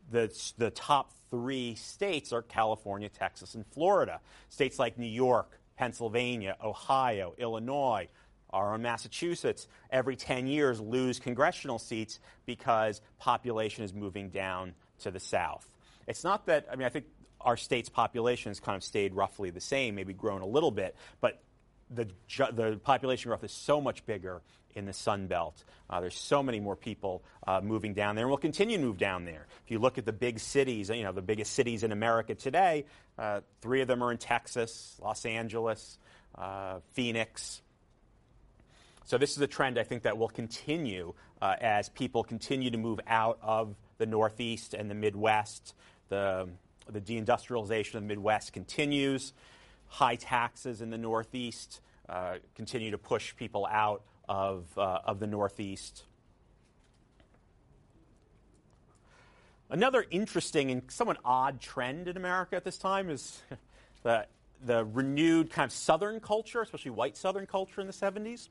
the, 0.09 0.29
the 0.57 0.69
top 0.71 1.13
three 1.29 1.75
states 1.75 2.33
are 2.33 2.41
California, 2.41 3.07
Texas, 3.07 3.55
and 3.55 3.65
Florida. 3.67 4.19
States 4.49 4.77
like 4.77 4.97
New 4.97 5.05
York, 5.05 5.59
Pennsylvania, 5.77 6.57
Ohio, 6.61 7.33
Illinois, 7.37 8.09
own 8.53 8.81
Massachusetts, 8.81 9.67
every 9.89 10.15
10 10.15 10.47
years 10.47 10.81
lose 10.81 11.19
congressional 11.19 11.79
seats 11.79 12.19
because 12.45 13.01
population 13.17 13.83
is 13.83 13.93
moving 13.93 14.29
down 14.29 14.73
to 15.01 15.11
the 15.11 15.19
south. 15.19 15.67
It's 16.07 16.23
not 16.23 16.45
that, 16.47 16.67
I 16.71 16.75
mean, 16.75 16.85
I 16.85 16.89
think 16.89 17.05
our 17.39 17.57
state's 17.57 17.89
population 17.89 18.49
has 18.49 18.59
kind 18.59 18.75
of 18.75 18.83
stayed 18.83 19.13
roughly 19.13 19.49
the 19.49 19.61
same, 19.61 19.95
maybe 19.95 20.13
grown 20.13 20.41
a 20.41 20.45
little 20.45 20.71
bit, 20.71 20.95
but 21.19 21.41
the, 21.89 22.07
the 22.53 22.79
population 22.83 23.29
growth 23.29 23.43
is 23.43 23.51
so 23.51 23.81
much 23.81 24.05
bigger 24.05 24.41
in 24.75 24.85
the 24.85 24.93
Sun 24.93 25.27
Belt. 25.27 25.63
Uh, 25.89 25.99
there's 25.99 26.15
so 26.15 26.41
many 26.41 26.59
more 26.59 26.75
people 26.75 27.23
uh, 27.45 27.59
moving 27.61 27.93
down 27.93 28.15
there, 28.15 28.23
and 28.23 28.29
will 28.29 28.37
continue 28.37 28.77
to 28.77 28.83
move 28.83 28.97
down 28.97 29.25
there. 29.25 29.47
If 29.65 29.71
you 29.71 29.79
look 29.79 29.97
at 29.97 30.05
the 30.05 30.13
big 30.13 30.39
cities, 30.39 30.89
you 30.89 31.03
know, 31.03 31.11
the 31.11 31.21
biggest 31.21 31.53
cities 31.53 31.83
in 31.83 31.91
America 31.91 32.35
today, 32.35 32.85
uh, 33.17 33.41
three 33.61 33.81
of 33.81 33.87
them 33.87 34.01
are 34.01 34.11
in 34.11 34.17
Texas, 34.17 34.97
Los 35.01 35.25
Angeles, 35.25 35.97
uh, 36.35 36.79
Phoenix. 36.93 37.61
so 39.03 39.17
this 39.17 39.35
is 39.35 39.41
a 39.41 39.47
trend 39.47 39.77
I 39.77 39.83
think 39.83 40.03
that 40.03 40.17
will 40.17 40.29
continue 40.29 41.13
uh, 41.41 41.55
as 41.59 41.89
people 41.89 42.23
continue 42.23 42.71
to 42.71 42.77
move 42.77 43.01
out 43.07 43.39
of 43.41 43.75
the 44.01 44.07
Northeast 44.07 44.73
and 44.73 44.89
the 44.89 44.95
Midwest. 44.95 45.75
The, 46.09 46.49
the 46.91 46.99
deindustrialization 46.99 47.93
of 47.93 48.01
the 48.01 48.07
Midwest 48.07 48.51
continues. 48.51 49.31
High 49.87 50.15
taxes 50.15 50.81
in 50.81 50.89
the 50.89 50.97
Northeast 50.97 51.81
uh, 52.09 52.37
continue 52.55 52.89
to 52.91 52.97
push 52.97 53.35
people 53.35 53.67
out 53.69 54.01
of, 54.27 54.65
uh, 54.75 54.99
of 55.05 55.19
the 55.19 55.27
Northeast. 55.27 56.03
Another 59.69 60.03
interesting 60.09 60.71
and 60.71 60.81
somewhat 60.89 61.17
odd 61.23 61.61
trend 61.61 62.07
in 62.07 62.17
America 62.17 62.55
at 62.55 62.65
this 62.65 62.79
time 62.79 63.11
is 63.11 63.39
the, 64.03 64.25
the 64.65 64.83
renewed 64.83 65.51
kind 65.51 65.67
of 65.67 65.71
Southern 65.71 66.19
culture, 66.19 66.63
especially 66.63 66.91
white 66.91 67.15
Southern 67.15 67.45
culture 67.45 67.79
in 67.79 67.85
the 67.85 67.93
70s. 67.93 68.49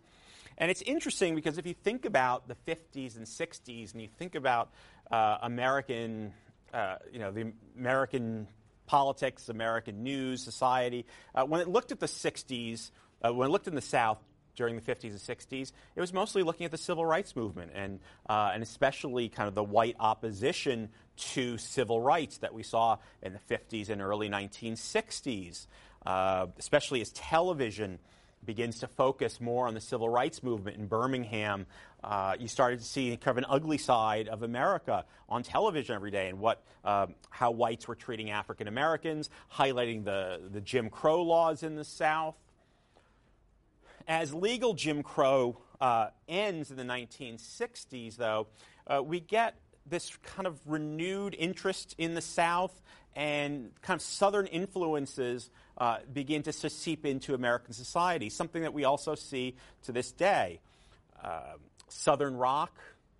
And 0.59 0.71
it's 0.71 0.83
interesting 0.83 1.35
because 1.35 1.59
if 1.59 1.67
you 1.67 1.75
think 1.75 2.05
about 2.05 2.47
the 2.47 2.57
50s 2.69 3.17
and 3.17 3.27
60s 3.27 3.93
and 3.93 4.03
you 4.03 4.09
think 4.19 4.35
about 4.35 4.71
uh, 5.11 5.39
American, 5.43 6.33
uh, 6.73 6.97
you 7.13 7.19
know, 7.19 7.31
the 7.31 7.53
American 7.77 8.47
politics, 8.87 9.49
American 9.49 10.03
news, 10.03 10.43
society, 10.43 11.07
uh, 11.35 11.45
when 11.45 11.61
it 11.61 11.69
looked 11.69 11.93
at 11.93 12.01
the 12.01 12.07
60s, 12.07 12.91
uh, 13.23 13.33
when 13.33 13.49
it 13.49 13.51
looked 13.51 13.69
in 13.69 13.75
the 13.75 13.81
South, 13.81 14.19
during 14.61 14.77
the 14.77 14.83
50s 14.83 15.11
and 15.11 15.19
60s, 15.19 15.73
it 15.97 16.01
was 16.01 16.13
mostly 16.13 16.43
looking 16.43 16.67
at 16.67 16.71
the 16.71 16.77
civil 16.77 17.07
rights 17.07 17.35
movement 17.35 17.73
and, 17.75 17.99
uh, 18.29 18.51
and 18.53 18.63
especially 18.63 19.31
kind 19.31 19.49
of 19.49 19.55
the 19.55 19.65
white 19.65 19.97
opposition 19.99 20.91
to 21.17 21.57
civil 21.57 21.99
rights 22.01 22.39
that 22.39 22.53
we 22.53 22.63
saw 22.63 22.99
in 23.23 23.33
the 23.33 23.55
50s 23.55 23.89
and 23.89 24.03
early 24.03 24.29
1960s, 24.29 25.67
uh, 26.05 26.47
especially 26.59 27.01
as 27.01 27.11
television 27.13 27.99
begins 28.45 28.81
to 28.81 28.87
focus 28.87 29.41
more 29.41 29.67
on 29.67 29.75
the 29.75 29.81
civil 29.81 30.09
rights 30.09 30.43
movement 30.43 30.77
in 30.77 30.87
Birmingham. 30.87 31.67
Uh, 32.03 32.35
you 32.39 32.49
started 32.49 32.79
to 32.79 32.85
see 32.85 33.11
kind 33.17 33.37
of 33.37 33.39
an 33.39 33.47
ugly 33.49 33.79
side 33.79 34.29
of 34.29 34.43
America 34.43 35.05
on 35.29 35.43
television 35.43 35.95
every 35.95 36.11
day 36.11 36.29
and 36.29 36.39
what, 36.39 36.63
uh, 36.85 37.07
how 37.29 37.51
whites 37.51 37.87
were 37.87 37.95
treating 37.95 38.31
African 38.31 38.69
Americans, 38.69 39.29
highlighting 39.55 40.05
the, 40.05 40.41
the 40.51 40.61
Jim 40.61 40.89
Crow 40.89 41.23
laws 41.23 41.63
in 41.63 41.77
the 41.77 41.85
South 41.85 42.35
as 44.11 44.35
legal 44.35 44.75
Jim 44.75 45.05
Crow 45.05 45.59
uh, 45.81 46.09
ends 46.29 46.73
in 46.73 46.77
the 46.77 46.83
1960s, 46.83 48.17
though, 48.17 48.49
uh, 48.87 49.01
we 49.01 49.21
get 49.21 49.55
this 49.87 50.17
kind 50.25 50.49
of 50.49 50.59
renewed 50.67 51.35
interest 51.39 51.95
in 51.97 52.15
the 52.15 52.21
South 52.21 52.83
and 53.15 53.71
kind 53.83 53.97
of 53.97 54.03
Southern 54.03 54.47
influences 54.47 55.49
uh, 55.81 55.99
begin 56.13 56.43
to 56.45 56.53
seep 56.53 57.07
into 57.07 57.35
American 57.35 57.73
society, 57.73 58.29
something 58.29 58.63
that 58.63 58.75
we 58.75 58.85
also 58.85 59.15
see 59.15 59.57
to 59.85 59.93
this 59.93 60.13
day. 60.13 60.61
Uh, 61.25 61.55
Southern 61.89 62.37
rock 62.37 62.73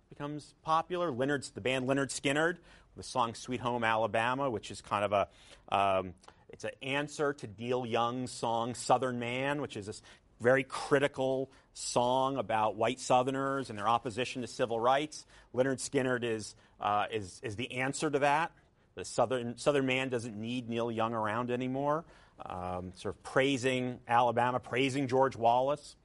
becomes 0.09 0.53
popular. 0.63 1.11
Lynyrd, 1.11 1.51
the 1.53 1.61
band 1.61 1.87
Lynyrd 1.87 2.09
Skynyrd, 2.09 2.57
the 2.95 3.03
song 3.03 3.33
"Sweet 3.33 3.59
Home 3.61 3.83
Alabama," 3.83 4.49
which 4.49 4.71
is 4.71 4.79
kind 4.79 5.03
of 5.03 5.11
a 5.11 5.27
um, 5.75 6.13
it's 6.49 6.63
an 6.63 6.71
answer 6.81 7.33
to 7.33 7.49
Neil 7.57 7.85
Young's 7.85 8.31
song 8.31 8.75
"Southern 8.75 9.19
Man," 9.19 9.61
which 9.61 9.75
is 9.75 9.87
this 9.87 10.01
very 10.39 10.63
critical 10.63 11.49
song 11.73 12.37
about 12.37 12.75
white 12.75 12.99
Southerners 12.99 13.69
and 13.69 13.79
their 13.79 13.87
opposition 13.87 14.41
to 14.41 14.47
civil 14.47 14.79
rights. 14.79 15.25
Lynyrd 15.55 15.77
Skynyrd 15.77 16.23
is, 16.23 16.55
uh, 16.79 17.05
is, 17.11 17.39
is 17.43 17.55
the 17.55 17.71
answer 17.73 18.09
to 18.09 18.19
that. 18.19 18.51
The 18.95 19.05
Southern, 19.05 19.57
Southern 19.57 19.85
man 19.85 20.09
doesn't 20.09 20.35
need 20.35 20.67
Neil 20.67 20.91
Young 20.91 21.13
around 21.13 21.51
anymore. 21.51 22.03
Um, 22.45 22.91
sort 22.95 23.15
of 23.15 23.23
praising 23.23 23.99
Alabama, 24.07 24.59
praising 24.59 25.07
George 25.07 25.35
Wallace. 25.35 25.95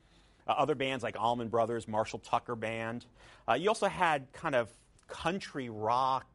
Uh, 0.47 0.53
other 0.53 0.75
bands 0.75 1.03
like 1.03 1.17
Allman 1.19 1.49
Brothers, 1.49 1.89
Marshall 1.89 2.21
Tucker 2.21 2.55
Band. 2.55 3.07
Uh, 3.49 3.55
you 3.55 3.69
also 3.69 3.89
had 3.89 4.33
kind 4.33 4.55
of 4.55 4.71
country 5.09 5.69
rock 5.69 6.27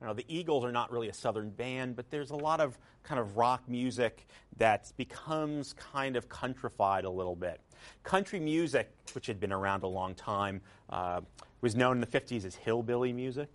you 0.00 0.06
know, 0.06 0.14
the 0.14 0.24
Eagles 0.28 0.64
are 0.64 0.72
not 0.72 0.90
really 0.90 1.08
a 1.08 1.14
Southern 1.14 1.50
band, 1.50 1.94
but 1.94 2.10
there's 2.10 2.30
a 2.30 2.36
lot 2.36 2.60
of 2.60 2.78
kind 3.02 3.20
of 3.20 3.36
rock 3.36 3.62
music 3.68 4.26
that 4.56 4.90
becomes 4.96 5.74
kind 5.74 6.16
of 6.16 6.28
countrified 6.28 7.04
a 7.04 7.10
little 7.10 7.36
bit. 7.36 7.60
Country 8.02 8.40
music, 8.40 8.90
which 9.12 9.26
had 9.26 9.38
been 9.38 9.52
around 9.52 9.82
a 9.82 9.86
long 9.86 10.14
time, 10.14 10.62
uh, 10.88 11.20
was 11.60 11.76
known 11.76 11.96
in 11.96 12.00
the 12.00 12.06
50s 12.06 12.46
as 12.46 12.54
hillbilly 12.54 13.12
music. 13.12 13.48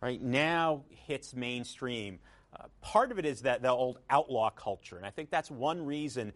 Right 0.00 0.22
now, 0.22 0.84
hits 1.06 1.34
mainstream. 1.34 2.20
Uh, 2.54 2.64
part 2.80 3.12
of 3.12 3.18
it 3.18 3.24
is 3.24 3.42
that 3.42 3.62
the 3.62 3.70
old 3.70 3.98
outlaw 4.08 4.50
culture, 4.50 4.96
and 4.96 5.06
I 5.06 5.10
think 5.10 5.30
that's 5.30 5.50
one 5.50 5.84
reason 5.84 6.32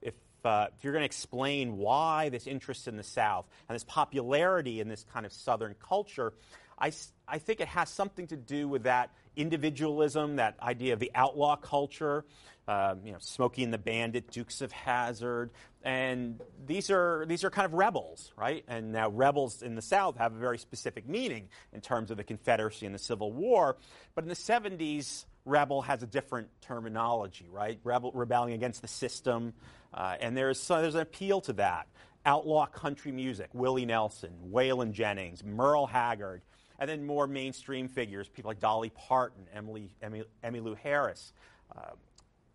if, 0.00 0.14
uh, 0.44 0.68
if 0.76 0.84
you're 0.84 0.92
going 0.92 1.02
to 1.02 1.06
explain 1.06 1.76
why 1.76 2.28
this 2.30 2.46
interest 2.46 2.88
in 2.88 2.96
the 2.96 3.02
South 3.02 3.46
and 3.68 3.74
this 3.74 3.84
popularity 3.84 4.80
in 4.80 4.88
this 4.88 5.04
kind 5.12 5.26
of 5.26 5.32
Southern 5.32 5.74
culture, 5.74 6.32
I, 6.78 6.92
I 7.26 7.38
think 7.38 7.60
it 7.60 7.68
has 7.68 7.90
something 7.90 8.26
to 8.28 8.36
do 8.36 8.68
with 8.68 8.84
that 8.84 9.10
individualism, 9.36 10.36
that 10.36 10.56
idea 10.60 10.92
of 10.92 11.00
the 11.00 11.10
outlaw 11.14 11.56
culture, 11.56 12.24
um, 12.66 13.00
you 13.04 13.12
know, 13.12 13.18
Smokey 13.20 13.64
and 13.64 13.72
the 13.72 13.78
Bandit, 13.78 14.30
Dukes 14.30 14.60
of 14.60 14.72
Hazzard, 14.72 15.50
and 15.82 16.40
these 16.66 16.90
are 16.90 17.24
these 17.26 17.44
are 17.44 17.50
kind 17.50 17.64
of 17.64 17.72
rebels, 17.72 18.32
right? 18.36 18.64
And 18.68 18.92
now 18.92 19.08
rebels 19.08 19.62
in 19.62 19.74
the 19.74 19.82
South 19.82 20.18
have 20.18 20.34
a 20.34 20.38
very 20.38 20.58
specific 20.58 21.08
meaning 21.08 21.48
in 21.72 21.80
terms 21.80 22.10
of 22.10 22.16
the 22.16 22.24
Confederacy 22.24 22.84
and 22.84 22.94
the 22.94 22.98
Civil 22.98 23.32
War, 23.32 23.76
but 24.14 24.24
in 24.24 24.28
the 24.28 24.34
70s, 24.34 25.24
rebel 25.48 25.82
has 25.82 26.02
a 26.02 26.06
different 26.06 26.48
terminology, 26.60 27.48
right? 27.50 27.80
Rebel, 27.82 28.12
rebelling 28.12 28.54
against 28.54 28.82
the 28.82 28.88
system, 28.88 29.54
uh, 29.94 30.16
and 30.20 30.36
there's 30.36 30.60
so 30.60 30.80
there's 30.80 30.94
an 30.94 31.00
appeal 31.00 31.40
to 31.42 31.52
that. 31.54 31.88
Outlaw 32.26 32.66
country 32.66 33.10
music, 33.10 33.48
Willie 33.52 33.86
Nelson, 33.86 34.32
Waylon 34.50 34.92
Jennings, 34.92 35.42
Merle 35.42 35.86
Haggard, 35.86 36.42
and 36.78 36.88
then 36.88 37.06
more 37.06 37.26
mainstream 37.26 37.88
figures, 37.88 38.28
people 38.28 38.50
like 38.50 38.60
Dolly 38.60 38.90
Parton, 38.90 39.46
Emily, 39.54 39.90
Emily, 40.02 40.24
Emmylou 40.44 40.76
Harris, 40.76 41.32
uh, 41.76 41.92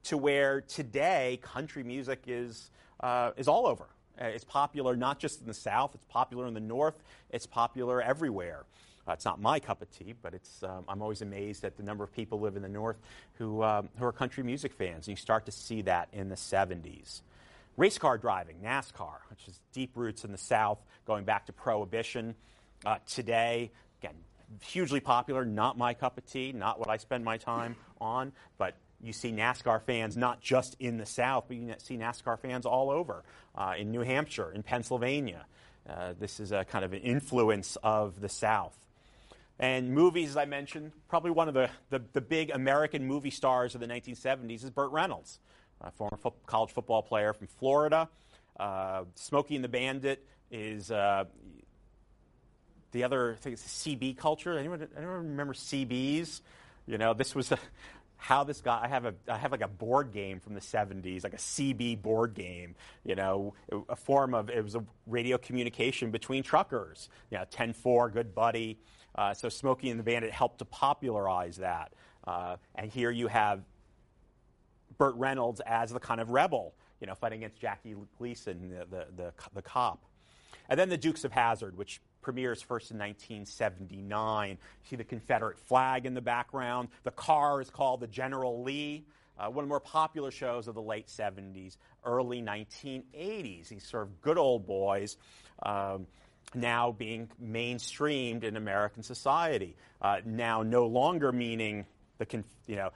to 0.03 0.17
where 0.17 0.61
today 0.61 1.39
country 1.41 1.83
music 1.83 2.23
is, 2.27 2.69
uh, 2.99 3.31
is 3.35 3.47
all 3.47 3.65
over. 3.65 3.87
Uh, 4.21 4.25
it's 4.25 4.43
popular 4.43 4.95
not 4.95 5.17
just 5.17 5.41
in 5.41 5.47
the 5.47 5.53
South, 5.53 5.91
it's 5.95 6.05
popular 6.05 6.45
in 6.47 6.53
the 6.53 6.59
North, 6.59 7.01
it's 7.31 7.47
popular 7.47 8.01
everywhere. 8.01 8.65
Uh, 9.07 9.13
it's 9.13 9.25
not 9.25 9.41
my 9.41 9.59
cup 9.59 9.81
of 9.81 9.91
tea, 9.91 10.13
but 10.21 10.33
it's, 10.33 10.63
um, 10.63 10.85
I'm 10.87 11.01
always 11.01 11.21
amazed 11.21 11.63
at 11.65 11.77
the 11.77 11.83
number 11.83 12.03
of 12.03 12.13
people 12.13 12.37
who 12.37 12.45
live 12.45 12.55
in 12.55 12.61
the 12.61 12.69
North 12.69 12.97
who, 13.33 13.63
um, 13.63 13.89
who 13.97 14.05
are 14.05 14.11
country 14.11 14.43
music 14.43 14.73
fans. 14.73 15.07
And 15.07 15.09
you 15.09 15.15
start 15.15 15.45
to 15.45 15.51
see 15.51 15.81
that 15.83 16.09
in 16.13 16.29
the 16.29 16.35
70s. 16.35 17.21
Race 17.75 17.97
car 17.97 18.17
driving, 18.17 18.57
NASCAR, 18.63 19.15
which 19.29 19.47
is 19.47 19.59
deep 19.73 19.91
roots 19.95 20.23
in 20.23 20.31
the 20.31 20.37
South, 20.37 20.77
going 21.05 21.25
back 21.25 21.47
to 21.47 21.53
Prohibition. 21.53 22.35
Uh, 22.85 22.97
today, 23.07 23.71
Again, 24.03 24.15
hugely 24.61 24.99
popular, 24.99 25.45
not 25.45 25.77
my 25.77 25.93
cup 25.93 26.17
of 26.17 26.25
tea, 26.25 26.51
not 26.51 26.77
what 26.77 26.89
I 26.89 26.97
spend 26.97 27.23
my 27.23 27.37
time 27.37 27.77
on, 28.01 28.33
but 28.57 28.75
you 29.01 29.13
see 29.13 29.31
NASCAR 29.31 29.81
fans 29.81 30.17
not 30.17 30.41
just 30.41 30.75
in 30.79 30.97
the 30.97 31.05
South, 31.05 31.45
but 31.47 31.55
you 31.55 31.73
see 31.77 31.97
NASCAR 31.97 32.37
fans 32.37 32.65
all 32.65 32.89
over 32.89 33.23
uh, 33.55 33.75
in 33.77 33.91
New 33.91 34.01
Hampshire, 34.01 34.51
in 34.51 34.61
Pennsylvania. 34.61 35.45
Uh, 35.89 36.13
this 36.19 36.39
is 36.41 36.51
a 36.51 36.65
kind 36.65 36.83
of 36.83 36.91
an 36.91 36.99
influence 36.99 37.77
of 37.81 38.19
the 38.19 38.29
South. 38.29 38.77
And 39.59 39.93
movies, 39.93 40.29
as 40.29 40.37
I 40.37 40.45
mentioned, 40.45 40.91
probably 41.07 41.31
one 41.31 41.47
of 41.47 41.53
the, 41.53 41.69
the, 41.89 42.01
the 42.13 42.21
big 42.21 42.49
American 42.49 43.05
movie 43.05 43.29
stars 43.29 43.75
of 43.75 43.81
the 43.81 43.87
1970s 43.87 44.63
is 44.63 44.69
Burt 44.69 44.91
Reynolds, 44.91 45.39
a 45.81 45.91
former 45.91 46.17
fo- 46.17 46.33
college 46.47 46.71
football 46.71 47.03
player 47.03 47.33
from 47.33 47.47
Florida. 47.47 48.09
Uh, 48.59 49.03
Smokey 49.15 49.55
and 49.55 49.63
the 49.63 49.69
Bandit 49.69 50.25
is 50.51 50.91
uh, 50.91 51.25
the 52.91 53.03
other 53.03 53.35
thing 53.41 53.53
is 53.53 53.61
CB 53.61 54.17
culture. 54.17 54.57
Anyone, 54.57 54.87
anyone 54.95 55.17
remember 55.17 55.53
CBs? 55.53 56.41
You 56.85 56.97
know, 56.97 57.13
this 57.13 57.33
was 57.33 57.51
a, 57.51 57.59
how 58.17 58.43
this 58.43 58.61
got. 58.61 58.83
I 58.83 58.87
have 58.87 59.05
a 59.05 59.13
I 59.27 59.37
have 59.37 59.51
like 59.51 59.61
a 59.61 59.67
board 59.67 60.13
game 60.13 60.39
from 60.39 60.53
the 60.53 60.61
70s, 60.61 61.23
like 61.23 61.33
a 61.33 61.37
CB 61.37 62.01
board 62.01 62.33
game. 62.33 62.75
You 63.03 63.15
know, 63.15 63.53
a 63.89 63.95
form 63.95 64.33
of 64.33 64.49
it 64.49 64.63
was 64.63 64.75
a 64.75 64.83
radio 65.07 65.37
communication 65.37 66.09
between 66.09 66.41
truckers. 66.43 67.09
You 67.31 67.39
know, 67.39 67.45
10-4, 67.51 68.13
good 68.13 68.33
buddy. 68.33 68.79
Uh, 69.15 69.33
so 69.33 69.49
Smokey 69.49 69.89
and 69.89 69.99
the 69.99 70.03
Bandit 70.03 70.31
helped 70.31 70.59
to 70.59 70.65
popularize 70.65 71.57
that. 71.57 71.93
Uh, 72.25 72.57
and 72.75 72.91
here 72.91 73.11
you 73.11 73.27
have 73.27 73.61
Burt 74.97 75.15
Reynolds 75.15 75.61
as 75.65 75.91
the 75.91 75.99
kind 75.99 76.21
of 76.21 76.29
rebel, 76.29 76.73
you 76.99 77.07
know, 77.07 77.15
fighting 77.15 77.39
against 77.39 77.59
Jackie 77.59 77.95
Gleason, 78.17 78.69
the, 78.69 78.85
the, 78.85 79.07
the, 79.15 79.33
the 79.53 79.61
cop. 79.61 80.03
And 80.69 80.79
then 80.79 80.89
the 80.89 80.97
Dukes 80.97 81.25
of 81.25 81.31
Hazzard, 81.31 81.77
which 81.77 82.01
premieres 82.21 82.61
first 82.61 82.91
in 82.91 82.97
1979. 82.97 84.49
You 84.49 84.57
see 84.89 84.95
the 84.95 85.03
Confederate 85.03 85.59
flag 85.59 86.05
in 86.05 86.13
the 86.13 86.21
background. 86.21 86.89
The 87.03 87.11
car 87.11 87.61
is 87.61 87.69
called 87.69 87.99
the 87.99 88.07
General 88.07 88.63
Lee. 88.63 89.05
Uh, 89.37 89.49
one 89.49 89.63
of 89.63 89.67
the 89.67 89.69
more 89.69 89.79
popular 89.79 90.31
shows 90.31 90.67
of 90.67 90.75
the 90.75 90.81
late 90.81 91.07
70s, 91.07 91.77
early 92.05 92.41
1980s. 92.41 93.67
These 93.67 93.85
sort 93.85 94.03
of 94.03 94.21
good 94.21 94.37
old 94.37 94.65
boys. 94.65 95.17
Um, 95.63 96.07
now 96.53 96.91
being 96.91 97.29
mainstreamed 97.43 98.43
in 98.43 98.57
American 98.57 99.03
society. 99.03 99.75
Uh, 100.01 100.21
now 100.25 100.63
no 100.63 100.85
longer 100.85 101.31
meaning 101.31 101.85
the 102.17 102.43
you 102.67 102.75
know 102.75 102.91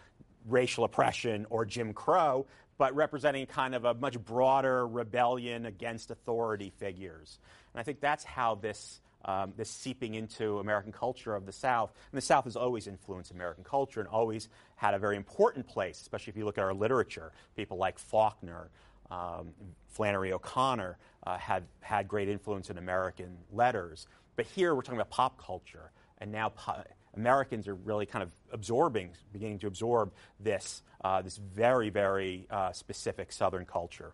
racial 0.47 0.83
oppression 0.83 1.45
or 1.49 1.65
Jim 1.65 1.93
Crow, 1.93 2.45
but 2.77 2.95
representing 2.95 3.45
kind 3.45 3.75
of 3.75 3.85
a 3.85 3.93
much 3.93 4.19
broader 4.19 4.87
rebellion 4.87 5.65
against 5.65 6.11
authority 6.11 6.71
figures. 6.77 7.39
And 7.73 7.79
I 7.79 7.83
think 7.83 7.99
that's 7.99 8.23
how 8.23 8.55
this, 8.55 9.01
um, 9.25 9.53
this 9.57 9.69
seeping 9.69 10.13
into 10.13 10.59
American 10.59 10.91
culture 10.91 11.35
of 11.35 11.45
the 11.45 11.51
South. 11.51 11.91
And 12.11 12.17
the 12.17 12.25
South 12.25 12.45
has 12.45 12.55
always 12.55 12.87
influenced 12.87 13.31
American 13.31 13.63
culture 13.63 13.99
and 13.99 14.07
always 14.07 14.47
had 14.75 14.93
a 14.93 14.99
very 14.99 15.17
important 15.17 15.67
place, 15.67 15.99
especially 16.01 16.31
if 16.31 16.37
you 16.37 16.45
look 16.45 16.57
at 16.57 16.63
our 16.63 16.73
literature. 16.73 17.31
People 17.55 17.77
like 17.77 17.97
Faulkner, 17.99 18.69
um, 19.11 19.51
Flannery 19.87 20.33
O'Connor 20.33 20.97
uh, 21.25 21.37
had, 21.37 21.63
had 21.81 22.07
great 22.07 22.29
influence 22.29 22.69
in 22.69 22.77
American 22.77 23.37
letters. 23.51 24.07
But 24.35 24.45
here 24.45 24.75
we're 24.75 24.81
talking 24.81 24.99
about 24.99 25.09
pop 25.09 25.43
culture, 25.43 25.91
and 26.19 26.31
now 26.31 26.49
po- 26.49 26.83
Americans 27.15 27.67
are 27.67 27.75
really 27.75 28.05
kind 28.05 28.23
of 28.23 28.31
absorbing, 28.51 29.09
beginning 29.33 29.59
to 29.59 29.67
absorb 29.67 30.13
this, 30.39 30.83
uh, 31.03 31.21
this 31.21 31.37
very, 31.37 31.89
very 31.89 32.47
uh, 32.49 32.71
specific 32.71 33.31
Southern 33.31 33.65
culture. 33.65 34.13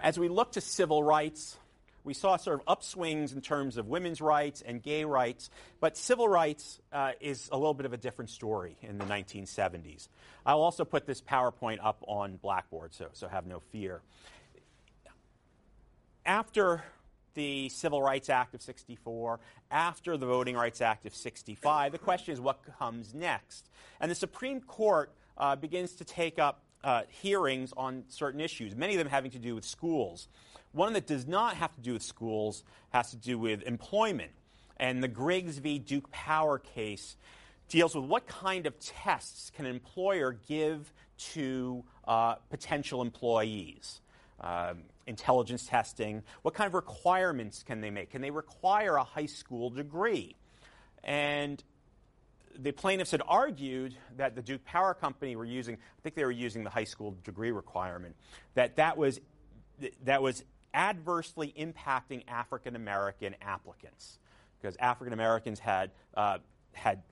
As 0.00 0.18
we 0.18 0.28
look 0.28 0.52
to 0.52 0.60
civil 0.60 1.02
rights, 1.02 1.56
we 2.06 2.14
saw 2.14 2.36
sort 2.36 2.60
of 2.60 2.78
upswings 2.78 3.34
in 3.34 3.40
terms 3.40 3.76
of 3.76 3.88
women's 3.88 4.20
rights 4.20 4.62
and 4.64 4.80
gay 4.80 5.04
rights, 5.04 5.50
but 5.80 5.96
civil 5.96 6.28
rights 6.28 6.80
uh, 6.92 7.12
is 7.20 7.48
a 7.50 7.58
little 7.58 7.74
bit 7.74 7.84
of 7.84 7.92
a 7.92 7.96
different 7.96 8.30
story 8.30 8.76
in 8.80 8.96
the 8.96 9.04
1970s. 9.04 10.08
I'll 10.46 10.62
also 10.62 10.84
put 10.84 11.04
this 11.04 11.20
PowerPoint 11.20 11.78
up 11.82 12.02
on 12.06 12.36
Blackboard, 12.36 12.94
so, 12.94 13.08
so 13.12 13.26
have 13.26 13.46
no 13.46 13.58
fear. 13.58 14.02
After 16.24 16.84
the 17.34 17.68
Civil 17.70 18.00
Rights 18.00 18.30
Act 18.30 18.54
of 18.54 18.62
64, 18.62 19.40
after 19.72 20.16
the 20.16 20.26
Voting 20.26 20.54
Rights 20.54 20.80
Act 20.80 21.06
of 21.06 21.14
65, 21.14 21.90
the 21.90 21.98
question 21.98 22.32
is 22.32 22.40
what 22.40 22.60
comes 22.78 23.14
next? 23.14 23.68
And 24.00 24.10
the 24.10 24.14
Supreme 24.14 24.60
Court 24.60 25.12
uh, 25.36 25.56
begins 25.56 25.94
to 25.96 26.04
take 26.04 26.38
up 26.38 26.62
uh, 26.84 27.02
hearings 27.08 27.72
on 27.76 28.04
certain 28.08 28.40
issues, 28.40 28.76
many 28.76 28.94
of 28.94 28.98
them 28.98 29.08
having 29.08 29.32
to 29.32 29.40
do 29.40 29.56
with 29.56 29.64
schools. 29.64 30.28
One 30.76 30.92
that 30.92 31.06
does 31.06 31.26
not 31.26 31.56
have 31.56 31.74
to 31.74 31.80
do 31.80 31.94
with 31.94 32.02
schools 32.02 32.62
has 32.90 33.10
to 33.12 33.16
do 33.16 33.38
with 33.38 33.62
employment. 33.62 34.32
And 34.76 35.02
the 35.02 35.08
Griggs 35.08 35.56
v. 35.56 35.78
Duke 35.78 36.10
Power 36.10 36.58
case 36.58 37.16
deals 37.70 37.94
with 37.94 38.04
what 38.04 38.26
kind 38.26 38.66
of 38.66 38.78
tests 38.78 39.50
can 39.56 39.64
an 39.64 39.74
employer 39.74 40.38
give 40.46 40.92
to 41.32 41.82
uh, 42.06 42.34
potential 42.50 43.00
employees. 43.00 44.02
Um, 44.38 44.82
intelligence 45.06 45.66
testing, 45.66 46.22
what 46.42 46.52
kind 46.52 46.68
of 46.68 46.74
requirements 46.74 47.62
can 47.62 47.80
they 47.80 47.90
make? 47.90 48.10
Can 48.10 48.20
they 48.20 48.30
require 48.30 48.96
a 48.96 49.04
high 49.04 49.24
school 49.24 49.70
degree? 49.70 50.36
And 51.02 51.64
the 52.54 52.72
plaintiffs 52.72 53.12
had 53.12 53.22
argued 53.26 53.94
that 54.18 54.34
the 54.34 54.42
Duke 54.42 54.64
Power 54.66 54.92
Company 54.92 55.36
were 55.36 55.46
using, 55.46 55.76
I 55.76 56.02
think 56.02 56.16
they 56.16 56.24
were 56.26 56.30
using 56.30 56.64
the 56.64 56.70
high 56.70 56.84
school 56.84 57.16
degree 57.24 57.50
requirement, 57.50 58.14
that 58.52 58.76
that 58.76 58.98
was, 58.98 59.20
that 60.04 60.20
was 60.20 60.44
adversely 60.76 61.52
impacting 61.58 62.22
African 62.28 62.76
American 62.76 63.34
applicants 63.40 64.18
because 64.60 64.76
African 64.76 65.14
Americans 65.14 65.58
had, 65.58 65.90
uh, 66.14 66.38
had 66.72 67.02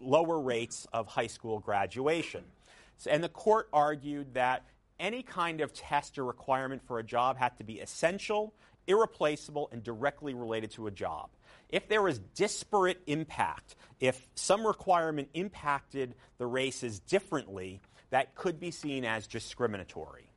lower 0.00 0.40
rates 0.40 0.86
of 0.92 1.08
high 1.08 1.26
school 1.26 1.58
graduation. 1.58 2.44
So, 2.98 3.10
and 3.10 3.22
the 3.22 3.28
court 3.28 3.68
argued 3.72 4.34
that 4.34 4.64
any 5.00 5.22
kind 5.22 5.60
of 5.60 5.72
test 5.72 6.16
or 6.16 6.24
requirement 6.24 6.82
for 6.86 7.00
a 7.00 7.02
job 7.02 7.36
had 7.36 7.58
to 7.58 7.64
be 7.64 7.80
essential, 7.80 8.54
irreplaceable, 8.86 9.68
and 9.72 9.82
directly 9.82 10.34
related 10.34 10.70
to 10.72 10.86
a 10.86 10.90
job. 10.90 11.30
If 11.70 11.88
there 11.88 12.02
was 12.02 12.20
disparate 12.36 13.00
impact, 13.08 13.74
if 13.98 14.28
some 14.36 14.64
requirement 14.64 15.28
impacted 15.34 16.14
the 16.38 16.46
races 16.46 17.00
differently, 17.00 17.80
that 18.10 18.36
could 18.36 18.60
be 18.60 18.70
seen 18.70 19.04
as 19.04 19.26
discriminatory. 19.26 20.28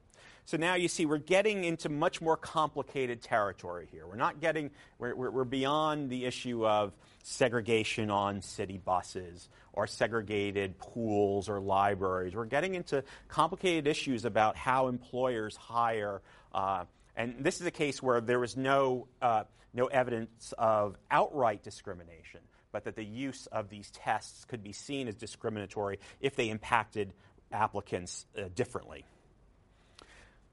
So 0.48 0.56
now 0.56 0.76
you 0.76 0.88
see 0.88 1.06
we're 1.06 1.18
getting 1.18 1.66
into 1.66 1.90
much 1.90 2.22
more 2.22 2.38
complicated 2.38 3.22
territory 3.22 3.86
here. 3.92 4.08
We're 4.08 4.16
not 4.16 4.40
getting, 4.40 4.72
we're, 4.98 5.14
we're, 5.14 5.44
beyond 5.44 6.10
the 6.10 6.24
issue 6.24 6.66
of 6.66 6.94
segregation 7.22 8.10
on 8.10 8.42
city 8.42 8.78
buses 8.78 9.50
or 9.74 9.88
segregated 9.88 10.78
pools 10.78 11.50
or 11.50 11.60
libraries. 11.60 12.34
We're 12.34 12.46
getting 12.46 12.76
into 12.76 13.04
complicated 13.28 13.88
issues 13.88 14.24
about 14.24 14.56
how 14.56 14.88
employers 14.88 15.58
hire. 15.58 16.22
Uh, 16.54 16.86
and 17.18 17.36
this 17.42 17.60
is 17.60 17.68
a 17.68 17.72
case 17.72 18.02
where 18.02 18.22
there 18.22 18.40
was 18.40 18.56
no, 18.56 19.10
uh, 19.22 19.44
no 19.74 19.88
evidence 19.88 20.54
of 20.58 20.96
outright 21.12 21.62
discrimination, 21.62 22.40
but 22.72 22.86
that 22.86 22.96
the 22.96 23.04
use 23.04 23.48
of 23.48 23.68
these 23.68 23.92
tests 23.92 24.46
could 24.46 24.64
be 24.64 24.72
seen 24.72 25.10
as 25.10 25.16
discriminatory 25.16 26.00
if 26.22 26.38
they 26.38 26.50
impacted 26.50 27.12
applicants 27.52 28.26
uh, 28.38 28.44
differently. 28.56 29.04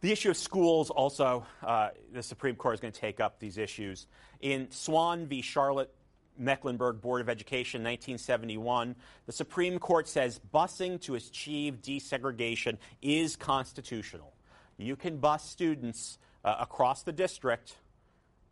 The 0.05 0.13
issue 0.13 0.29
of 0.29 0.37
schools 0.37 0.91
also, 0.91 1.47
uh, 1.63 1.89
the 2.13 2.23
Supreme 2.23 2.57
Court 2.57 2.75
is 2.75 2.81
going 2.81 2.93
to 2.93 3.01
take 3.01 3.21
up 3.21 3.41
these 3.41 3.57
issues. 3.57 4.07
In 4.43 4.71
Swann 4.71 5.27
v. 5.27 5.41
Charlotte 5.41 5.91
Mecklenburg 6.37 7.01
Board 7.01 7.23
of 7.23 7.31
Education, 7.31 7.81
1971, 7.81 8.97
the 9.25 9.33
Supreme 9.33 9.79
Court 9.79 10.07
says 10.07 10.39
busing 10.53 11.01
to 11.05 11.15
achieve 11.15 11.81
desegregation 11.81 12.77
is 13.01 13.35
constitutional. 13.35 14.35
You 14.77 14.95
can 14.95 15.17
bus 15.17 15.43
students 15.49 16.19
uh, 16.45 16.55
across 16.61 17.03
the 17.03 17.13
district 17.13 17.75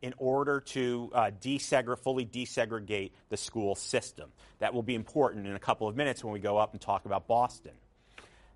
in 0.00 0.14
order 0.16 0.58
to 0.58 1.10
uh, 1.12 1.30
desegre- 1.38 1.98
fully 1.98 2.24
desegregate 2.24 3.10
the 3.28 3.36
school 3.36 3.74
system. 3.74 4.32
That 4.60 4.72
will 4.72 4.82
be 4.82 4.94
important 4.94 5.46
in 5.46 5.54
a 5.54 5.58
couple 5.58 5.86
of 5.86 5.96
minutes 5.96 6.24
when 6.24 6.32
we 6.32 6.40
go 6.40 6.56
up 6.56 6.72
and 6.72 6.80
talk 6.80 7.04
about 7.04 7.28
Boston. 7.28 7.72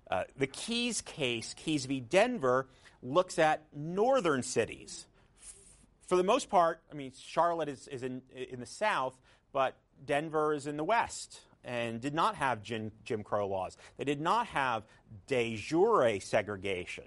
Uh, 0.09 0.23
the 0.37 0.47
Keyes 0.47 1.01
case, 1.01 1.53
Keyes 1.53 1.85
v. 1.85 1.99
Denver, 1.99 2.65
looks 3.01 3.39
at 3.39 3.65
northern 3.73 4.43
cities. 4.43 5.07
For 6.07 6.15
the 6.15 6.23
most 6.23 6.49
part, 6.49 6.81
I 6.91 6.95
mean, 6.95 7.11
Charlotte 7.17 7.69
is, 7.69 7.87
is 7.87 8.03
in, 8.03 8.21
in 8.33 8.59
the 8.59 8.65
south, 8.65 9.13
but 9.51 9.75
Denver 10.05 10.53
is 10.53 10.67
in 10.67 10.77
the 10.77 10.83
west 10.83 11.41
and 11.63 11.99
did 11.99 12.13
not 12.13 12.35
have 12.35 12.63
Jim, 12.63 12.91
Jim 13.03 13.23
Crow 13.23 13.47
laws. 13.47 13.77
They 13.97 14.05
did 14.05 14.21
not 14.21 14.47
have 14.47 14.83
de 15.27 15.57
jure 15.57 16.19
segregation, 16.19 17.03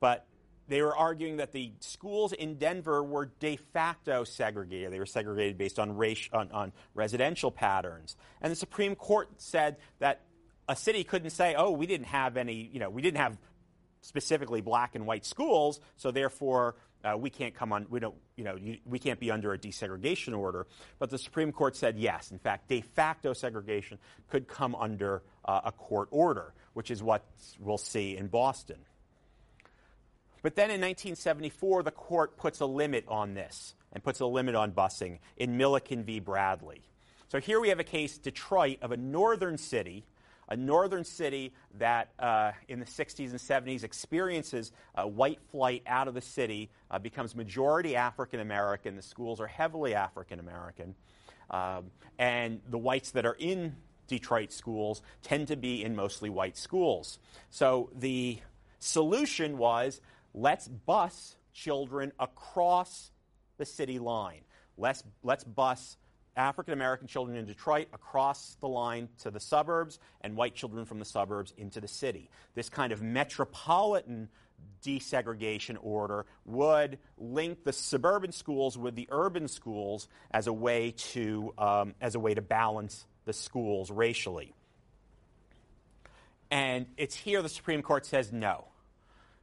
but 0.00 0.26
they 0.66 0.82
were 0.82 0.96
arguing 0.96 1.38
that 1.38 1.52
the 1.52 1.72
schools 1.80 2.32
in 2.32 2.56
Denver 2.56 3.02
were 3.02 3.30
de 3.40 3.56
facto 3.56 4.24
segregated. 4.24 4.92
They 4.92 5.00
were 5.00 5.06
segregated 5.06 5.58
based 5.58 5.78
on, 5.78 5.96
race, 5.96 6.28
on, 6.32 6.50
on 6.52 6.72
residential 6.94 7.50
patterns. 7.50 8.16
And 8.40 8.52
the 8.52 8.56
Supreme 8.56 8.94
Court 8.94 9.28
said 9.38 9.76
that 9.98 10.22
a 10.68 10.76
city 10.76 11.02
couldn't 11.02 11.30
say, 11.30 11.56
oh, 11.56 11.72
we 11.72 11.86
didn't 11.86 12.06
have 12.06 12.36
any, 12.36 12.70
you 12.72 12.78
know, 12.78 12.88
we 12.88 13.02
didn't 13.02 13.18
have 13.18 13.36
specifically 14.02 14.60
black 14.60 14.94
and 14.94 15.06
white 15.06 15.24
schools, 15.24 15.80
so 15.96 16.10
therefore 16.10 16.76
uh, 17.04 17.16
we 17.16 17.30
can't 17.30 17.54
come 17.54 17.72
on, 17.72 17.86
we 17.88 18.00
don't, 18.00 18.14
you 18.36 18.44
know, 18.44 18.56
you, 18.56 18.78
we 18.84 18.98
can't 18.98 19.18
be 19.18 19.30
under 19.30 19.52
a 19.52 19.58
desegregation 19.58 20.36
order. 20.36 20.66
But 20.98 21.10
the 21.10 21.18
Supreme 21.18 21.52
Court 21.52 21.76
said 21.76 21.98
yes. 21.98 22.30
In 22.30 22.38
fact, 22.38 22.68
de 22.68 22.80
facto 22.80 23.32
segregation 23.32 23.98
could 24.28 24.48
come 24.48 24.74
under 24.74 25.22
uh, 25.44 25.60
a 25.64 25.72
court 25.72 26.08
order, 26.10 26.52
which 26.74 26.90
is 26.90 27.02
what 27.02 27.24
we'll 27.58 27.78
see 27.78 28.16
in 28.16 28.28
Boston. 28.28 28.78
But 30.42 30.56
then 30.56 30.66
in 30.66 30.80
1974, 30.80 31.82
the 31.82 31.90
court 31.90 32.36
puts 32.36 32.60
a 32.60 32.66
limit 32.66 33.04
on 33.08 33.34
this 33.34 33.74
and 33.92 34.02
puts 34.02 34.20
a 34.20 34.26
limit 34.26 34.54
on 34.54 34.72
busing 34.72 35.18
in 35.36 35.56
Milliken 35.56 36.04
v. 36.04 36.20
Bradley. 36.20 36.82
So 37.28 37.40
here 37.40 37.60
we 37.60 37.68
have 37.68 37.78
a 37.78 37.84
case, 37.84 38.18
Detroit, 38.18 38.78
of 38.82 38.92
a 38.92 38.96
northern 38.96 39.58
city 39.58 40.04
a 40.50 40.56
northern 40.56 41.04
city 41.04 41.52
that 41.78 42.10
uh, 42.18 42.52
in 42.68 42.80
the 42.80 42.86
60s 42.86 43.30
and 43.30 43.38
70s 43.38 43.84
experiences 43.84 44.72
white 44.96 45.40
flight 45.50 45.82
out 45.86 46.08
of 46.08 46.14
the 46.14 46.20
city, 46.20 46.70
uh, 46.90 46.98
becomes 46.98 47.34
majority 47.34 47.96
African 47.96 48.40
American. 48.40 48.96
The 48.96 49.02
schools 49.02 49.40
are 49.40 49.46
heavily 49.46 49.94
African 49.94 50.40
American. 50.40 50.94
Um, 51.50 51.90
and 52.18 52.60
the 52.68 52.78
whites 52.78 53.12
that 53.12 53.26
are 53.26 53.36
in 53.38 53.76
Detroit 54.06 54.52
schools 54.52 55.02
tend 55.22 55.48
to 55.48 55.56
be 55.56 55.84
in 55.84 55.94
mostly 55.96 56.30
white 56.30 56.56
schools. 56.56 57.18
So 57.50 57.90
the 57.94 58.38
solution 58.78 59.56
was 59.58 60.00
let's 60.34 60.68
bus 60.68 61.36
children 61.52 62.12
across 62.18 63.12
the 63.56 63.64
city 63.64 63.98
line. 63.98 64.40
Let's, 64.76 65.04
let's 65.22 65.44
bus 65.44 65.96
African 66.36 66.72
American 66.72 67.06
children 67.06 67.36
in 67.36 67.44
Detroit 67.44 67.88
across 67.92 68.56
the 68.60 68.68
line 68.68 69.08
to 69.18 69.30
the 69.30 69.40
suburbs 69.40 69.98
and 70.20 70.36
white 70.36 70.54
children 70.54 70.84
from 70.84 70.98
the 70.98 71.04
suburbs 71.04 71.52
into 71.56 71.80
the 71.80 71.88
city. 71.88 72.30
This 72.54 72.68
kind 72.68 72.92
of 72.92 73.02
metropolitan 73.02 74.28
desegregation 74.84 75.76
order 75.80 76.26
would 76.46 76.98
link 77.18 77.64
the 77.64 77.72
suburban 77.72 78.32
schools 78.32 78.78
with 78.78 78.94
the 78.94 79.08
urban 79.10 79.48
schools 79.48 80.08
as 80.30 80.46
a 80.46 80.52
way 80.52 80.92
to, 80.92 81.52
um, 81.58 81.94
as 82.00 82.14
a 82.14 82.20
way 82.20 82.34
to 82.34 82.42
balance 82.42 83.04
the 83.26 83.32
schools 83.32 83.90
racially. 83.90 84.54
And 86.50 86.86
it's 86.96 87.14
here 87.14 87.42
the 87.42 87.48
Supreme 87.48 87.82
Court 87.82 88.06
says 88.06 88.32
no, 88.32 88.66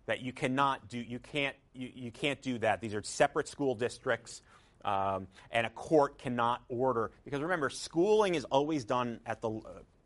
that 0.07 0.21
you 0.21 0.33
cannot 0.33 0.89
do, 0.89 0.99
you 0.99 1.19
can't, 1.19 1.55
you, 1.73 1.89
you 1.93 2.11
can't 2.11 2.41
do 2.41 2.57
that. 2.59 2.81
These 2.81 2.95
are 2.95 3.03
separate 3.03 3.47
school 3.47 3.75
districts. 3.75 4.41
Um, 4.85 5.27
and 5.51 5.65
a 5.65 5.69
court 5.69 6.17
cannot 6.17 6.63
order, 6.69 7.11
because 7.25 7.41
remember, 7.41 7.69
schooling 7.69 8.35
is 8.35 8.45
always 8.45 8.85
done 8.85 9.19
at 9.25 9.41
the, 9.41 9.49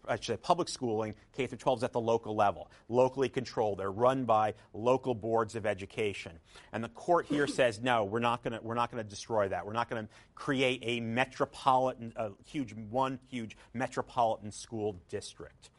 uh, 0.08 0.18
say 0.20 0.38
public 0.38 0.70
schooling, 0.70 1.16
K 1.34 1.48
through 1.48 1.58
12 1.58 1.80
is 1.80 1.84
at 1.84 1.94
the 1.94 2.00
local 2.00 2.36
level, 2.36 2.70
locally 2.90 3.30
controlled. 3.30 3.80
They're 3.80 3.92
run 3.92 4.26
by 4.26 4.54
local 4.74 5.14
boards 5.14 5.56
of 5.56 5.66
education. 5.66 6.34
And 6.74 6.84
the 6.84 6.90
court 6.90 7.28
here 7.28 7.48
says, 7.60 7.80
no, 7.82 8.04
we're 8.04 8.20
not 8.20 8.44
going 8.44 8.54
to 8.54 8.60
we're 8.62 8.76
not 8.76 8.92
going 8.92 9.04
to 9.04 9.10
destroy 9.10 9.50
that. 9.50 9.66
We're 9.66 9.74
not 9.74 9.90
going 9.90 10.06
to 10.06 10.12
create 10.36 10.82
a 10.84 11.00
metropolitan, 11.00 12.14
a 12.16 12.32
huge 12.46 12.74
one 12.74 13.20
huge 13.30 13.58
metropolitan 13.74 14.52
school 14.52 15.00
district. 15.10 15.70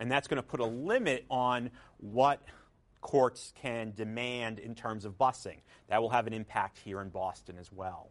And 0.00 0.10
that's 0.10 0.26
going 0.26 0.42
to 0.42 0.48
put 0.48 0.60
a 0.60 0.66
limit 0.66 1.24
on 1.30 1.70
what 1.98 2.42
courts 3.00 3.52
can 3.60 3.92
demand 3.94 4.58
in 4.58 4.74
terms 4.74 5.04
of 5.04 5.16
busing. 5.18 5.58
That 5.88 6.02
will 6.02 6.10
have 6.10 6.26
an 6.26 6.32
impact 6.32 6.78
here 6.78 7.00
in 7.00 7.10
Boston 7.10 7.56
as 7.60 7.70
well. 7.70 8.10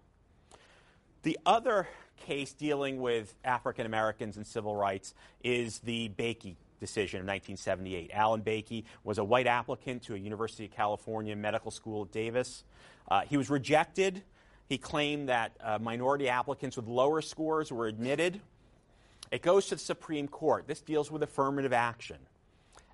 The 1.24 1.40
other 1.46 1.88
case 2.18 2.52
dealing 2.52 3.02
with 3.02 3.34
African 3.46 3.86
Americans 3.86 4.36
and 4.36 4.46
civil 4.46 4.76
rights 4.76 5.14
is 5.42 5.80
the 5.80 6.10
Bakke 6.10 6.58
decision 6.82 7.22
of 7.22 7.28
1978. 7.28 8.12
Alan 8.14 8.42
Bakke 8.42 8.84
was 9.06 9.18
a 9.18 9.24
white 9.24 9.48
applicant 9.48 10.04
to 10.04 10.16
a 10.16 10.18
University 10.18 10.66
of 10.66 10.72
California 10.72 11.34
medical 11.34 11.72
school 11.72 12.04
at 12.04 12.12
Davis. 12.12 12.66
Uh, 13.10 13.22
he 13.22 13.38
was 13.38 13.50
rejected. 13.50 14.22
He 14.68 14.78
claimed 14.78 15.30
that 15.30 15.54
uh, 15.62 15.80
minority 15.80 16.28
applicants 16.28 16.76
with 16.76 16.88
lower 16.88 17.22
scores 17.22 17.72
were 17.72 17.88
admitted. 17.88 18.42
It 19.32 19.42
goes 19.42 19.68
to 19.68 19.76
the 19.76 19.82
Supreme 19.82 20.28
Court. 20.28 20.68
This 20.68 20.82
deals 20.82 21.10
with 21.10 21.24
affirmative 21.24 21.72
action. 21.72 22.18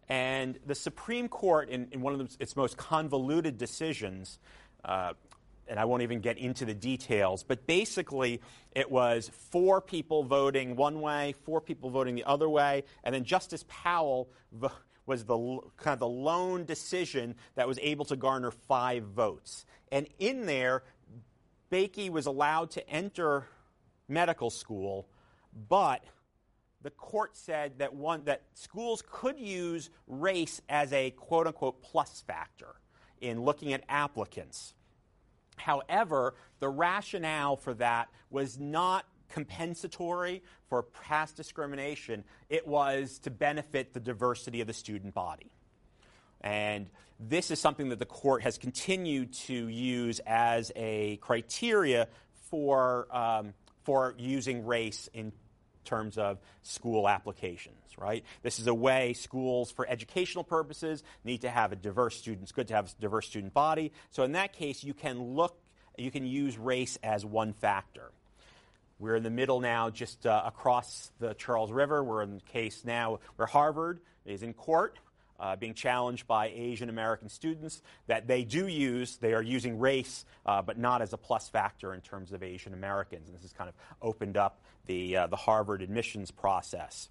And 0.07 0.59
the 0.67 0.75
Supreme 0.75 1.29
Court, 1.29 1.69
in, 1.69 1.87
in 1.91 2.01
one 2.01 2.13
of 2.13 2.37
its 2.39 2.55
most 2.55 2.77
convoluted 2.77 3.57
decisions, 3.57 4.37
uh, 4.85 5.13
and 5.69 5.79
I 5.79 5.85
won't 5.85 6.01
even 6.01 6.19
get 6.19 6.37
into 6.37 6.65
the 6.65 6.73
details, 6.73 7.43
but 7.43 7.67
basically 7.67 8.41
it 8.71 8.89
was 8.89 9.29
four 9.51 9.79
people 9.81 10.23
voting 10.23 10.75
one 10.75 10.99
way, 10.99 11.35
four 11.45 11.61
people 11.61 11.89
voting 11.89 12.15
the 12.15 12.25
other 12.25 12.49
way, 12.49 12.83
and 13.03 13.13
then 13.13 13.23
Justice 13.23 13.63
Powell 13.67 14.29
was 15.05 15.25
the 15.25 15.37
kind 15.77 15.93
of 15.93 15.99
the 15.99 16.07
lone 16.07 16.65
decision 16.65 17.35
that 17.55 17.67
was 17.67 17.79
able 17.81 18.05
to 18.05 18.15
garner 18.15 18.51
five 18.51 19.03
votes. 19.03 19.65
And 19.91 20.07
in 20.19 20.45
there, 20.45 20.83
Bakke 21.71 22.09
was 22.09 22.25
allowed 22.25 22.71
to 22.71 22.89
enter 22.89 23.47
medical 24.07 24.49
school, 24.49 25.07
but 25.67 26.03
the 26.81 26.91
court 26.91 27.35
said 27.35 27.79
that 27.79 27.93
one 27.93 28.23
that 28.25 28.43
schools 28.53 29.03
could 29.09 29.39
use 29.39 29.89
race 30.07 30.61
as 30.69 30.93
a 30.93 31.11
quote 31.11 31.47
unquote 31.47 31.81
plus 31.81 32.23
factor 32.25 32.75
in 33.21 33.41
looking 33.41 33.73
at 33.73 33.83
applicants. 33.89 34.73
However, 35.59 36.35
the 36.59 36.69
rationale 36.69 37.57
for 37.57 37.73
that 37.75 38.09
was 38.29 38.57
not 38.57 39.05
compensatory 39.29 40.41
for 40.67 40.83
past 40.83 41.35
discrimination, 41.35 42.23
it 42.49 42.67
was 42.67 43.19
to 43.19 43.29
benefit 43.29 43.93
the 43.93 43.99
diversity 43.99 44.61
of 44.61 44.67
the 44.67 44.73
student 44.73 45.13
body. 45.13 45.51
And 46.41 46.89
this 47.19 47.51
is 47.51 47.59
something 47.59 47.89
that 47.89 47.99
the 47.99 48.05
court 48.05 48.43
has 48.43 48.57
continued 48.57 49.33
to 49.33 49.67
use 49.67 50.19
as 50.25 50.71
a 50.75 51.17
criteria 51.17 52.07
for, 52.49 53.07
um, 53.15 53.53
for 53.83 54.15
using 54.17 54.65
race 54.65 55.09
in 55.13 55.31
terms 55.89 56.17
of 56.17 56.37
school 56.61 57.09
applications, 57.09 57.97
right? 57.97 58.23
This 58.43 58.59
is 58.59 58.67
a 58.67 58.73
way 58.73 59.13
schools, 59.13 59.71
for 59.71 59.87
educational 59.87 60.43
purposes, 60.43 61.03
need 61.23 61.41
to 61.41 61.49
have 61.49 61.71
a 61.71 61.75
diverse 61.75 62.15
student. 62.15 62.43
It's 62.43 62.51
good 62.51 62.67
to 62.67 62.75
have 62.75 62.85
a 62.85 63.01
diverse 63.01 63.27
student 63.27 63.53
body. 63.53 63.91
So 64.11 64.23
in 64.23 64.33
that 64.33 64.53
case, 64.53 64.83
you 64.83 64.93
can 64.93 65.35
look, 65.35 65.57
you 65.97 66.11
can 66.11 66.25
use 66.25 66.57
race 66.57 66.97
as 67.03 67.25
one 67.25 67.53
factor. 67.53 68.11
We're 68.99 69.15
in 69.15 69.23
the 69.23 69.29
middle 69.29 69.61
now, 69.61 69.89
just 69.89 70.25
uh, 70.25 70.43
across 70.45 71.11
the 71.19 71.33
Charles 71.33 71.71
River. 71.71 72.03
We're 72.03 72.21
in 72.21 72.35
the 72.35 72.41
case 72.41 72.83
now 72.85 73.19
where 73.37 73.47
Harvard 73.47 73.99
is 74.25 74.43
in 74.43 74.53
court 74.53 74.99
uh, 75.39 75.55
being 75.55 75.73
challenged 75.73 76.27
by 76.27 76.47
Asian 76.47 76.89
American 76.89 77.29
students 77.29 77.81
that 78.07 78.27
they 78.27 78.43
do 78.43 78.67
use, 78.67 79.17
they 79.17 79.33
are 79.33 79.41
using 79.41 79.79
race, 79.79 80.25
uh, 80.45 80.61
but 80.61 80.77
not 80.77 81.01
as 81.01 81.13
a 81.13 81.17
plus 81.17 81.49
factor 81.49 81.93
in 81.93 82.01
terms 82.01 82.31
of 82.31 82.43
Asian 82.43 82.73
Americans. 82.73 83.27
And 83.27 83.35
this 83.35 83.43
has 83.43 83.53
kind 83.53 83.69
of 83.69 83.75
opened 84.01 84.37
up 84.37 84.61
the, 84.85 85.17
uh, 85.17 85.27
the 85.27 85.35
Harvard 85.35 85.81
admissions 85.81 86.31
process. 86.31 87.09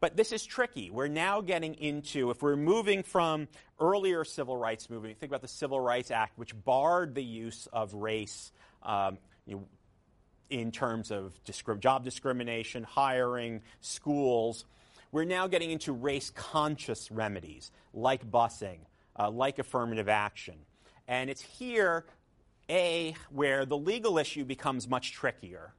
But 0.00 0.16
this 0.16 0.32
is 0.32 0.44
tricky. 0.44 0.90
We're 0.90 1.06
now 1.06 1.40
getting 1.42 1.74
into, 1.74 2.30
if 2.30 2.42
we're 2.42 2.56
moving 2.56 3.04
from 3.04 3.46
earlier 3.78 4.24
civil 4.24 4.56
rights 4.56 4.90
movement, 4.90 5.18
think 5.20 5.30
about 5.30 5.42
the 5.42 5.48
Civil 5.48 5.78
Rights 5.78 6.10
Act, 6.10 6.36
which 6.36 6.52
barred 6.64 7.14
the 7.14 7.22
use 7.22 7.68
of 7.72 7.94
race 7.94 8.50
um, 8.82 9.18
you 9.46 9.56
know, 9.56 9.64
in 10.50 10.72
terms 10.72 11.10
of 11.12 11.32
job 11.78 12.04
discrimination, 12.04 12.82
hiring, 12.82 13.62
schools. 13.80 14.64
We're 15.12 15.24
now 15.24 15.46
getting 15.46 15.70
into 15.70 15.92
race 15.92 16.30
conscious 16.30 17.10
remedies 17.10 17.70
like 17.92 18.30
busing, 18.30 18.78
uh, 19.18 19.30
like 19.30 19.58
affirmative 19.58 20.08
action. 20.08 20.54
And 21.06 21.28
it's 21.28 21.42
here, 21.42 22.06
A, 22.70 23.14
where 23.28 23.66
the 23.66 23.76
legal 23.76 24.16
issue 24.16 24.46
becomes 24.46 24.88
much 24.88 25.12
trickier 25.12 25.74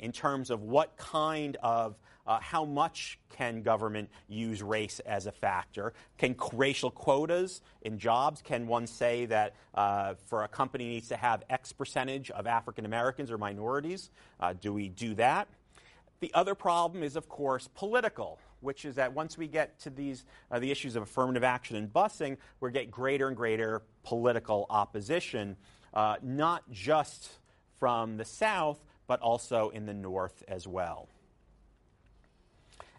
in 0.00 0.12
terms 0.12 0.50
of 0.50 0.64
what 0.64 0.94
kind 0.98 1.56
of, 1.62 1.98
uh, 2.26 2.38
how 2.40 2.66
much 2.66 3.18
can 3.30 3.62
government 3.62 4.10
use 4.28 4.62
race 4.62 5.00
as 5.06 5.24
a 5.24 5.32
factor? 5.32 5.94
Can 6.18 6.36
racial 6.52 6.90
quotas 6.90 7.62
in 7.80 7.98
jobs, 7.98 8.42
can 8.42 8.66
one 8.66 8.86
say 8.86 9.24
that 9.24 9.54
uh, 9.74 10.12
for 10.26 10.44
a 10.44 10.48
company 10.48 10.84
needs 10.84 11.08
to 11.08 11.16
have 11.16 11.42
X 11.48 11.72
percentage 11.72 12.30
of 12.32 12.46
African 12.46 12.84
Americans 12.84 13.30
or 13.30 13.38
minorities? 13.38 14.10
Uh, 14.38 14.52
do 14.52 14.74
we 14.74 14.90
do 14.90 15.14
that? 15.14 15.48
The 16.20 16.32
other 16.34 16.54
problem 16.54 17.02
is, 17.02 17.16
of 17.16 17.28
course, 17.28 17.68
political 17.74 18.38
which 18.64 18.84
is 18.84 18.96
that 18.96 19.12
once 19.12 19.38
we 19.38 19.46
get 19.46 19.78
to 19.80 19.90
these 19.90 20.24
uh, 20.50 20.58
the 20.58 20.70
issues 20.70 20.96
of 20.96 21.02
affirmative 21.02 21.44
action 21.44 21.76
and 21.76 21.92
busing, 21.92 22.36
we 22.60 22.70
get 22.72 22.90
greater 22.90 23.28
and 23.28 23.36
greater 23.36 23.82
political 24.02 24.66
opposition, 24.70 25.56
uh, 25.92 26.16
not 26.22 26.68
just 26.70 27.30
from 27.78 28.16
the 28.16 28.24
South, 28.24 28.82
but 29.06 29.20
also 29.20 29.68
in 29.68 29.86
the 29.86 29.94
North 29.94 30.42
as 30.48 30.66
well. 30.66 31.08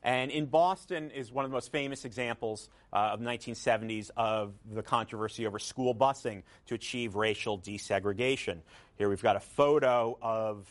And 0.03 0.29
in 0.29 0.45
Boston 0.45 1.09
is 1.09 1.31
one 1.31 1.45
of 1.45 1.51
the 1.51 1.55
most 1.55 1.71
famous 1.71 2.05
examples 2.05 2.69
uh, 2.93 3.13
of 3.13 3.19
the 3.21 3.25
1970s 3.25 4.11
of 4.15 4.53
the 4.71 4.83
controversy 4.83 5.47
over 5.47 5.57
school 5.57 5.95
busing 5.95 6.43
to 6.67 6.75
achieve 6.75 7.15
racial 7.15 7.57
desegregation. 7.57 8.59
Here 8.99 9.09
we've 9.09 9.23
got 9.23 9.35
a 9.35 9.39
photo 9.39 10.15
of 10.21 10.67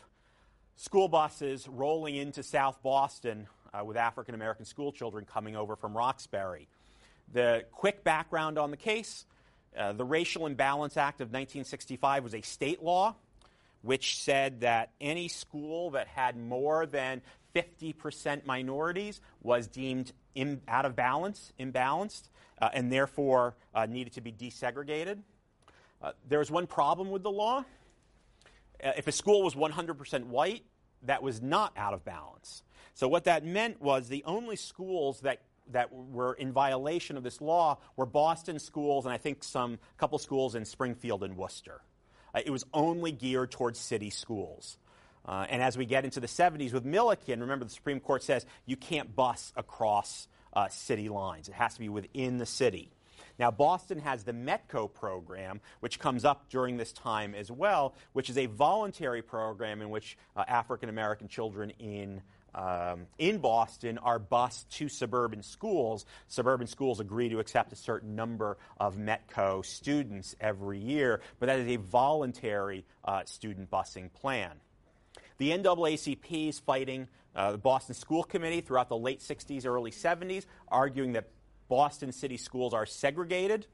school 0.76 1.08
buses 1.08 1.66
rolling 1.68 2.14
into 2.14 2.44
South 2.44 2.80
Boston 2.80 3.48
uh, 3.74 3.84
with 3.84 3.96
African 3.96 4.34
American 4.34 4.64
school 4.64 4.92
children 4.92 5.24
coming 5.24 5.56
over 5.56 5.76
from 5.76 5.96
Roxbury. 5.96 6.68
The 7.32 7.64
quick 7.72 8.04
background 8.04 8.58
on 8.58 8.70
the 8.70 8.76
case 8.76 9.26
uh, 9.76 9.92
the 9.92 10.04
Racial 10.04 10.46
Imbalance 10.46 10.96
Act 10.96 11.20
of 11.20 11.28
1965 11.28 12.22
was 12.24 12.34
a 12.34 12.40
state 12.42 12.82
law 12.82 13.16
which 13.82 14.18
said 14.18 14.60
that 14.60 14.90
any 15.00 15.28
school 15.28 15.90
that 15.90 16.08
had 16.08 16.36
more 16.38 16.86
than 16.86 17.20
50% 17.54 18.46
minorities 18.46 19.20
was 19.42 19.66
deemed 19.66 20.12
in, 20.34 20.62
out 20.66 20.86
of 20.86 20.96
balance, 20.96 21.52
imbalanced, 21.60 22.30
uh, 22.62 22.70
and 22.72 22.90
therefore 22.90 23.54
uh, 23.74 23.84
needed 23.84 24.14
to 24.14 24.22
be 24.22 24.32
desegregated. 24.32 25.18
Uh, 26.00 26.12
there 26.28 26.38
was 26.38 26.50
one 26.50 26.66
problem 26.66 27.10
with 27.10 27.22
the 27.22 27.30
law. 27.30 27.64
Uh, 28.82 28.92
if 28.96 29.06
a 29.06 29.12
school 29.12 29.42
was 29.42 29.54
100% 29.54 30.24
white, 30.24 30.64
that 31.02 31.22
was 31.22 31.42
not 31.42 31.72
out 31.76 31.92
of 31.92 32.04
balance. 32.04 32.62
So 32.94 33.08
what 33.08 33.24
that 33.24 33.44
meant 33.44 33.82
was 33.82 34.08
the 34.08 34.24
only 34.24 34.56
schools 34.56 35.20
that 35.20 35.40
that 35.72 35.92
were 35.92 36.34
in 36.34 36.52
violation 36.52 37.16
of 37.16 37.22
this 37.22 37.40
law 37.40 37.78
were 37.96 38.04
Boston 38.04 38.58
schools 38.58 39.06
and 39.06 39.14
I 39.14 39.16
think 39.16 39.42
some 39.42 39.78
couple 39.96 40.18
schools 40.18 40.54
in 40.54 40.64
Springfield 40.64 41.22
and 41.22 41.36
Worcester. 41.36 41.80
Uh, 42.34 42.40
it 42.44 42.50
was 42.50 42.64
only 42.74 43.12
geared 43.12 43.50
towards 43.50 43.78
city 43.78 44.10
schools. 44.10 44.76
Uh, 45.26 45.46
and 45.48 45.62
as 45.62 45.78
we 45.78 45.86
get 45.86 46.04
into 46.04 46.20
the 46.20 46.26
70s 46.26 46.72
with 46.72 46.84
Milliken, 46.84 47.40
remember 47.40 47.64
the 47.64 47.70
Supreme 47.70 47.98
Court 47.98 48.22
says 48.22 48.44
you 48.66 48.76
can't 48.76 49.16
bus 49.16 49.52
across 49.56 50.28
uh, 50.52 50.68
city 50.68 51.08
lines. 51.08 51.48
It 51.48 51.54
has 51.54 51.74
to 51.74 51.80
be 51.80 51.88
within 51.88 52.36
the 52.36 52.46
city. 52.46 52.90
Now, 53.38 53.50
Boston 53.50 53.98
has 54.00 54.22
the 54.22 54.32
METCO 54.32 54.92
program, 54.92 55.60
which 55.80 55.98
comes 55.98 56.24
up 56.24 56.50
during 56.50 56.76
this 56.76 56.92
time 56.92 57.34
as 57.34 57.50
well, 57.50 57.94
which 58.12 58.30
is 58.30 58.38
a 58.38 58.46
voluntary 58.46 59.22
program 59.22 59.82
in 59.82 59.90
which 59.90 60.16
uh, 60.36 60.44
African 60.46 60.88
American 60.88 61.26
children 61.26 61.70
in 61.80 62.22
um, 62.54 63.06
in 63.18 63.38
Boston 63.38 63.98
are 63.98 64.18
bused 64.18 64.70
to 64.72 64.88
suburban 64.88 65.42
schools. 65.42 66.06
Suburban 66.28 66.66
schools 66.66 67.00
agree 67.00 67.28
to 67.28 67.38
accept 67.38 67.72
a 67.72 67.76
certain 67.76 68.14
number 68.14 68.58
of 68.78 68.96
METCO 68.96 69.64
students 69.64 70.36
every 70.40 70.78
year, 70.78 71.20
but 71.38 71.46
that 71.46 71.58
is 71.58 71.68
a 71.68 71.76
voluntary 71.76 72.84
uh, 73.04 73.24
student 73.24 73.70
busing 73.70 74.12
plan. 74.12 74.52
The 75.38 75.50
NAACP 75.50 76.48
is 76.48 76.60
fighting 76.60 77.08
uh, 77.34 77.52
the 77.52 77.58
Boston 77.58 77.94
School 77.94 78.22
Committee 78.22 78.60
throughout 78.60 78.88
the 78.88 78.96
late 78.96 79.20
60s, 79.20 79.66
early 79.66 79.90
70s, 79.90 80.46
arguing 80.68 81.12
that 81.14 81.28
Boston 81.68 82.12
city 82.12 82.36
schools 82.36 82.72
are 82.72 82.86
segregated, 82.86 83.66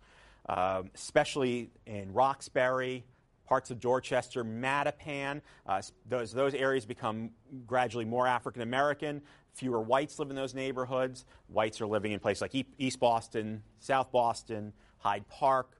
uh, 0.48 0.82
especially 0.94 1.70
in 1.86 2.14
Roxbury, 2.14 3.04
parts 3.50 3.72
of 3.72 3.80
Dorchester, 3.80 4.44
Mattapan. 4.44 5.42
Uh, 5.66 5.82
those, 6.08 6.32
those 6.32 6.54
areas 6.54 6.86
become 6.86 7.30
gradually 7.66 8.04
more 8.04 8.26
African 8.26 8.62
American. 8.62 9.20
fewer 9.52 9.80
whites 9.80 10.20
live 10.20 10.30
in 10.30 10.36
those 10.36 10.54
neighborhoods. 10.54 11.24
Whites 11.48 11.80
are 11.80 11.86
living 11.86 12.12
in 12.12 12.20
places 12.20 12.42
like 12.42 12.54
East 12.78 13.00
Boston, 13.00 13.64
South 13.80 14.12
Boston, 14.12 14.72
Hyde 14.98 15.26
Park. 15.28 15.72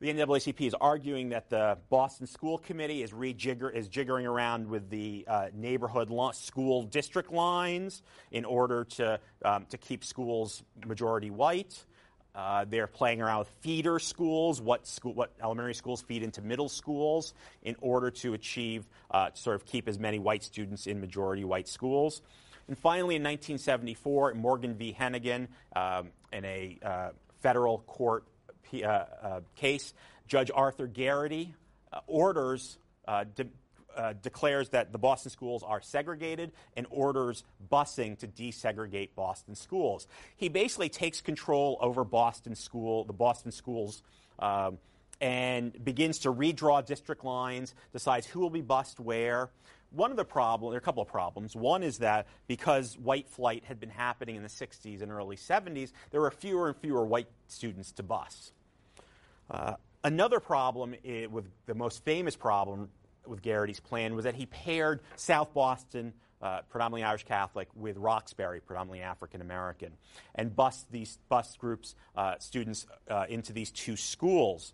The 0.00 0.08
NAACP 0.14 0.66
is 0.66 0.74
arguing 0.80 1.28
that 1.28 1.50
the 1.50 1.76
Boston 1.90 2.26
School 2.26 2.56
Committee 2.56 3.02
is, 3.02 3.10
rejigger, 3.10 3.70
is 3.70 3.86
jiggering 3.86 4.24
around 4.24 4.66
with 4.66 4.88
the 4.88 5.26
uh, 5.28 5.48
neighborhood 5.52 6.10
school 6.34 6.84
district 6.84 7.30
lines 7.30 8.02
in 8.30 8.46
order 8.46 8.84
to, 8.84 9.20
um, 9.44 9.66
to 9.68 9.76
keep 9.76 10.02
schools 10.02 10.62
majority 10.86 11.28
white. 11.28 11.84
Uh, 12.34 12.64
they're 12.68 12.86
playing 12.86 13.20
around 13.20 13.40
with 13.40 13.48
feeder 13.60 13.98
schools, 13.98 14.60
what, 14.60 14.86
school, 14.86 15.12
what 15.12 15.32
elementary 15.42 15.74
schools 15.74 16.02
feed 16.02 16.22
into 16.22 16.40
middle 16.42 16.68
schools, 16.68 17.34
in 17.62 17.76
order 17.80 18.10
to 18.10 18.34
achieve, 18.34 18.86
uh, 19.10 19.30
sort 19.34 19.56
of 19.56 19.66
keep 19.66 19.88
as 19.88 19.98
many 19.98 20.18
white 20.18 20.44
students 20.44 20.86
in 20.86 21.00
majority 21.00 21.44
white 21.44 21.68
schools. 21.68 22.22
And 22.68 22.78
finally, 22.78 23.16
in 23.16 23.22
1974, 23.22 24.34
Morgan 24.34 24.74
v. 24.74 24.94
Hennigan, 24.96 25.48
um, 25.74 26.10
in 26.32 26.44
a 26.44 26.78
uh, 26.84 27.08
federal 27.40 27.78
court 27.80 28.24
uh, 28.72 28.86
uh, 28.86 29.40
case, 29.56 29.92
Judge 30.28 30.50
Arthur 30.54 30.86
Garrity 30.86 31.52
uh, 31.92 31.98
orders 32.06 32.78
de- 33.34 33.48
uh, 33.96 34.14
declares 34.22 34.70
that 34.70 34.92
the 34.92 34.98
Boston 34.98 35.30
schools 35.30 35.62
are 35.62 35.80
segregated 35.80 36.52
and 36.76 36.86
orders 36.90 37.44
busing 37.70 38.18
to 38.18 38.26
desegregate 38.26 39.10
Boston 39.14 39.54
schools. 39.54 40.06
He 40.36 40.48
basically 40.48 40.88
takes 40.88 41.20
control 41.20 41.78
over 41.80 42.04
Boston 42.04 42.54
school, 42.54 43.04
the 43.04 43.12
Boston 43.12 43.52
schools, 43.52 44.02
um, 44.38 44.78
and 45.20 45.84
begins 45.84 46.20
to 46.20 46.32
redraw 46.32 46.84
district 46.84 47.24
lines, 47.24 47.74
decides 47.92 48.26
who 48.26 48.40
will 48.40 48.50
be 48.50 48.62
bused 48.62 48.98
where. 48.98 49.50
One 49.92 50.12
of 50.12 50.16
the 50.16 50.24
problems, 50.24 50.72
there 50.72 50.76
are 50.76 50.78
a 50.78 50.84
couple 50.84 51.02
of 51.02 51.08
problems. 51.08 51.56
One 51.56 51.82
is 51.82 51.98
that 51.98 52.28
because 52.46 52.96
white 52.96 53.28
flight 53.28 53.64
had 53.64 53.80
been 53.80 53.90
happening 53.90 54.36
in 54.36 54.42
the 54.42 54.48
60s 54.48 55.02
and 55.02 55.10
early 55.10 55.36
70s, 55.36 55.92
there 56.12 56.20
were 56.20 56.30
fewer 56.30 56.68
and 56.68 56.76
fewer 56.76 57.04
white 57.04 57.26
students 57.48 57.90
to 57.92 58.04
bus. 58.04 58.52
Uh, 59.50 59.74
another 60.04 60.38
problem 60.38 60.94
with 61.30 61.44
the 61.66 61.74
most 61.74 62.04
famous 62.04 62.36
problem 62.36 62.88
with 63.30 63.42
Garrity's 63.42 63.80
plan 63.80 64.14
was 64.14 64.24
that 64.24 64.34
he 64.34 64.46
paired 64.46 65.00
South 65.16 65.54
Boston, 65.54 66.12
uh, 66.42 66.60
predominantly 66.68 67.04
Irish 67.04 67.24
Catholic, 67.24 67.68
with 67.74 67.96
Roxbury, 67.96 68.60
predominantly 68.60 69.00
African 69.00 69.40
American, 69.40 69.92
and 70.34 70.54
bus 70.54 70.84
these 70.90 71.18
bus 71.28 71.56
groups, 71.56 71.94
uh, 72.16 72.34
students, 72.38 72.86
uh, 73.08 73.26
into 73.28 73.52
these 73.52 73.70
two 73.70 73.96
schools. 73.96 74.72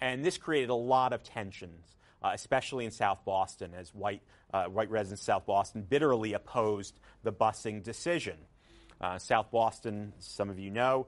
And 0.00 0.24
this 0.24 0.38
created 0.38 0.70
a 0.70 0.74
lot 0.74 1.12
of 1.12 1.22
tensions, 1.22 1.96
uh, 2.22 2.30
especially 2.32 2.84
in 2.84 2.90
South 2.90 3.24
Boston, 3.24 3.72
as 3.76 3.94
white, 3.94 4.22
uh, 4.52 4.64
white 4.64 4.90
residents 4.90 5.22
of 5.22 5.26
South 5.26 5.46
Boston 5.46 5.82
bitterly 5.88 6.32
opposed 6.32 6.98
the 7.22 7.32
busing 7.32 7.82
decision. 7.82 8.36
Uh, 9.00 9.18
South 9.18 9.50
Boston, 9.50 10.12
some 10.18 10.50
of 10.50 10.58
you 10.58 10.70
know, 10.70 11.06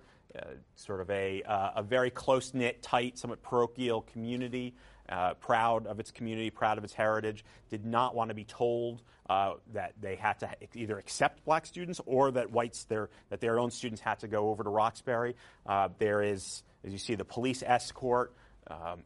sort 0.76 1.02
of 1.02 1.10
a, 1.10 1.42
a 1.76 1.82
very 1.82 2.10
close 2.10 2.54
knit, 2.54 2.82
tight, 2.82 3.18
somewhat 3.18 3.42
parochial 3.42 4.00
community 4.00 4.74
uh, 5.08 5.34
proud 5.34 5.86
of 5.86 6.00
its 6.00 6.10
community, 6.10 6.50
proud 6.50 6.78
of 6.78 6.84
its 6.84 6.92
heritage, 6.92 7.44
did 7.70 7.84
not 7.84 8.14
want 8.14 8.28
to 8.28 8.34
be 8.34 8.44
told 8.44 9.02
uh, 9.28 9.54
that 9.72 9.94
they 10.00 10.16
had 10.16 10.38
to 10.40 10.48
either 10.74 10.98
accept 10.98 11.44
black 11.44 11.66
students 11.66 12.00
or 12.06 12.30
that 12.30 12.50
whites, 12.50 12.84
their, 12.84 13.08
that 13.30 13.40
their 13.40 13.58
own 13.58 13.70
students 13.70 14.00
had 14.00 14.18
to 14.20 14.28
go 14.28 14.50
over 14.50 14.62
to 14.62 14.70
Roxbury. 14.70 15.36
Uh, 15.66 15.88
there 15.98 16.22
is, 16.22 16.62
as 16.84 16.92
you 16.92 16.98
see, 16.98 17.14
the 17.14 17.24
police 17.24 17.62
escort, 17.64 18.34
um, 18.68 19.02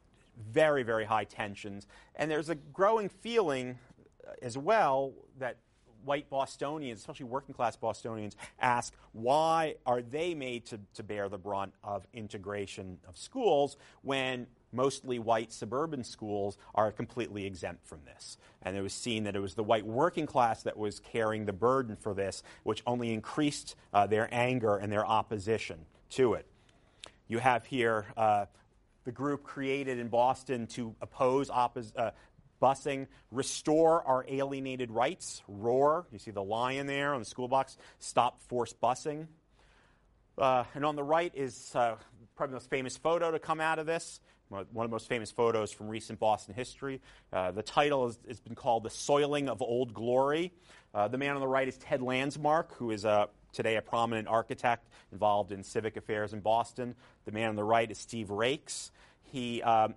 very, 0.53 0.83
very 0.83 1.05
high 1.05 1.25
tensions. 1.25 1.87
And 2.15 2.31
there's 2.31 2.51
a 2.51 2.55
growing 2.55 3.09
feeling 3.09 3.79
uh, 4.27 4.33
as 4.43 4.57
well 4.57 5.13
that 5.39 5.57
white 6.05 6.31
Bostonians, 6.31 7.01
especially 7.01 7.27
working 7.27 7.55
class 7.55 7.77
Bostonians, 7.77 8.37
ask 8.61 8.95
why 9.13 9.75
are 9.85 10.03
they 10.03 10.35
made 10.35 10.67
to, 10.67 10.81
to 10.95 11.03
bear 11.03 11.29
the 11.29 11.39
brunt 11.39 11.73
of 11.83 12.07
integration 12.13 12.99
of 13.09 13.19
schools 13.19 13.77
when 14.03 14.47
mostly 14.73 15.19
white 15.19 15.53
suburban 15.53 16.05
schools 16.05 16.59
are 16.75 16.91
completely 16.93 17.47
exempt 17.47 17.87
from 17.87 18.01
this. 18.05 18.37
And 18.63 18.77
it 18.77 18.83
was 18.83 18.93
seen 18.93 19.25
that 19.25 19.37
it 19.37 19.41
was 19.41 19.55
the 19.55 19.63
white 19.63 19.87
working 19.87 20.27
class 20.27 20.63
that 20.65 20.77
was 20.77 21.01
carrying 21.01 21.47
the 21.47 21.53
burden 21.53 21.97
for 21.97 22.15
this, 22.15 22.43
which 22.63 22.83
only 22.87 23.13
increased 23.13 23.77
uh, 23.93 24.07
their 24.07 24.29
anger 24.33 24.77
and 24.77 24.93
their 24.93 25.07
opposition 25.07 25.87
to 26.11 26.35
it. 26.35 26.47
You 27.29 27.39
have 27.39 27.67
here 27.67 28.07
uh, 28.17 28.47
the 29.05 29.13
group 29.13 29.43
created 29.45 29.99
in 29.99 30.09
Boston 30.09 30.67
to 30.69 30.95
oppose 31.01 31.49
oppos- 31.49 31.93
uh, 31.97 32.11
busing, 32.61 33.07
restore 33.31 34.03
our 34.07 34.25
alienated 34.29 34.91
rights, 34.91 35.43
ROAR. 35.49 36.07
You 36.13 36.19
see 36.19 36.31
the 36.31 36.43
lion 36.43 36.87
there 36.87 37.15
on 37.15 37.21
the 37.21 37.27
school 37.27 37.49
box, 37.49 37.77
stop 37.99 38.41
forced 38.43 38.81
busing. 38.81 39.27
Uh, 40.39 40.65
and 40.75 40.85
on 40.85 40.97
the 40.97 41.03
right 41.03 41.33
is 41.35 41.73
uh, 41.75 41.97
probably 42.35 42.53
the 42.53 42.57
most 42.57 42.71
famous 42.71 42.97
photo 42.97 43.31
to 43.31 43.39
come 43.39 43.61
out 43.61 43.79
of 43.79 43.87
this 43.87 44.21
one 44.49 44.61
of 44.61 44.73
the 44.73 44.89
most 44.89 45.09
famous 45.09 45.31
photos 45.31 45.73
from 45.73 45.89
recent 45.89 46.19
Boston 46.19 46.55
history. 46.55 47.01
Uh, 47.33 47.51
the 47.51 47.63
title 47.63 48.07
has, 48.07 48.41
been 48.41 48.55
called 48.55 48.85
The 48.85 48.91
Soiling 48.91 49.49
of 49.49 49.61
Old 49.61 49.93
Glory. 49.93 50.53
Uh, 50.95 51.09
the 51.09 51.19
man 51.19 51.35
on 51.35 51.41
the 51.41 51.49
right 51.49 51.67
is 51.67 51.77
Ted 51.77 52.01
Landsmark, 52.01 52.73
who 52.75 52.91
is 52.91 53.05
today 53.53 53.77
a 53.77 53.83
prominent 53.83 54.29
architect 54.29 54.89
involved 55.13 55.51
in 55.51 55.65
civic 55.65 55.97
affairs 55.97 56.33
in 56.33 56.41
Boston. 56.41 56.95
The 57.25 57.33
man 57.33 57.49
on 57.49 57.57
the 57.57 57.65
right 57.65 57.91
is 57.91 57.99
Steve 57.99 58.31
Rakes. 58.31 58.93
He, 59.25 59.63
um, 59.63 59.95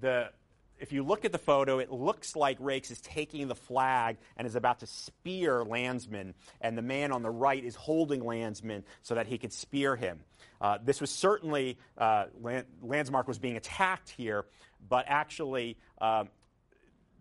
the, 0.00 0.30
if 0.78 0.92
you 0.92 1.04
look 1.04 1.24
at 1.24 1.32
the 1.32 1.38
photo, 1.38 1.78
it 1.78 1.92
looks 1.92 2.34
like 2.34 2.56
Rakes 2.58 2.90
is 2.90 3.00
taking 3.00 3.46
the 3.46 3.54
flag 3.54 4.16
and 4.36 4.46
is 4.46 4.56
about 4.56 4.80
to 4.80 4.86
spear 4.86 5.64
Landsmark, 5.64 6.34
and 6.60 6.76
the 6.76 6.82
man 6.82 7.12
on 7.12 7.22
the 7.22 7.30
right 7.30 7.62
is 7.62 7.76
holding 7.76 8.22
Landsmark 8.22 8.82
so 9.02 9.14
that 9.14 9.26
he 9.26 9.38
could 9.38 9.52
spear 9.52 9.94
him. 9.94 10.20
Uh, 10.60 10.78
this 10.84 11.00
was 11.00 11.10
certainly, 11.10 11.78
uh, 11.96 12.26
Landsmark 12.84 13.26
was 13.26 13.38
being 13.38 13.56
attacked 13.56 14.10
here, 14.10 14.44
but 14.88 15.06
actually, 15.08 15.78
um, 16.00 16.28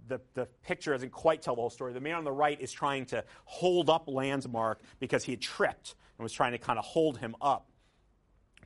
the, 0.07 0.19
the 0.33 0.47
picture 0.63 0.91
doesn't 0.91 1.11
quite 1.11 1.41
tell 1.41 1.55
the 1.55 1.61
whole 1.61 1.69
story. 1.69 1.93
The 1.93 2.01
man 2.01 2.15
on 2.15 2.23
the 2.23 2.31
right 2.31 2.59
is 2.59 2.71
trying 2.71 3.05
to 3.07 3.23
hold 3.45 3.89
up 3.89 4.07
Landsmark 4.07 4.77
because 4.99 5.23
he 5.23 5.33
had 5.33 5.41
tripped 5.41 5.95
and 6.17 6.23
was 6.23 6.33
trying 6.33 6.51
to 6.51 6.57
kind 6.57 6.77
of 6.79 6.85
hold 6.85 7.17
him 7.17 7.35
up. 7.41 7.69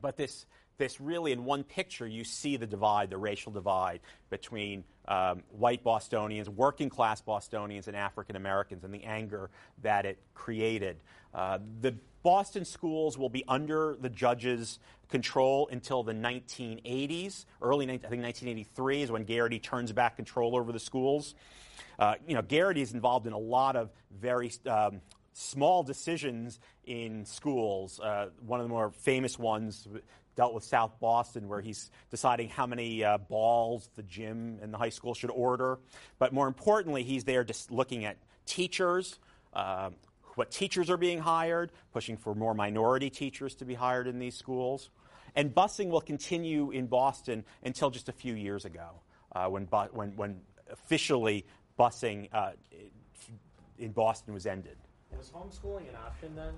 But 0.00 0.16
this, 0.16 0.46
this 0.78 1.00
really, 1.00 1.32
in 1.32 1.44
one 1.44 1.62
picture, 1.62 2.06
you 2.06 2.24
see 2.24 2.56
the 2.56 2.66
divide, 2.66 3.10
the 3.10 3.18
racial 3.18 3.52
divide 3.52 4.00
between 4.28 4.84
um, 5.06 5.42
white 5.50 5.84
Bostonians, 5.84 6.48
working 6.48 6.88
class 6.88 7.20
Bostonians, 7.20 7.86
and 7.86 7.96
African 7.96 8.36
Americans, 8.36 8.84
and 8.84 8.92
the 8.92 9.04
anger 9.04 9.50
that 9.82 10.06
it 10.06 10.18
created. 10.34 10.96
Uh, 11.32 11.58
the 11.80 11.94
Boston 12.24 12.64
schools 12.64 13.16
will 13.18 13.28
be 13.28 13.44
under 13.46 13.96
the 14.00 14.08
judge's 14.08 14.80
control 15.10 15.68
until 15.70 16.02
the 16.02 16.14
1980s. 16.14 17.44
Early, 17.62 17.84
I 17.84 17.88
think 17.88 18.02
1983 18.02 19.02
is 19.02 19.10
when 19.12 19.24
Garrity 19.24 19.60
turns 19.60 19.92
back 19.92 20.16
control 20.16 20.56
over 20.56 20.72
the 20.72 20.80
schools. 20.80 21.34
Uh, 21.98 22.14
you 22.26 22.34
know, 22.34 22.42
Garrity 22.42 22.80
is 22.80 22.94
involved 22.94 23.26
in 23.26 23.34
a 23.34 23.38
lot 23.38 23.76
of 23.76 23.90
very 24.10 24.50
um, 24.66 25.02
small 25.34 25.82
decisions 25.82 26.58
in 26.86 27.26
schools. 27.26 28.00
Uh, 28.00 28.30
one 28.46 28.58
of 28.58 28.64
the 28.64 28.70
more 28.70 28.90
famous 28.90 29.38
ones 29.38 29.86
dealt 30.34 30.54
with 30.54 30.64
South 30.64 30.98
Boston, 31.00 31.46
where 31.46 31.60
he's 31.60 31.90
deciding 32.10 32.48
how 32.48 32.66
many 32.66 33.04
uh, 33.04 33.18
balls 33.18 33.90
the 33.96 34.02
gym 34.02 34.58
and 34.62 34.72
the 34.72 34.78
high 34.78 34.88
school 34.88 35.14
should 35.14 35.30
order. 35.30 35.78
But 36.18 36.32
more 36.32 36.48
importantly, 36.48 37.02
he's 37.02 37.24
there 37.24 37.44
just 37.44 37.70
looking 37.70 38.06
at 38.06 38.16
teachers, 38.46 39.18
uh, 39.52 39.90
what 40.34 40.50
teachers 40.50 40.90
are 40.90 40.96
being 40.96 41.18
hired, 41.18 41.72
pushing 41.92 42.16
for 42.16 42.34
more 42.34 42.54
minority 42.54 43.10
teachers 43.10 43.54
to 43.56 43.64
be 43.64 43.74
hired 43.74 44.06
in 44.06 44.18
these 44.18 44.36
schools. 44.36 44.90
And 45.36 45.54
busing 45.54 45.90
will 45.90 46.00
continue 46.00 46.70
in 46.70 46.86
Boston 46.86 47.44
until 47.64 47.90
just 47.90 48.08
a 48.08 48.12
few 48.12 48.34
years 48.34 48.64
ago, 48.64 49.00
uh, 49.34 49.46
when, 49.46 49.64
bu- 49.64 49.88
when, 49.92 50.14
when 50.16 50.40
officially 50.70 51.44
busing 51.78 52.28
uh, 52.32 52.52
in 53.78 53.92
Boston 53.92 54.34
was 54.34 54.46
ended. 54.46 54.76
Was 55.16 55.30
homeschooling 55.30 55.88
an 55.88 55.96
option 56.06 56.34
then? 56.36 56.54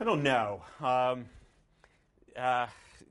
I 0.00 0.04
don't 0.04 0.22
know. 0.22 0.62
Um, 0.80 1.26
uh, 2.36 2.66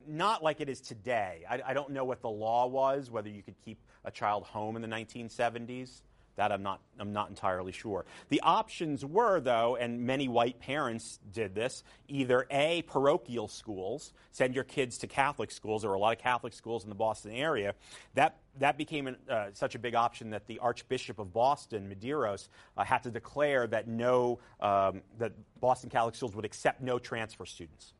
not 0.08 0.42
like 0.42 0.60
it 0.60 0.68
is 0.68 0.80
today. 0.80 1.44
I, 1.48 1.60
I, 1.66 1.74
don't 1.74 1.90
know 1.90 2.04
what 2.04 2.20
the 2.20 2.30
law 2.30 2.66
was, 2.66 3.10
whether 3.10 3.28
you 3.28 3.42
could 3.42 3.54
keep 3.64 3.78
a 4.04 4.10
child 4.10 4.44
home 4.44 4.76
in 4.76 4.82
the 4.82 4.88
1970s. 4.88 6.02
That 6.36 6.52
I'm 6.52 6.62
not, 6.62 6.80
I'm 6.98 7.12
not 7.12 7.28
entirely 7.28 7.72
sure. 7.72 8.06
The 8.28 8.40
options 8.40 9.04
were, 9.04 9.40
though, 9.40 9.76
and 9.76 10.06
many 10.06 10.28
white 10.28 10.60
parents 10.60 11.18
did 11.32 11.54
this 11.54 11.82
either 12.08 12.46
A, 12.50 12.82
parochial 12.82 13.48
schools, 13.48 14.12
send 14.30 14.54
your 14.54 14.64
kids 14.64 14.98
to 14.98 15.06
Catholic 15.06 15.50
schools. 15.50 15.82
There 15.82 15.90
were 15.90 15.96
a 15.96 16.00
lot 16.00 16.16
of 16.16 16.22
Catholic 16.22 16.52
schools 16.52 16.84
in 16.84 16.88
the 16.88 16.94
Boston 16.94 17.32
area. 17.32 17.74
That, 18.14 18.38
that 18.58 18.78
became 18.78 19.06
an, 19.06 19.16
uh, 19.28 19.48
such 19.52 19.74
a 19.74 19.78
big 19.78 19.94
option 19.94 20.30
that 20.30 20.46
the 20.46 20.60
Archbishop 20.60 21.18
of 21.18 21.32
Boston, 21.32 21.94
Medeiros, 21.94 22.48
uh, 22.76 22.84
had 22.84 23.02
to 23.02 23.10
declare 23.10 23.66
that, 23.66 23.86
no, 23.86 24.38
um, 24.60 25.02
that 25.18 25.32
Boston 25.60 25.90
Catholic 25.90 26.14
schools 26.14 26.34
would 26.34 26.44
accept 26.44 26.80
no 26.80 26.98
transfer 26.98 27.44
students 27.44 27.92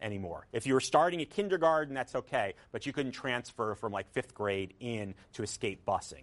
anymore. 0.00 0.46
If 0.52 0.66
you 0.66 0.74
were 0.74 0.80
starting 0.80 1.20
at 1.20 1.30
kindergarten, 1.30 1.94
that's 1.94 2.14
okay, 2.14 2.54
but 2.72 2.86
you 2.86 2.92
couldn't 2.92 3.12
transfer 3.12 3.74
from 3.74 3.92
like 3.92 4.10
fifth 4.12 4.34
grade 4.34 4.74
in 4.80 5.14
to 5.34 5.42
escape 5.42 5.84
busing. 5.84 6.22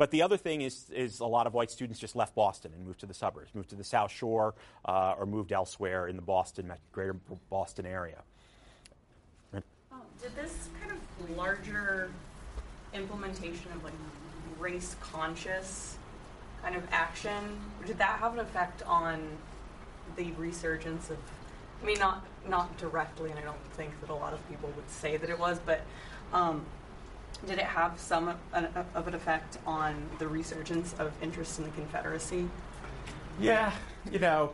But 0.00 0.10
the 0.10 0.22
other 0.22 0.38
thing 0.38 0.62
is, 0.62 0.88
is 0.94 1.20
a 1.20 1.26
lot 1.26 1.46
of 1.46 1.52
white 1.52 1.70
students 1.70 2.00
just 2.00 2.16
left 2.16 2.34
Boston 2.34 2.72
and 2.74 2.86
moved 2.86 3.00
to 3.00 3.06
the 3.06 3.12
suburbs, 3.12 3.54
moved 3.54 3.68
to 3.68 3.76
the 3.76 3.84
South 3.84 4.10
Shore, 4.10 4.54
uh, 4.86 5.12
or 5.18 5.26
moved 5.26 5.52
elsewhere 5.52 6.08
in 6.08 6.16
the 6.16 6.22
Boston, 6.22 6.72
greater 6.90 7.12
Boston 7.50 7.84
area. 7.84 8.22
Oh, 9.54 9.60
did 10.22 10.34
this 10.34 10.70
kind 10.80 10.90
of 10.90 11.36
larger 11.36 12.10
implementation 12.94 13.70
of 13.72 13.84
like 13.84 13.92
race 14.58 14.96
conscious 15.02 15.98
kind 16.62 16.76
of 16.76 16.82
action, 16.90 17.60
did 17.86 17.98
that 17.98 18.20
have 18.20 18.32
an 18.32 18.40
effect 18.40 18.82
on 18.86 19.20
the 20.16 20.32
resurgence 20.32 21.10
of 21.10 21.18
I 21.82 21.86
mean, 21.86 21.98
not 21.98 22.24
not 22.48 22.74
directly, 22.78 23.28
and 23.28 23.38
I 23.38 23.42
don't 23.42 23.62
think 23.74 24.00
that 24.00 24.08
a 24.08 24.14
lot 24.14 24.32
of 24.32 24.48
people 24.48 24.72
would 24.76 24.88
say 24.88 25.18
that 25.18 25.28
it 25.28 25.38
was, 25.38 25.58
but 25.58 25.82
um, 26.32 26.64
did 27.46 27.58
it 27.58 27.64
have 27.64 27.98
some 27.98 28.28
of 28.28 28.36
an 28.52 29.14
effect 29.14 29.58
on 29.66 30.08
the 30.18 30.28
resurgence 30.28 30.94
of 30.98 31.12
interest 31.22 31.58
in 31.58 31.64
the 31.64 31.70
Confederacy? 31.70 32.48
Yeah, 33.40 33.72
you 34.10 34.18
know, 34.18 34.52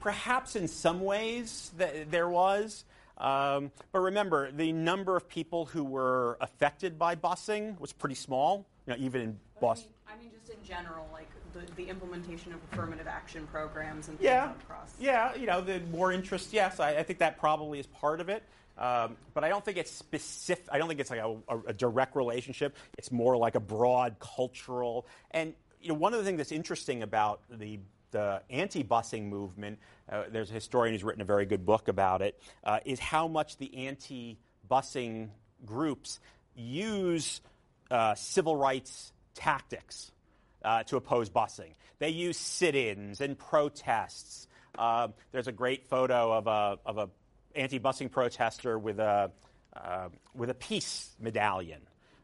perhaps 0.00 0.56
in 0.56 0.68
some 0.68 1.00
ways 1.00 1.70
th- 1.78 2.08
there 2.10 2.28
was. 2.28 2.84
Um, 3.18 3.70
but 3.92 4.00
remember, 4.00 4.50
the 4.50 4.72
number 4.72 5.16
of 5.16 5.28
people 5.28 5.66
who 5.66 5.84
were 5.84 6.38
affected 6.40 6.98
by 6.98 7.14
busing 7.14 7.78
was 7.78 7.92
pretty 7.92 8.14
small. 8.14 8.66
You 8.86 8.94
know, 8.94 8.98
even 8.98 9.20
in 9.20 9.38
Boston. 9.60 9.90
I 10.08 10.12
mean, 10.12 10.20
I 10.20 10.22
mean, 10.22 10.32
just 10.32 10.58
in 10.58 10.64
general, 10.66 11.06
like 11.12 11.28
the, 11.52 11.60
the 11.74 11.88
implementation 11.88 12.52
of 12.52 12.60
affirmative 12.72 13.06
action 13.06 13.46
programs 13.52 14.08
and 14.08 14.18
yeah, 14.20 14.52
across. 14.52 14.94
Yeah, 14.98 15.34
you 15.34 15.46
know, 15.46 15.60
the 15.60 15.80
more 15.92 16.12
interest. 16.12 16.52
Yes, 16.52 16.80
I, 16.80 16.96
I 16.96 17.02
think 17.02 17.18
that 17.18 17.38
probably 17.38 17.78
is 17.78 17.86
part 17.86 18.20
of 18.20 18.28
it. 18.28 18.42
Um, 18.80 19.18
but 19.34 19.44
I 19.44 19.50
don't 19.50 19.62
think 19.62 19.76
it's 19.76 19.90
specific. 19.90 20.64
I 20.72 20.78
don't 20.78 20.88
think 20.88 21.00
it's 21.00 21.10
like 21.10 21.20
a, 21.20 21.36
a, 21.48 21.58
a, 21.68 21.72
direct 21.74 22.16
relationship. 22.16 22.76
It's 22.96 23.12
more 23.12 23.36
like 23.36 23.54
a 23.54 23.60
broad 23.60 24.16
cultural. 24.20 25.06
And 25.32 25.52
you 25.82 25.90
know, 25.90 25.94
one 25.94 26.14
of 26.14 26.18
the 26.18 26.24
things 26.24 26.38
that's 26.38 26.50
interesting 26.50 27.02
about 27.02 27.42
the 27.50 27.80
the 28.10 28.42
anti-busing 28.50 29.28
movement, 29.28 29.78
uh, 30.10 30.24
there's 30.32 30.50
a 30.50 30.54
historian 30.54 30.94
who's 30.94 31.04
written 31.04 31.22
a 31.22 31.26
very 31.26 31.46
good 31.46 31.64
book 31.64 31.88
about 31.88 32.22
it, 32.22 32.40
uh, 32.64 32.80
is 32.84 32.98
how 32.98 33.28
much 33.28 33.56
the 33.58 33.86
anti-busing 33.86 35.28
groups 35.64 36.18
use 36.56 37.40
uh, 37.90 38.14
civil 38.14 38.56
rights 38.56 39.12
tactics 39.34 40.10
uh, 40.64 40.82
to 40.84 40.96
oppose 40.96 41.30
busing. 41.30 41.74
They 41.98 42.08
use 42.08 42.36
sit-ins 42.36 43.20
and 43.20 43.38
protests. 43.38 44.48
Uh, 44.76 45.08
there's 45.32 45.48
a 45.48 45.52
great 45.52 45.88
photo 45.88 46.32
of 46.32 46.46
a, 46.46 46.78
of 46.84 46.98
a 46.98 47.10
anti-busing 47.54 48.10
protester 48.10 48.78
with 48.78 48.98
a, 48.98 49.30
uh, 49.76 50.08
with 50.34 50.50
a 50.50 50.54
peace 50.54 51.10
medallion. 51.20 51.80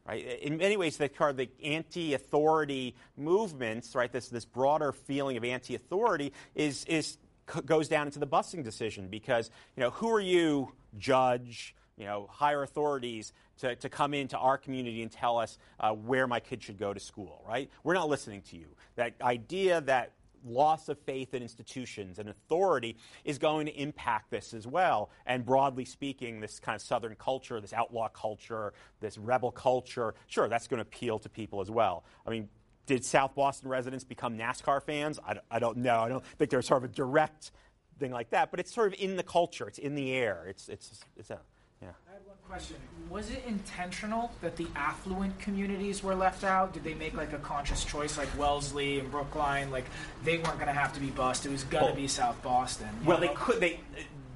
Right? 0.07 0.41
In 0.43 0.57
many 0.59 0.77
ways, 0.77 0.97
the, 0.99 1.09
the 1.09 1.49
anti-authority 1.65 2.95
movements, 3.17 3.95
right? 3.95 4.13
This, 4.13 4.29
this 4.29 4.45
broader 4.45 4.93
feeling 4.93 5.37
of 5.37 5.45
anti-authority 5.45 6.33
is, 6.55 6.85
is 6.85 7.19
goes 7.65 7.89
down 7.89 8.07
into 8.07 8.19
the 8.19 8.27
busing 8.27 8.65
decision 8.65 9.09
because 9.09 9.51
you 9.77 9.83
know 9.83 9.91
who 9.91 10.11
are 10.11 10.21
you, 10.21 10.73
judge, 10.99 11.75
you 11.97 12.05
know, 12.05 12.29
higher 12.31 12.63
authorities 12.63 13.33
to, 13.59 13.75
to 13.77 13.89
come 13.89 14.15
into 14.15 14.37
our 14.37 14.59
community 14.59 15.03
and 15.03 15.11
tell 15.11 15.39
us 15.39 15.59
uh, 15.81 15.93
where 15.93 16.27
my 16.27 16.41
kid 16.41 16.63
should 16.63 16.79
go 16.79 16.93
to 16.93 17.01
school, 17.01 17.43
right? 17.49 17.71
We're 17.85 17.95
not 17.95 18.09
listening 18.09 18.43
to 18.51 18.57
you. 18.57 18.67
That 18.97 19.15
idea 19.23 19.81
that 19.83 20.13
loss 20.45 20.89
of 20.89 20.99
faith 21.01 21.35
in 21.35 21.43
institutions 21.43 22.19
and 22.19 22.29
authority 22.29 22.97
is 23.25 23.39
going 23.39 23.67
to 23.67 23.73
impact 23.73 24.31
this 24.31 24.55
as 24.55 24.67
well. 24.67 25.11
And 25.27 25.45
broadly 25.45 25.85
speaking, 25.85 26.41
this 26.41 26.59
kind 26.61 26.77
of 26.77 26.83
Southern 26.83 27.15
culture, 27.17 27.61
this 27.61 27.73
outlaw 27.73 28.09
culture, 28.09 28.73
this 29.01 29.19
rebel 29.19 29.51
culture, 29.51 30.15
sure, 30.27 30.49
that's 30.49 30.67
going 30.67 30.79
to 30.79 30.83
appeal 30.83 31.19
to 31.21 31.29
people 31.29 31.61
as 31.61 31.71
well. 31.71 32.05
I 32.27 32.31
mean, 32.31 32.49
did 32.87 33.05
South 33.05 33.35
Boston 33.35 33.69
residents 33.69 34.05
become 34.05 34.39
NASCAR 34.39 34.83
fans? 34.83 35.19
I, 35.27 35.37
I 35.51 35.59
don't 35.59 35.79
know. 35.79 36.01
I 36.01 36.09
don't 36.09 36.25
think 36.39 36.51
there's 36.51 36.67
sort 36.67 36.85
of 36.85 36.91
a 36.91 36.95
direct 36.95 37.51
thing 37.99 38.13
like 38.13 38.31
that, 38.31 38.51
but 38.51 38.61
it's 38.61 38.73
sort 38.73 38.93
of 38.93 39.01
in 39.01 39.17
the 39.17 39.23
culture. 39.23 39.67
It's 39.67 39.79
in 39.79 39.95
the 39.95 40.13
air. 40.13 40.47
It's, 40.49 40.69
it's, 40.69 41.01
it's 41.17 41.31
yeah. 41.31 41.89
I 42.09 42.13
have 42.13 42.16
one 42.16 42.16
question. 42.49 42.77
Was 43.11 43.31
it 43.31 43.43
intentional 43.47 44.31
that 44.41 44.57
the 44.57 44.67
affluent 44.75 45.39
communities 45.39 46.03
were 46.03 46.15
left 46.15 46.45
out? 46.45 46.73
Did 46.73 46.85
they 46.85 46.95
make 46.95 47.15
like 47.15 47.33
a 47.33 47.39
conscious 47.39 47.85
choice, 47.85 48.17
like 48.19 48.29
Wellesley 48.39 48.99
and 48.99 49.11
Brookline? 49.11 49.71
Like 49.71 49.85
they 50.25 50.39
weren't 50.39 50.57
going 50.57 50.67
to 50.67 50.73
have 50.73 50.93
to 50.95 51.01
be 51.01 51.11
bused. 51.11 51.47
It 51.47 51.53
was 51.53 51.65
going 51.65 51.85
to 51.85 51.91
well, 51.91 51.97
be 51.97 52.09
South 52.09 52.41
Boston. 52.43 52.89
Well, 53.05 53.21
know? 53.21 53.27
they 53.27 53.35
could. 53.35 53.61
They 53.61 53.81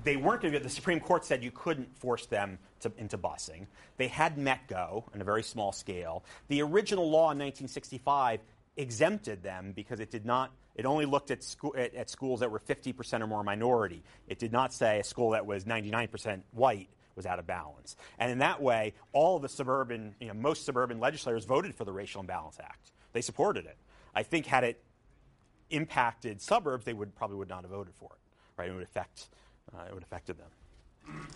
they 0.05 0.17
weren't 0.17 0.43
going 0.43 0.55
to. 0.55 0.61
The 0.61 0.69
Supreme 0.69 1.01
Court 1.01 1.25
said 1.25 1.43
you 1.43 1.51
couldn't 1.51 1.97
force 1.99 2.27
them 2.27 2.59
to, 2.81 2.93
into 2.97 3.19
busing. 3.19 3.67
They 3.97 4.09
had 4.09 4.37
METCO 4.37 5.05
on 5.15 5.21
a 5.21 5.25
very 5.25 5.43
small 5.43 5.73
scale. 5.73 6.25
The 6.49 6.63
original 6.63 7.05
law 7.05 7.31
in 7.33 7.39
1965 7.39 8.41
exempted 8.77 9.43
them 9.43 9.73
because 9.75 10.01
it 10.01 10.11
did 10.11 10.25
not 10.25 10.53
it 10.77 10.87
only 10.87 11.05
looked 11.05 11.31
at, 11.31 11.43
school, 11.43 11.75
at, 11.77 11.95
at, 11.95 12.09
schools 12.09 12.41
that 12.41 12.51
were 12.51 12.61
50% 12.61 13.21
or 13.21 13.27
more 13.27 13.43
minority. 13.43 14.03
It 14.29 14.39
did 14.39 14.53
not 14.53 14.73
say 14.73 15.01
a 15.01 15.05
school 15.05 15.31
that 15.31 15.45
was 15.45 15.65
99% 15.65 16.43
white 16.53 16.89
was 17.17 17.27
out 17.27 17.39
of 17.39 17.47
balance. 17.47 17.97
And 18.19 18.31
in 18.31 18.39
that 18.39 18.63
way, 18.63 18.95
all 19.13 19.39
the 19.39 19.49
suburban, 19.49 20.15
you 20.21 20.29
know, 20.29 20.35
most 20.35 20.65
suburban 20.65 21.01
legislators 21.01 21.45
voted 21.45 21.75
for 21.75 21.85
the 21.85 21.93
Racial 21.93 22.21
Imbalance 22.21 22.59
Act. 22.61 22.93
They 23.13 23.21
supported 23.21 23.67
it. 23.67 23.77
I 24.15 24.23
think 24.23 24.47
had 24.47 24.65
it 24.65 24.83
impacted 25.71 26.41
suburbs, 26.41 26.85
they 26.85 26.93
would 26.93 27.15
probably 27.15 27.37
would 27.37 27.49
not 27.49 27.63
have 27.63 27.71
voted 27.71 27.95
for 27.95 28.11
it. 28.13 28.61
Right? 28.61 28.71
It 28.71 28.75
would 28.75 28.83
affect 28.83 29.29
uh, 29.75 29.85
it 29.89 29.95
would 29.95 30.03
affected 30.03 30.37
them. 30.39 30.49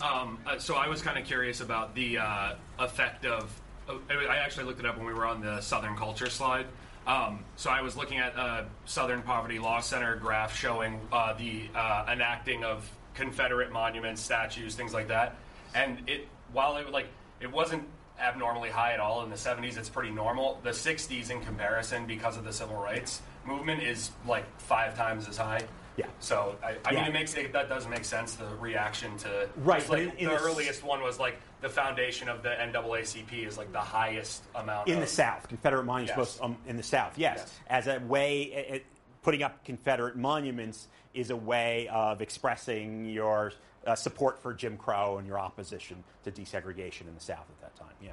Um, 0.01 0.39
uh, 0.47 0.59
so 0.59 0.75
I 0.75 0.89
was 0.89 1.03
kind 1.03 1.19
of 1.19 1.25
curious 1.25 1.61
about 1.61 1.95
the 1.95 2.19
uh, 2.19 2.55
effect 2.79 3.25
of. 3.25 3.61
Uh, 3.89 3.95
I 4.11 4.37
actually 4.37 4.67
looked 4.67 4.81
it 4.81 4.87
up 4.87 4.97
when 4.97 5.07
we 5.07 5.15
were 5.15 5.27
on 5.27 5.41
the 5.41 5.61
Southern 5.61 5.97
culture 5.97 6.31
slide. 6.31 6.67
Um, 7.07 7.45
so 7.57 7.71
I 7.71 7.83
was 7.83 7.97
looking 7.97 8.19
at 8.19 8.35
a 8.35 8.67
Southern 8.87 9.23
Poverty 9.23 9.59
Law 9.59 9.81
Center 9.81 10.17
graph 10.17 10.57
showing 10.57 11.01
uh, 11.13 11.35
the 11.35 11.69
uh, 11.75 12.07
enacting 12.11 12.65
of 12.65 12.91
Confederate 13.15 13.73
monuments, 13.73 14.23
statues, 14.23 14.75
things 14.75 14.95
like 14.95 15.09
that 15.09 15.37
and 15.75 16.09
it 16.09 16.27
while 16.53 16.77
it 16.77 16.91
like 16.91 17.07
it 17.41 17.51
wasn't 17.51 17.83
abnormally 18.21 18.71
high 18.71 18.93
at 18.93 19.01
all 19.01 19.25
in 19.25 19.31
the 19.31 19.37
70s 19.37 19.77
it's 19.77 19.89
pretty 19.89 20.11
normal 20.11 20.61
the 20.63 20.71
60s 20.71 21.31
in 21.31 21.41
comparison 21.41 22.07
because 22.07 22.37
of 22.37 22.45
the 22.45 22.53
civil 22.53 22.77
rights 22.77 23.23
movement 23.45 23.83
is 23.83 24.13
like 24.27 24.45
five 24.61 24.97
times 24.97 25.29
as 25.29 25.37
high 25.37 25.61
yeah. 25.97 26.07
So 26.19 26.57
I, 26.63 26.77
I 26.85 26.93
yeah. 26.93 27.01
mean, 27.01 27.09
it 27.09 27.13
makes 27.13 27.35
it, 27.35 27.53
that 27.53 27.69
does 27.69 27.87
make 27.87 28.05
sense. 28.05 28.35
The 28.35 28.47
reaction 28.57 29.17
to 29.19 29.49
right. 29.59 29.89
Like, 29.89 30.01
in, 30.01 30.11
in 30.11 30.29
the, 30.29 30.35
the 30.35 30.41
earliest 30.41 30.83
one 30.83 31.03
was 31.03 31.21
like 31.21 31.41
the 31.61 31.69
foundation 31.69 32.29
of 32.29 32.43
the 32.43 32.51
NAACP 32.51 33.47
is 33.47 33.57
like 33.57 33.73
the 33.73 33.79
highest 33.79 34.43
amount 34.55 34.89
in 34.89 34.95
of, 34.95 35.01
the 35.01 35.07
South. 35.07 35.47
Confederate 35.49 35.85
monuments 35.85 36.35
yes. 36.35 36.39
um, 36.43 36.57
in 36.67 36.77
the 36.77 36.83
South. 36.83 37.17
Yes. 37.17 37.39
yes. 37.39 37.61
as 37.69 37.87
a 37.87 38.01
way, 38.01 38.43
it, 38.43 38.87
putting 39.23 39.43
up 39.43 39.65
Confederate 39.65 40.17
monuments 40.17 40.89
is 41.15 41.31
a 41.31 41.37
way 41.37 41.89
of 41.89 42.21
expressing 42.21 43.05
your 43.07 43.53
uh, 43.87 43.95
support 43.95 44.39
for 44.43 44.53
Jim 44.53 44.77
Crow 44.77 45.19
and 45.19 45.27
your 45.27 45.39
opposition 45.39 46.03
to 46.25 46.31
desegregation 46.31 47.03
in 47.03 47.15
the 47.15 47.21
South 47.21 47.47
at 47.49 47.61
that 47.61 47.77
time. 47.77 47.95
Yeah. 48.03 48.13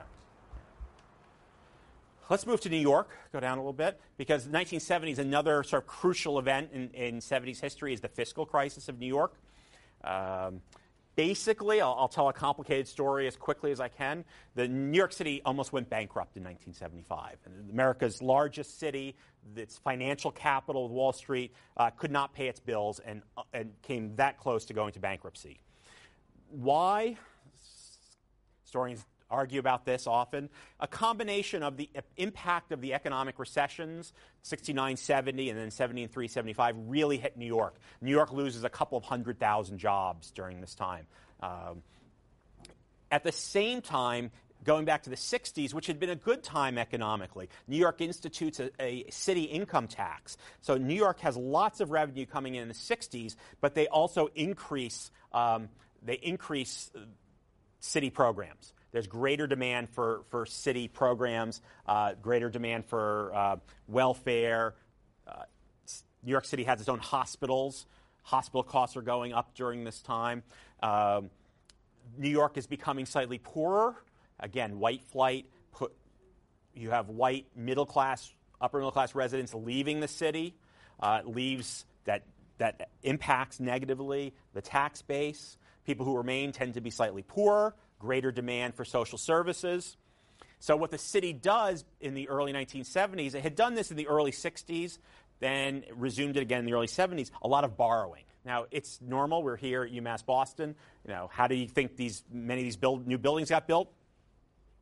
Let's 2.29 2.47
move 2.47 2.61
to 2.61 2.69
New 2.69 2.77
York, 2.77 3.09
go 3.33 3.41
down 3.41 3.57
a 3.57 3.61
little 3.61 3.73
bit, 3.73 3.99
because 4.17 4.43
1970 4.43 5.11
is 5.11 5.19
another 5.19 5.63
sort 5.63 5.83
of 5.83 5.87
crucial 5.87 6.39
event 6.39 6.69
in, 6.71 6.89
in 6.93 7.19
70s 7.19 7.59
history 7.59 7.93
is 7.93 7.99
the 7.99 8.07
fiscal 8.07 8.45
crisis 8.45 8.87
of 8.87 8.99
New 8.99 9.07
York. 9.07 9.33
Um, 10.03 10.61
basically, 11.21 11.81
I'll, 11.81 11.95
I'll, 11.99 12.07
tell 12.07 12.29
a 12.29 12.33
complicated 12.33 12.87
story 12.87 13.27
as 13.27 13.35
quickly 13.35 13.71
as 13.71 13.79
I 13.79 13.89
can. 13.89 14.25
The 14.55 14.67
New 14.67 14.97
York 14.97 15.13
City 15.13 15.39
almost 15.45 15.71
went 15.71 15.87
bankrupt 15.87 16.35
in 16.35 16.43
1975. 16.43 17.37
And 17.45 17.69
America's 17.69 18.23
largest 18.23 18.79
city, 18.79 19.15
its 19.55 19.77
financial 19.77 20.31
capital, 20.31 20.89
Wall 20.89 21.13
Street, 21.13 21.53
uh, 21.77 21.91
could 21.91 22.09
not 22.09 22.33
pay 22.33 22.47
its 22.47 22.59
bills 22.59 22.99
and, 23.05 23.21
uh, 23.37 23.43
and 23.53 23.71
came 23.83 24.15
that 24.15 24.39
close 24.39 24.65
to 24.65 24.73
going 24.73 24.93
to 24.93 24.99
bankruptcy. 24.99 25.61
Why? 26.49 27.17
Historians 28.63 29.05
argue 29.31 29.59
about 29.59 29.85
this 29.85 30.07
often. 30.07 30.49
A 30.79 30.87
combination 30.87 31.63
of 31.63 31.77
the 31.77 31.89
impact 32.17 32.71
of 32.71 32.81
the 32.81 32.93
economic 32.93 33.39
recessions, 33.39 34.13
69, 34.43 34.97
70, 34.97 35.49
and 35.49 35.59
then 35.59 35.71
73, 35.71 36.27
75, 36.27 36.75
really 36.87 37.17
hit 37.17 37.37
New 37.37 37.45
York. 37.45 37.75
New 38.01 38.11
York 38.11 38.31
loses 38.31 38.63
a 38.63 38.69
couple 38.69 38.97
of 38.97 39.03
hundred 39.03 39.39
thousand 39.39 39.77
jobs 39.77 40.31
during 40.31 40.61
this 40.61 40.75
time. 40.75 41.07
Um, 41.41 41.81
at 43.11 43.23
the 43.23 43.31
same 43.31 43.81
time, 43.81 44.31
going 44.63 44.85
back 44.85 45.03
to 45.03 45.09
the 45.09 45.15
60s, 45.15 45.73
which 45.73 45.87
had 45.87 45.99
been 45.99 46.09
a 46.09 46.15
good 46.15 46.43
time 46.43 46.77
economically, 46.77 47.49
New 47.67 47.77
York 47.77 48.01
institutes 48.01 48.59
a, 48.59 48.69
a, 48.79 49.09
city 49.09 49.43
income 49.43 49.87
tax. 49.87 50.37
So 50.61 50.77
New 50.77 50.95
York 50.95 51.19
has 51.21 51.35
lots 51.35 51.81
of 51.81 51.91
revenue 51.91 52.25
coming 52.25 52.55
in 52.55 52.63
in 52.63 52.67
the 52.67 52.73
60s, 52.73 53.35
but 53.59 53.75
they 53.75 53.87
also 53.87 54.29
increase, 54.35 55.11
um, 55.33 55.69
they 56.03 56.15
increase 56.15 56.91
city 57.79 58.09
programs. 58.09 58.73
There's 58.91 59.07
greater 59.07 59.47
demand 59.47 59.89
for, 59.89 60.23
for 60.29 60.45
city 60.45 60.87
programs, 60.87 61.61
uh, 61.87 62.13
greater 62.21 62.49
demand 62.49 62.85
for 62.85 63.31
uh, 63.33 63.55
welfare. 63.87 64.75
Uh, 65.27 65.43
New 66.23 66.31
York 66.31 66.45
City 66.45 66.63
has 66.63 66.79
its 66.79 66.89
own 66.89 66.99
hospitals. 66.99 67.85
Hospital 68.23 68.63
costs 68.63 68.97
are 68.97 69.01
going 69.01 69.33
up 69.33 69.55
during 69.55 69.83
this 69.83 70.01
time. 70.01 70.43
Um, 70.83 71.29
New 72.17 72.29
York 72.29 72.57
is 72.57 72.67
becoming 72.67 73.05
slightly 73.05 73.37
poorer. 73.37 73.95
Again, 74.39 74.79
white 74.79 75.03
flight. 75.03 75.45
Put, 75.71 75.93
you 76.73 76.89
have 76.91 77.09
white 77.09 77.45
middle 77.55 77.85
class 77.85 78.33
upper 78.61 78.77
middle 78.77 78.91
class 78.91 79.15
residents 79.15 79.53
leaving 79.53 79.99
the 79.99 80.07
city, 80.07 80.55
uh, 80.99 81.21
leaves 81.25 81.85
that, 82.05 82.23
that 82.59 82.89
impacts 83.03 83.59
negatively 83.59 84.33
the 84.53 84.61
tax 84.61 85.01
base. 85.01 85.57
People 85.85 86.05
who 86.05 86.15
remain 86.15 86.51
tend 86.51 86.75
to 86.75 86.81
be 86.81 86.91
slightly 86.91 87.23
poorer, 87.23 87.73
greater 88.01 88.31
demand 88.31 88.75
for 88.75 88.83
social 88.83 89.17
services. 89.17 89.95
So, 90.59 90.75
what 90.75 90.91
the 90.91 90.97
city 90.97 91.33
does 91.33 91.85
in 91.99 92.13
the 92.13 92.29
early 92.29 92.51
1970s, 92.51 93.35
it 93.35 93.41
had 93.41 93.55
done 93.55 93.75
this 93.75 93.91
in 93.91 93.97
the 93.97 94.07
early 94.07 94.31
60s, 94.31 94.97
then 95.39 95.83
resumed 95.95 96.37
it 96.37 96.41
again 96.41 96.59
in 96.59 96.65
the 96.65 96.73
early 96.73 96.87
70s, 96.87 97.31
a 97.41 97.47
lot 97.47 97.63
of 97.63 97.77
borrowing. 97.77 98.23
Now, 98.43 98.65
it's 98.71 98.99
normal. 99.01 99.43
We're 99.43 99.55
here 99.55 99.83
at 99.83 99.91
UMass 99.91 100.25
Boston. 100.25 100.75
You 101.05 101.13
know, 101.13 101.29
how 101.31 101.47
do 101.47 101.55
you 101.55 101.67
think 101.67 101.95
these 101.95 102.23
many 102.31 102.61
of 102.61 102.65
these 102.65 102.77
build, 102.77 103.07
new 103.07 103.17
buildings 103.17 103.49
got 103.49 103.67
built? 103.67 103.91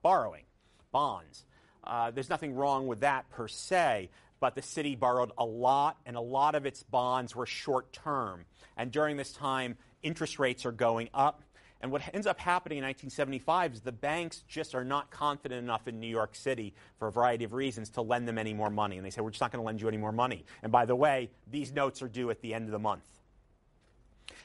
Borrowing, 0.02 0.44
bonds. 0.92 1.46
Uh, 1.84 2.12
there's 2.12 2.30
nothing 2.30 2.56
wrong 2.56 2.88
with 2.88 3.02
that 3.02 3.30
per 3.32 3.48
se, 3.48 4.10
but 4.40 4.56
the 4.56 4.62
city 4.62 4.96
borrowed 4.96 5.32
a 5.38 5.46
lot, 5.46 5.98
and 6.06 6.16
a 6.16 6.22
lot 6.22 6.56
of 6.56 6.66
its 6.66 6.84
bonds 6.84 7.36
were 7.36 7.46
short 7.46 7.92
term. 7.92 8.46
And 8.78 8.92
during 8.92 9.18
this 9.18 9.34
time, 9.34 9.78
interest 10.04 10.40
rates 10.40 10.66
are 10.66 10.72
going 10.72 11.10
up. 11.14 11.42
And 11.82 11.92
what 11.92 12.02
ends 12.14 12.28
up 12.28 12.40
happening 12.40 12.80
in 12.80 12.84
1975 12.84 13.74
is 13.74 13.82
the 13.82 13.92
banks 13.92 14.44
just 14.48 14.76
are 14.76 14.84
not 14.84 15.12
confident 15.12 15.64
enough 15.64 15.88
in 15.88 16.00
New 16.00 16.08
York 16.08 16.36
City 16.36 16.74
for 16.98 17.08
a 17.08 17.12
variety 17.12 17.46
of 17.46 17.54
reasons 17.54 17.90
to 17.92 18.02
lend 18.02 18.28
them 18.28 18.38
any 18.38 18.54
more 18.54 18.70
money. 18.70 18.98
And 18.98 19.06
they 19.06 19.10
say, 19.10 19.22
we're 19.22 19.30
just 19.30 19.40
not 19.40 19.52
going 19.52 19.62
to 19.62 19.66
lend 19.66 19.80
you 19.80 19.88
any 19.88 19.98
more 19.98 20.12
money. 20.12 20.44
And 20.62 20.72
by 20.72 20.86
the 20.86 20.96
way, 20.96 21.30
these 21.50 21.72
notes 21.72 22.02
are 22.02 22.10
due 22.10 22.30
at 22.32 22.42
the 22.42 22.54
end 22.54 22.66
of 22.66 22.72
the 22.72 22.80
month. 22.80 23.04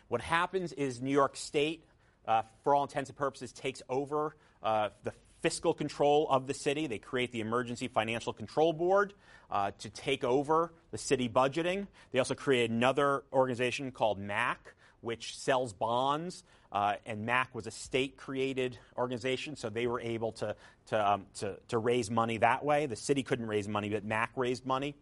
What 0.08 0.20
happens 0.20 0.72
is 0.72 1.02
New 1.02 1.10
York 1.10 1.36
State, 1.36 1.84
uh, 2.26 2.42
for 2.62 2.74
all 2.74 2.84
intents 2.84 3.10
and 3.10 3.18
purposes, 3.18 3.52
takes 3.52 3.82
over 3.88 4.36
uh, 4.62 4.90
the 5.02 5.12
fiscal 5.40 5.74
control 5.74 6.28
of 6.30 6.46
the 6.46 6.54
city. 6.54 6.86
They 6.86 6.98
create 6.98 7.32
the 7.32 7.40
Emergency 7.40 7.88
Financial 7.88 8.32
Control 8.32 8.72
Board 8.72 9.12
uh, 9.50 9.72
to 9.78 9.90
take 9.90 10.24
over 10.24 10.72
the 10.90 10.98
city 10.98 11.28
budgeting. 11.28 11.86
They 12.12 12.18
also 12.18 12.34
create 12.34 12.70
another 12.70 13.24
organization 13.32 13.90
called 13.90 14.18
MAC, 14.18 14.74
which 15.00 15.36
sells 15.36 15.72
bonds. 15.72 16.44
Uh, 16.74 16.96
and 17.06 17.24
MAC 17.24 17.54
was 17.54 17.68
a 17.68 17.70
state 17.70 18.16
created 18.16 18.76
organization, 18.98 19.54
so 19.54 19.70
they 19.70 19.86
were 19.86 20.00
able 20.00 20.32
to, 20.32 20.56
to, 20.86 21.10
um, 21.12 21.24
to, 21.36 21.56
to 21.68 21.78
raise 21.78 22.10
money 22.10 22.36
that 22.38 22.64
way. 22.64 22.86
The 22.86 22.96
city 22.96 23.22
couldn't 23.22 23.46
raise 23.46 23.68
money, 23.68 23.88
but 23.88 24.04
MAC 24.04 24.32
raised 24.34 24.66
money. 24.66 24.96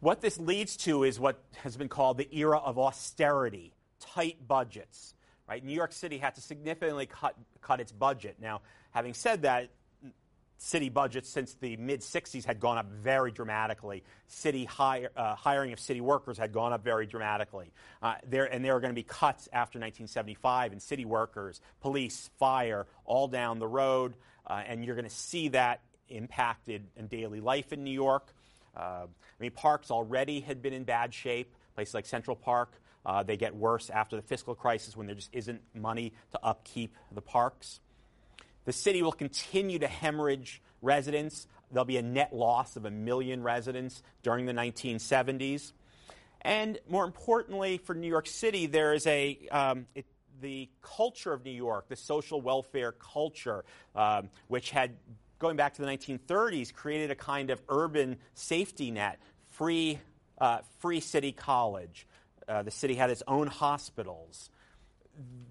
What 0.00 0.20
this 0.20 0.38
leads 0.38 0.76
to 0.78 1.04
is 1.04 1.20
what 1.20 1.40
has 1.58 1.76
been 1.76 1.88
called 1.88 2.18
the 2.18 2.28
era 2.36 2.58
of 2.58 2.78
austerity 2.80 3.74
tight 4.00 4.46
budgets. 4.48 5.14
Right? 5.48 5.64
New 5.64 5.72
York 5.72 5.92
City 5.92 6.18
had 6.18 6.34
to 6.34 6.40
significantly 6.40 7.06
cut, 7.06 7.36
cut 7.60 7.80
its 7.80 7.92
budget. 7.92 8.36
Now, 8.40 8.62
having 8.90 9.14
said 9.14 9.42
that, 9.42 9.70
city 10.58 10.88
budgets 10.88 11.28
since 11.28 11.54
the 11.54 11.76
mid 11.76 12.00
60s 12.00 12.44
had 12.44 12.60
gone 12.60 12.78
up 12.78 12.90
very 12.90 13.30
dramatically. 13.30 14.02
City 14.26 14.64
hire, 14.64 15.10
uh, 15.16 15.34
hiring 15.34 15.72
of 15.72 15.80
city 15.80 16.00
workers 16.00 16.38
had 16.38 16.52
gone 16.52 16.72
up 16.72 16.82
very 16.82 17.06
dramatically. 17.06 17.72
Uh, 18.02 18.14
there, 18.26 18.44
and 18.44 18.64
there 18.64 18.74
are 18.76 18.80
going 18.80 18.92
to 18.92 18.94
be 18.94 19.02
cuts 19.02 19.48
after 19.52 19.78
1975 19.78 20.72
in 20.72 20.80
city 20.80 21.04
workers, 21.04 21.60
police, 21.80 22.30
fire, 22.38 22.86
all 23.04 23.28
down 23.28 23.58
the 23.58 23.68
road. 23.68 24.14
Uh, 24.46 24.62
and 24.66 24.84
you're 24.84 24.94
going 24.94 25.08
to 25.08 25.14
see 25.14 25.48
that 25.48 25.80
impacted 26.08 26.86
in 26.96 27.06
daily 27.08 27.40
life 27.40 27.72
in 27.72 27.84
New 27.84 27.90
York. 27.90 28.32
Uh, 28.76 29.06
I 29.06 29.06
mean, 29.42 29.50
parks 29.50 29.90
already 29.90 30.40
had 30.40 30.62
been 30.62 30.72
in 30.72 30.84
bad 30.84 31.12
shape, 31.12 31.54
places 31.74 31.94
like 31.94 32.06
Central 32.06 32.36
Park. 32.36 32.72
Uh, 33.04 33.22
they 33.22 33.36
get 33.36 33.54
worse 33.54 33.88
after 33.88 34.16
the 34.16 34.22
fiscal 34.22 34.54
crisis 34.54 34.96
when 34.96 35.06
there 35.06 35.14
just 35.14 35.30
isn't 35.32 35.62
money 35.74 36.12
to 36.32 36.44
upkeep 36.44 36.94
the 37.12 37.22
parks. 37.22 37.80
The 38.66 38.72
city 38.72 39.02
will 39.02 39.12
continue 39.12 39.78
to 39.78 39.88
hemorrhage 39.88 40.60
residents. 40.82 41.46
There'll 41.72 41.84
be 41.86 41.96
a 41.96 42.02
net 42.02 42.34
loss 42.34 42.76
of 42.76 42.84
a 42.84 42.90
million 42.90 43.42
residents 43.42 44.02
during 44.22 44.46
the 44.46 44.52
1970s. 44.52 45.72
And 46.42 46.78
more 46.88 47.04
importantly, 47.04 47.78
for 47.78 47.94
New 47.94 48.08
York 48.08 48.26
City, 48.26 48.66
there 48.66 48.92
is 48.92 49.06
a 49.06 49.38
um, 49.50 49.86
it, 49.94 50.04
the 50.40 50.68
culture 50.82 51.32
of 51.32 51.44
New 51.44 51.50
York, 51.50 51.88
the 51.88 51.96
social 51.96 52.40
welfare 52.40 52.92
culture, 52.92 53.64
um, 53.94 54.28
which 54.48 54.70
had, 54.70 54.92
going 55.38 55.56
back 55.56 55.74
to 55.74 55.82
the 55.82 55.88
1930s, 55.88 56.72
created 56.72 57.10
a 57.10 57.14
kind 57.14 57.50
of 57.50 57.60
urban 57.68 58.16
safety 58.34 58.90
net, 58.90 59.18
free, 59.50 59.98
uh, 60.38 60.58
free 60.78 61.00
city 61.00 61.32
college, 61.32 62.06
uh, 62.48 62.62
the 62.62 62.70
city 62.70 62.94
had 62.94 63.10
its 63.10 63.22
own 63.26 63.46
hospitals. 63.46 64.50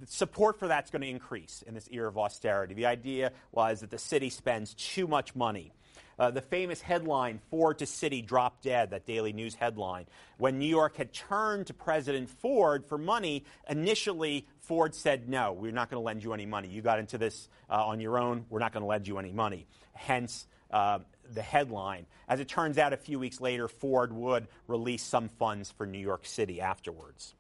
Support 0.06 0.60
for 0.60 0.68
that's 0.68 0.92
going 0.92 1.02
to 1.02 1.08
increase 1.08 1.64
in 1.66 1.74
this 1.74 1.88
era 1.92 2.08
of 2.08 2.18
austerity. 2.18 2.74
The 2.74 2.86
idea 2.86 3.32
was 3.52 3.82
that 3.82 3.90
the 3.90 3.98
city 3.98 4.30
spends 4.30 4.74
too 4.74 5.08
much 5.08 5.36
money. 5.36 5.74
Uh, 6.18 6.32
the 6.32 6.42
famous 6.42 6.80
headline, 6.80 7.40
Ford 7.50 7.80
to 7.80 7.86
City 7.86 8.22
Drop 8.22 8.62
Dead, 8.62 8.92
that 8.92 9.06
Daily 9.06 9.34
News 9.34 9.56
headline. 9.56 10.06
When 10.38 10.60
New 10.60 10.68
York 10.68 10.96
had 10.96 11.12
turned 11.12 11.68
to 11.68 11.74
President 11.74 12.30
Ford 12.30 12.86
for 12.86 12.98
money, 12.98 13.44
initially 13.70 14.48
Ford 14.62 14.96
said, 14.96 15.28
No, 15.28 15.52
we're 15.52 15.74
not 15.74 15.90
going 15.90 16.02
to 16.02 16.06
lend 16.06 16.24
you 16.24 16.34
any 16.34 16.46
money. 16.46 16.70
You 16.70 16.82
got 16.82 17.00
into 17.00 17.18
this 17.18 17.50
uh, 17.70 17.86
on 17.86 18.00
your 18.00 18.18
own. 18.18 18.46
We're 18.50 18.60
not 18.60 18.72
going 18.72 18.84
to 18.84 18.88
lend 18.88 19.08
you 19.08 19.18
any 19.18 19.34
money. 19.34 19.68
Hence, 19.94 20.48
uh, 20.72 21.00
the 21.34 21.42
headline. 21.42 22.06
As 22.30 22.40
it 22.40 22.48
turns 22.48 22.78
out, 22.78 22.94
a 22.94 22.98
few 22.98 23.20
weeks 23.20 23.42
later, 23.42 23.68
Ford 23.68 24.14
would 24.14 24.48
release 24.68 25.04
some 25.04 25.28
funds 25.28 25.72
for 25.72 25.86
New 25.86 26.00
York 26.00 26.26
City 26.26 26.62
afterwards. 26.62 27.36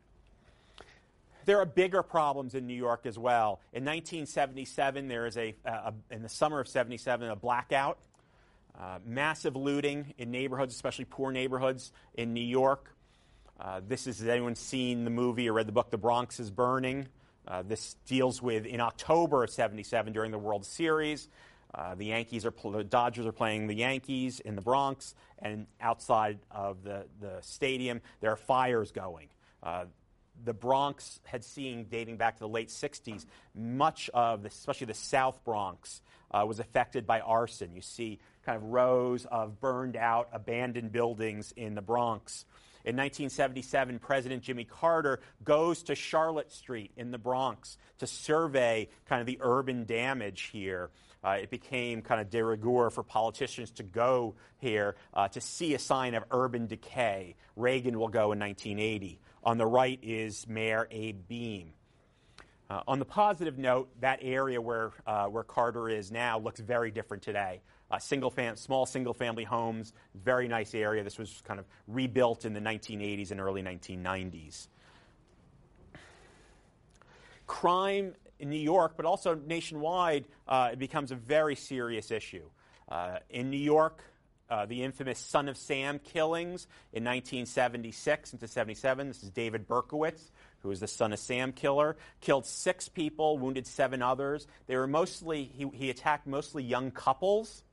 There 1.46 1.60
are 1.60 1.66
bigger 1.66 2.02
problems 2.02 2.56
in 2.56 2.66
New 2.66 2.74
York 2.74 3.06
as 3.06 3.20
well. 3.20 3.60
In 3.72 3.86
1977, 3.86 5.08
there 5.08 5.28
is 5.28 5.38
a, 5.38 5.56
a 5.64 5.94
in 6.10 6.24
the 6.24 6.30
summer 6.30 6.60
of 6.60 6.68
77, 6.68 7.30
a 7.30 7.36
blackout, 7.36 8.00
uh, 8.80 9.00
massive 9.06 9.56
looting 9.56 10.14
in 10.18 10.32
neighborhoods, 10.32 10.74
especially 10.74 11.06
poor 11.06 11.32
neighborhoods 11.32 11.92
in 12.16 12.34
New 12.34 12.42
York. 12.42 12.96
Uh, 13.60 13.80
this 13.88 14.08
is, 14.08 14.20
has 14.20 14.28
anyone 14.28 14.56
seen 14.56 15.06
the 15.06 15.12
movie 15.12 15.48
or 15.48 15.54
read 15.54 15.68
the 15.68 15.72
book, 15.72 15.92
The 15.92 15.98
Bronx 15.98 16.40
is 16.40 16.50
Burning? 16.50 17.08
Uh, 17.48 17.62
this 17.62 17.96
deals 18.08 18.42
with 18.42 18.66
in 18.66 18.82
October 18.82 19.44
of 19.44 19.52
77 19.52 20.14
during 20.14 20.32
the 20.32 20.40
World 20.40 20.66
Series. 20.66 21.30
Uh, 21.74 21.94
the 21.94 22.06
Yankees 22.06 22.46
are 22.46 22.54
the 22.72 22.84
Dodgers 22.84 23.26
are 23.26 23.32
playing 23.32 23.68
the 23.68 23.76
Yankees 23.76 24.40
in 24.40 24.56
the 24.56 24.62
Bronx, 24.62 25.14
and 25.40 25.68
outside 25.80 26.40
of 26.50 26.84
the, 26.84 27.06
the 27.20 27.38
stadium 27.42 28.02
there 28.22 28.32
are 28.32 28.38
fires 28.38 28.92
going. 28.92 29.28
Uh, 29.62 29.86
the 30.44 30.54
Bronx 30.54 31.20
had 31.24 31.44
seen, 31.44 31.86
dating 31.90 32.18
back 32.18 32.36
to 32.36 32.40
the 32.42 32.50
late 32.50 32.70
60s, 32.70 33.26
much 33.54 34.10
of, 34.14 34.44
the, 34.44 34.50
especially 34.50 34.88
the 34.88 34.94
South 34.94 35.44
Bronx, 35.44 36.02
uh, 36.32 36.46
was 36.46 36.60
affected 36.60 37.08
by 37.08 37.22
arson. 37.22 37.74
You 37.74 37.82
see 37.82 38.20
kind 38.46 38.58
of 38.58 38.64
rows 38.64 39.26
of 39.26 39.60
burned 39.60 39.96
out, 39.96 40.30
abandoned 40.32 40.92
buildings 40.92 41.54
in 41.56 41.76
the 41.76 41.82
Bronx. 41.82 42.46
In 42.86 42.96
1977, 42.98 43.98
President 43.98 44.44
Jimmy 44.44 44.64
Carter 44.64 45.20
goes 45.44 45.82
to 45.84 45.96
Charlotte 45.96 46.52
Street 46.52 46.92
in 46.96 47.10
the 47.10 47.18
Bronx 47.18 47.80
to 47.98 48.06
survey 48.06 48.90
kind 49.08 49.22
of 49.22 49.26
the 49.26 49.40
urban 49.42 49.86
damage 49.86 50.50
here. 50.54 50.92
Uh, 51.24 51.38
it 51.42 51.50
became 51.50 52.04
kind 52.04 52.22
of 52.22 52.30
de 52.30 52.44
rigueur 52.44 52.92
for 52.92 53.02
politicians 53.02 53.72
to 53.72 53.82
go 53.82 54.36
here 54.60 54.96
uh, 55.16 55.28
to 55.30 55.42
see 55.42 55.74
a 55.74 55.80
sign 55.80 56.14
of 56.14 56.24
urban 56.30 56.68
decay. 56.68 57.36
Reagan 57.56 57.98
will 57.98 58.10
go 58.10 58.32
in 58.34 58.40
1980. 58.40 59.20
On 59.46 59.60
the 59.60 59.66
right 59.66 60.00
is 60.02 60.48
Mayor 60.48 60.88
Abe 60.90 61.22
Beame. 61.30 61.68
Uh, 62.68 62.82
on 62.88 62.98
the 62.98 63.06
positive 63.06 63.60
note, 63.60 63.90
that 64.02 64.18
area 64.24 64.60
where, 64.60 64.92
uh, 65.06 65.28
where 65.28 65.44
Carter 65.44 65.88
is 65.88 66.12
now 66.12 66.40
looks 66.40 66.60
very 66.60 66.90
different 66.90 67.22
today. 67.22 67.62
Uh, 67.92 68.00
single 68.00 68.32
fam- 68.32 68.56
small 68.56 68.88
single 68.88 69.14
family 69.14 69.44
homes, 69.44 69.94
very 70.16 70.48
nice 70.48 70.74
area. 70.74 71.04
This 71.04 71.20
was 71.20 71.44
kind 71.46 71.60
of 71.60 71.68
rebuilt 71.88 72.46
in 72.46 72.54
the 72.54 72.60
1980s 72.60 73.30
and 73.30 73.40
early 73.40 73.62
1990s. 73.62 74.68
Crime 77.46 78.16
in 78.40 78.50
New 78.50 78.56
York, 78.56 78.94
but 78.98 79.06
also 79.06 79.36
nationwide, 79.36 80.26
uh, 80.48 80.70
it 80.74 80.80
becomes 80.80 81.12
a 81.12 81.16
very 81.16 81.56
serious 81.56 82.10
issue. 82.10 82.50
Uh, 82.90 83.20
in 83.30 83.52
New 83.52 83.58
York, 83.58 84.02
uh, 84.50 84.66
the 84.66 84.84
infamous 84.84 85.20
Son 85.20 85.48
of 85.50 85.58
Sam 85.58 86.00
killings 86.00 86.68
in 86.94 87.04
1976 87.04 88.34
into 88.34 88.48
77. 88.48 89.08
This 89.08 89.24
is 89.24 89.30
David 89.30 89.68
Berkowitz, 89.68 90.32
who 90.62 90.70
was 90.70 90.80
the 90.80 90.88
Son 90.88 91.14
of 91.14 91.20
Sam 91.20 91.52
killer. 91.52 91.96
Killed 92.22 92.46
six 92.46 92.88
people, 92.88 93.38
wounded 93.38 93.66
seven 93.68 94.02
others. 94.02 94.48
They 94.68 94.76
were 94.76 94.88
mostly, 94.88 95.44
he, 95.44 95.68
he 95.74 95.90
attacked 95.90 96.28
mostly 96.28 96.64
young 96.64 96.92
couples. 96.92 97.64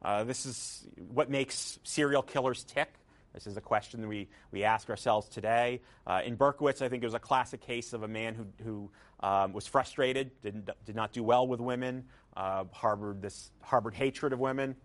Uh, 0.00 0.24
this 0.24 0.46
is 0.46 0.86
what 1.08 1.30
makes 1.30 1.78
serial 1.84 2.22
killers 2.22 2.64
tick. 2.64 2.92
This 3.34 3.46
is 3.46 3.56
a 3.56 3.60
question 3.62 4.06
we, 4.08 4.28
we 4.50 4.64
ask 4.64 4.90
ourselves 4.90 5.28
today. 5.28 5.80
Uh, 6.06 6.20
in 6.24 6.36
Berkowitz, 6.36 6.82
I 6.82 6.88
think 6.88 7.02
it 7.02 7.06
was 7.06 7.14
a 7.14 7.18
classic 7.18 7.62
case 7.62 7.94
of 7.94 8.02
a 8.02 8.08
man 8.08 8.34
who, 8.34 8.46
who 8.62 8.90
um, 9.26 9.52
was 9.54 9.66
frustrated, 9.66 10.30
did, 10.42 10.70
did 10.84 10.94
not 10.94 11.12
do 11.12 11.22
well 11.22 11.46
with 11.46 11.60
women, 11.60 12.04
uh, 12.36 12.64
harbored 12.72 13.22
this 13.22 13.50
harbored 13.62 13.94
hatred 13.94 14.32
of 14.32 14.40
women. 14.40 14.76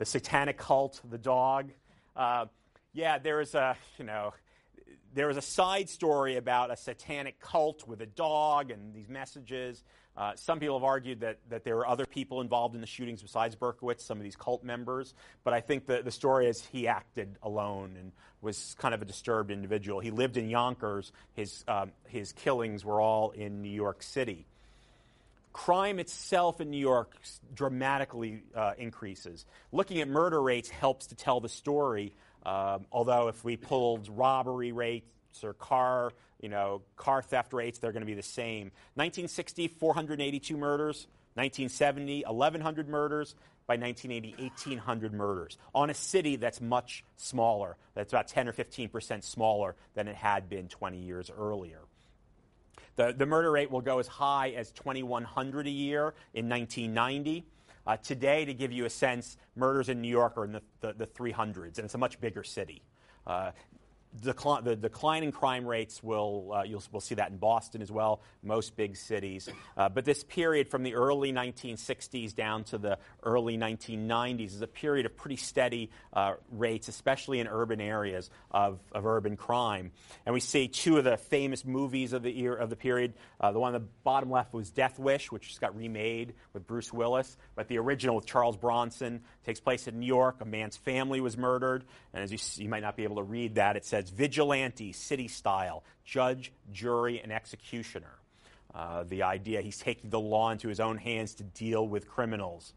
The 0.00 0.06
satanic 0.06 0.56
cult, 0.56 0.98
the 1.10 1.18
dog. 1.18 1.72
Uh, 2.16 2.46
yeah, 2.94 3.18
there 3.18 3.42
is 3.42 3.54
a, 3.54 3.76
you 3.98 4.06
know, 4.06 4.32
there 5.12 5.26
was 5.26 5.36
a 5.36 5.42
side 5.42 5.90
story 5.90 6.36
about 6.36 6.70
a 6.70 6.76
satanic 6.78 7.38
cult 7.38 7.86
with 7.86 8.00
a 8.00 8.06
dog 8.06 8.70
and 8.70 8.94
these 8.94 9.10
messages. 9.10 9.84
Uh, 10.16 10.34
some 10.36 10.58
people 10.58 10.78
have 10.78 10.84
argued 10.84 11.20
that, 11.20 11.40
that 11.50 11.64
there 11.64 11.76
were 11.76 11.86
other 11.86 12.06
people 12.06 12.40
involved 12.40 12.74
in 12.74 12.80
the 12.80 12.86
shootings 12.86 13.20
besides 13.20 13.54
Berkowitz, 13.56 14.00
some 14.00 14.16
of 14.16 14.24
these 14.24 14.36
cult 14.36 14.64
members. 14.64 15.12
But 15.44 15.52
I 15.52 15.60
think 15.60 15.84
the, 15.84 16.00
the 16.02 16.10
story 16.10 16.48
is 16.48 16.64
he 16.64 16.88
acted 16.88 17.36
alone 17.42 17.98
and 18.00 18.12
was 18.40 18.74
kind 18.78 18.94
of 18.94 19.02
a 19.02 19.04
disturbed 19.04 19.50
individual. 19.50 20.00
He 20.00 20.10
lived 20.10 20.38
in 20.38 20.48
Yonkers. 20.48 21.12
His, 21.34 21.62
um, 21.68 21.92
his 22.08 22.32
killings 22.32 22.86
were 22.86 23.02
all 23.02 23.32
in 23.32 23.60
New 23.60 23.68
York 23.68 24.02
City. 24.02 24.46
Crime 25.52 25.98
itself 25.98 26.60
in 26.60 26.70
New 26.70 26.78
York 26.78 27.16
dramatically 27.54 28.42
uh, 28.54 28.72
increases. 28.78 29.44
Looking 29.72 30.00
at 30.00 30.08
murder 30.08 30.40
rates 30.40 30.68
helps 30.68 31.08
to 31.08 31.16
tell 31.16 31.40
the 31.40 31.48
story. 31.48 32.12
Um, 32.46 32.86
although 32.92 33.28
if 33.28 33.44
we 33.44 33.56
pulled 33.56 34.08
robbery 34.08 34.72
rates 34.72 35.04
or 35.42 35.52
car, 35.52 36.12
you 36.40 36.48
know, 36.48 36.82
car 36.96 37.20
theft 37.20 37.52
rates, 37.52 37.78
they're 37.78 37.92
going 37.92 38.02
to 38.02 38.06
be 38.06 38.14
the 38.14 38.22
same. 38.22 38.70
1960, 38.94 39.68
482 39.68 40.56
murders. 40.56 41.06
1970, 41.34 42.24
1,100 42.26 42.88
murders. 42.88 43.34
By 43.66 43.76
1980, 43.76 44.42
1,800 44.42 45.12
murders 45.12 45.56
on 45.76 45.90
a 45.90 45.94
city 45.94 46.34
that's 46.34 46.60
much 46.60 47.04
smaller. 47.16 47.76
That's 47.94 48.12
about 48.12 48.26
10 48.26 48.48
or 48.48 48.52
15 48.52 48.88
percent 48.88 49.22
smaller 49.22 49.76
than 49.94 50.08
it 50.08 50.16
had 50.16 50.48
been 50.48 50.66
20 50.66 50.98
years 50.98 51.30
earlier. 51.30 51.78
The, 53.00 53.14
the 53.16 53.24
murder 53.24 53.50
rate 53.50 53.70
will 53.70 53.80
go 53.80 53.98
as 53.98 54.06
high 54.06 54.50
as 54.50 54.72
2,100 54.72 55.66
a 55.66 55.70
year 55.70 56.12
in 56.34 56.50
1990. 56.50 57.46
Uh, 57.86 57.96
today, 57.96 58.44
to 58.44 58.52
give 58.52 58.72
you 58.72 58.84
a 58.84 58.90
sense, 58.90 59.38
murders 59.56 59.88
in 59.88 60.02
New 60.02 60.08
York 60.08 60.36
are 60.36 60.44
in 60.44 60.52
the, 60.52 60.60
the, 60.82 60.92
the 60.92 61.06
300s, 61.06 61.78
and 61.78 61.86
it's 61.86 61.94
a 61.94 61.98
much 61.98 62.20
bigger 62.20 62.44
city. 62.44 62.82
Uh, 63.26 63.52
Decline, 64.22 64.64
the 64.64 64.74
declining 64.74 65.30
crime 65.30 65.64
rates 65.64 66.02
will 66.02 66.52
uh, 66.52 66.62
you'll 66.64 66.82
we'll 66.90 67.00
see 67.00 67.14
that 67.14 67.30
in 67.30 67.36
Boston 67.36 67.80
as 67.80 67.92
well, 67.92 68.20
most 68.42 68.76
big 68.76 68.96
cities. 68.96 69.48
Uh, 69.76 69.88
but 69.88 70.04
this 70.04 70.24
period 70.24 70.68
from 70.68 70.82
the 70.82 70.94
early 70.94 71.32
1960s 71.32 72.34
down 72.34 72.64
to 72.64 72.78
the 72.78 72.98
early 73.22 73.56
1990s 73.56 74.46
is 74.46 74.62
a 74.62 74.66
period 74.66 75.06
of 75.06 75.16
pretty 75.16 75.36
steady 75.36 75.90
uh, 76.12 76.34
rates, 76.50 76.88
especially 76.88 77.38
in 77.38 77.46
urban 77.46 77.80
areas 77.80 78.30
of, 78.50 78.80
of 78.92 79.06
urban 79.06 79.36
crime. 79.36 79.92
And 80.26 80.32
we 80.32 80.40
see 80.40 80.68
two 80.68 80.98
of 80.98 81.04
the 81.04 81.16
famous 81.16 81.64
movies 81.64 82.12
of 82.12 82.22
the 82.22 82.32
year 82.32 82.54
of 82.54 82.70
the 82.70 82.76
period. 82.76 83.14
Uh, 83.40 83.52
the 83.52 83.60
one 83.60 83.74
on 83.74 83.80
the 83.80 83.88
bottom 84.02 84.30
left 84.30 84.52
was 84.52 84.70
Death 84.70 84.98
Wish, 84.98 85.30
which 85.30 85.48
just 85.48 85.60
got 85.60 85.76
remade 85.76 86.34
with 86.52 86.66
Bruce 86.66 86.92
Willis, 86.92 87.36
but 87.54 87.68
the 87.68 87.78
original 87.78 88.16
with 88.16 88.26
Charles 88.26 88.56
Bronson 88.56 89.20
takes 89.44 89.60
place 89.60 89.86
in 89.86 90.00
New 90.00 90.06
York. 90.06 90.36
A 90.40 90.44
man's 90.44 90.76
family 90.76 91.20
was 91.20 91.36
murdered, 91.36 91.84
and 92.12 92.22
as 92.22 92.32
you, 92.32 92.38
see, 92.38 92.64
you 92.64 92.68
might 92.68 92.82
not 92.82 92.96
be 92.96 93.04
able 93.04 93.16
to 93.16 93.22
read 93.22 93.56
that, 93.56 93.76
it 93.76 93.84
says 93.84 93.99
vigilante, 94.08 94.92
city 94.92 95.28
style, 95.28 95.84
judge, 96.04 96.52
jury, 96.72 97.20
and 97.20 97.30
executioner. 97.30 98.14
Uh, 98.74 99.02
the 99.04 99.24
idea 99.24 99.60
he's 99.60 99.78
taking 99.78 100.10
the 100.10 100.20
law 100.20 100.50
into 100.50 100.68
his 100.68 100.80
own 100.80 100.96
hands 100.96 101.34
to 101.34 101.42
deal 101.42 101.86
with 101.86 102.08
criminals. 102.08 102.72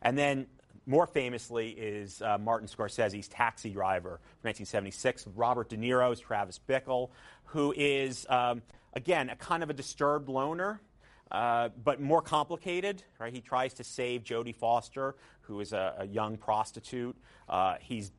And 0.00 0.16
then, 0.16 0.46
more 0.86 1.06
famously, 1.06 1.70
is 1.70 2.22
uh, 2.22 2.38
Martin 2.38 2.66
Scorsese's 2.66 3.28
Taxi 3.28 3.70
Driver, 3.70 4.20
from 4.40 4.48
1976, 4.48 5.26
with 5.26 5.36
Robert 5.36 5.68
De 5.68 5.76
Niro's 5.76 6.18
Travis 6.18 6.58
Bickle, 6.66 7.10
who 7.44 7.74
is, 7.76 8.26
um, 8.30 8.62
again, 8.94 9.28
a 9.28 9.36
kind 9.36 9.62
of 9.62 9.70
a 9.70 9.74
disturbed 9.74 10.28
loner. 10.28 10.80
Uh, 11.30 11.70
but 11.82 12.00
more 12.00 12.22
complicated, 12.22 13.02
right? 13.18 13.32
He 13.32 13.40
tries 13.40 13.74
to 13.74 13.84
save 13.84 14.22
Jodie 14.22 14.54
Foster, 14.54 15.16
who 15.40 15.58
is 15.60 15.72
a, 15.72 15.94
a 15.98 16.06
young 16.06 16.36
prostitute. 16.36 17.16
Uh, 17.48 17.74
he's 17.80 18.12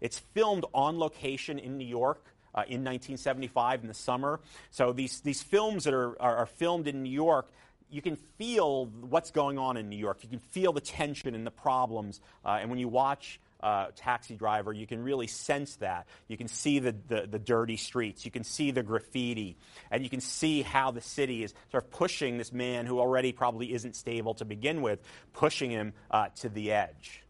it's 0.00 0.18
filmed 0.18 0.64
on 0.74 0.98
location 0.98 1.58
in 1.58 1.78
New 1.78 1.86
York. 1.86 2.24
Uh, 2.54 2.62
in 2.62 2.82
1975 2.82 3.82
in 3.82 3.88
the 3.88 3.94
summer. 3.94 4.40
So 4.70 4.92
these, 4.92 5.20
these 5.20 5.42
films 5.42 5.84
that 5.84 5.92
are, 5.92 6.20
are, 6.20 6.38
are, 6.38 6.46
filmed 6.46 6.88
in 6.88 7.02
New 7.02 7.10
York, 7.10 7.46
you 7.90 8.02
can 8.02 8.16
feel 8.16 8.86
what's 8.86 9.30
going 9.30 9.58
on 9.58 9.76
in 9.76 9.88
New 9.88 9.96
York. 9.96 10.20
You 10.22 10.28
can 10.28 10.38
feel 10.38 10.72
the 10.72 10.80
tension 10.80 11.34
and 11.34 11.46
the 11.46 11.50
problems. 11.50 12.20
Uh, 12.44 12.58
and 12.60 12.70
when 12.70 12.78
you 12.78 12.88
watch 12.88 13.38
uh, 13.60 13.88
Taxi 13.96 14.36
Driver, 14.36 14.72
you 14.72 14.86
can 14.86 15.02
really 15.02 15.26
sense 15.26 15.76
that. 15.76 16.06
You 16.28 16.36
can 16.36 16.48
see 16.48 16.78
the, 16.78 16.94
the, 17.08 17.26
the, 17.28 17.38
dirty 17.38 17.76
streets. 17.76 18.24
You 18.24 18.30
can 18.30 18.44
see 18.44 18.70
the 18.70 18.82
graffiti. 18.82 19.56
And 19.90 20.04
you 20.04 20.10
can 20.10 20.20
see 20.20 20.62
how 20.62 20.90
the 20.90 21.00
city 21.00 21.42
is 21.42 21.54
sort 21.70 21.84
of 21.84 21.90
pushing 21.90 22.38
this 22.38 22.52
man 22.52 22.86
who 22.86 23.00
already 23.00 23.32
probably 23.32 23.72
isn't 23.72 23.96
stable 23.96 24.34
to 24.34 24.44
begin 24.44 24.80
with, 24.82 25.00
pushing 25.32 25.70
him 25.70 25.92
uh, 26.10 26.28
to 26.36 26.48
the 26.48 26.72
edge. 26.72 27.22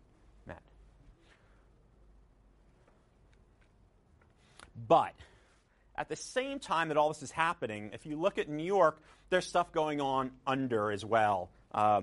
But 4.87 5.14
at 5.97 6.09
the 6.09 6.16
same 6.16 6.61
time 6.61 6.89
that 6.89 6.97
all 6.97 7.09
this 7.09 7.22
is 7.22 7.31
happening, 7.31 7.91
if 7.93 8.07
you 8.07 8.16
look 8.16 8.39
at 8.39 8.49
New 8.49 8.64
York, 8.64 9.03
there's 9.31 9.47
stuff 9.47 9.72
going 9.72 10.01
on 10.01 10.31
under 10.47 10.93
as 10.93 11.05
well. 11.05 11.51
Uh, 11.72 12.03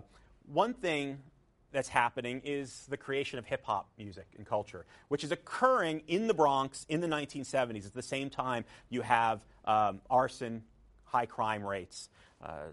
one 0.51 0.73
thing 0.73 1.19
that's 1.71 1.89
happening 1.89 2.41
is 2.43 2.85
the 2.89 2.97
creation 2.97 3.39
of 3.39 3.45
hip 3.45 3.63
hop 3.65 3.89
music 3.97 4.27
and 4.37 4.45
culture, 4.45 4.85
which 5.07 5.23
is 5.23 5.31
occurring 5.31 6.01
in 6.07 6.27
the 6.27 6.33
Bronx 6.33 6.85
in 6.89 7.01
the 7.01 7.07
1970s. 7.07 7.85
At 7.85 7.93
the 7.93 8.01
same 8.01 8.29
time, 8.29 8.65
you 8.89 9.01
have 9.01 9.41
um, 9.65 10.01
arson, 10.09 10.63
high 11.03 11.25
crime 11.25 11.63
rates. 11.63 12.09
Uh, 12.43 12.67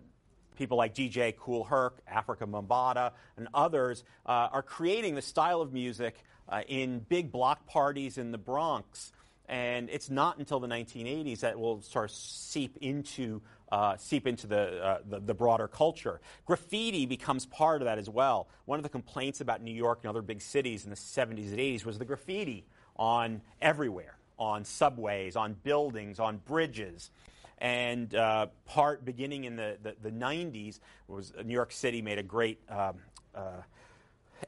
people 0.57 0.77
like 0.77 0.95
DJ 0.95 1.35
Kool 1.37 1.65
Herc, 1.65 2.01
Afrika 2.07 2.49
Bambaataa, 2.49 3.13
and 3.37 3.49
others 3.55 4.05
uh, 4.27 4.49
are 4.53 4.63
creating 4.63 5.15
the 5.15 5.23
style 5.23 5.61
of 5.61 5.73
music 5.73 6.17
uh, 6.49 6.63
in 6.69 7.01
big 7.01 7.33
block 7.33 7.67
parties 7.67 8.19
in 8.19 8.31
the 8.33 8.39
Bronx 8.39 9.13
and 9.53 9.91
it's 9.91 10.09
not 10.09 10.39
until 10.39 10.61
the 10.61 10.67
1980s 10.67 11.41
that 11.41 11.61
will 11.61 11.83
start 11.83 12.11
seep 12.11 12.79
into 12.81 13.43
uh, 13.71 13.97
seep 13.99 14.27
into 14.27 14.47
the, 14.47 14.85
uh, 14.85 14.99
the, 15.09 15.21
the 15.21 15.35
broader 15.35 15.67
culture. 15.67 16.21
Graffiti 16.45 17.07
becomes 17.07 17.47
part 17.47 17.81
of 17.81 17.87
that 17.87 17.99
as 17.99 18.09
well. 18.09 18.49
One 18.67 18.79
of 18.79 18.83
the 18.83 18.91
complaints 18.91 19.41
about 19.41 19.63
New 19.63 19.75
York 19.75 20.01
and 20.03 20.11
other 20.11 20.21
big 20.21 20.43
cities 20.43 20.85
in 20.85 20.91
the 20.91 20.97
70s 20.97 21.51
and 21.51 21.59
80s 21.59 21.85
was 21.85 21.99
the 21.99 22.05
graffiti 22.05 22.67
on 22.97 23.41
everywhere, 23.63 24.17
on 24.39 24.67
subways, 24.67 25.37
on 25.37 25.55
buildings, 25.55 26.19
on 26.19 26.37
bridges. 26.37 27.11
And 27.59 28.15
uh, 28.15 28.49
part 28.67 29.07
beginning 29.07 29.45
in 29.45 29.57
the, 29.57 29.79
the, 29.83 29.97
the, 30.03 30.11
90s 30.11 30.81
was 31.09 31.33
New 31.43 31.55
York 31.55 31.73
City 31.73 32.03
made 32.03 32.19
a 32.19 32.23
great 32.23 32.59
um, 32.69 32.97
uh, 33.35 33.63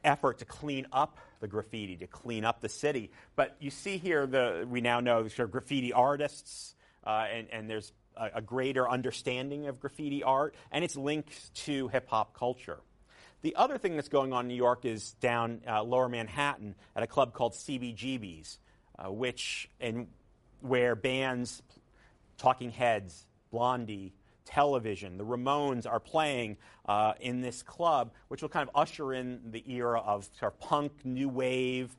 effort 0.03 0.39
to 0.39 0.45
clean 0.45 0.85
up 0.91 1.17
the 1.45 1.51
graffiti, 1.51 1.95
to 1.97 2.07
clean 2.07 2.43
up 2.43 2.59
the 2.59 2.69
city. 2.69 3.11
But 3.35 3.55
you 3.59 3.69
see 3.69 3.97
here, 3.97 4.25
the, 4.25 4.65
we 4.67 4.81
now 4.81 4.99
know 4.99 5.21
there 5.23 5.45
are 5.45 5.47
graffiti 5.47 5.93
artists, 5.93 6.73
uh, 7.05 7.27
and, 7.31 7.47
and, 7.51 7.69
there's 7.69 7.93
a, 8.17 8.31
a, 8.35 8.41
greater 8.41 8.89
understanding 8.89 9.67
of 9.67 9.79
graffiti 9.79 10.23
art, 10.23 10.55
and 10.71 10.83
it's 10.83 10.95
linked 10.95 11.53
to 11.65 11.87
hip 11.89 12.09
hop 12.09 12.35
culture. 12.35 12.79
The 13.43 13.55
other 13.55 13.77
thing 13.77 13.95
that's 13.95 14.09
going 14.09 14.33
on 14.33 14.45
in 14.45 14.47
New 14.47 14.55
York 14.55 14.85
is 14.85 15.13
down 15.21 15.61
uh, 15.69 15.83
Lower 15.83 16.09
Manhattan 16.09 16.73
at 16.95 17.03
a 17.03 17.07
club 17.07 17.33
called 17.33 17.53
CBGB's, 17.53 18.57
uh, 18.97 19.11
which 19.11 19.69
and 19.79 20.07
where 20.61 20.95
bands, 20.95 21.61
Talking 22.39 22.71
Heads, 22.71 23.27
Blondie, 23.51 24.13
television. 24.45 25.17
The 25.17 25.25
Ramones 25.25 25.85
are 25.85 25.99
playing 25.99 26.57
uh, 26.87 27.13
in 27.19 27.41
this 27.41 27.63
club, 27.63 28.11
which 28.27 28.41
will 28.41 28.49
kind 28.49 28.69
of 28.69 28.75
usher 28.75 29.13
in 29.13 29.41
the 29.51 29.63
era 29.67 29.99
of 29.99 30.29
sort 30.39 30.53
of 30.53 30.59
punk, 30.59 30.91
new 31.03 31.29
wave, 31.29 31.95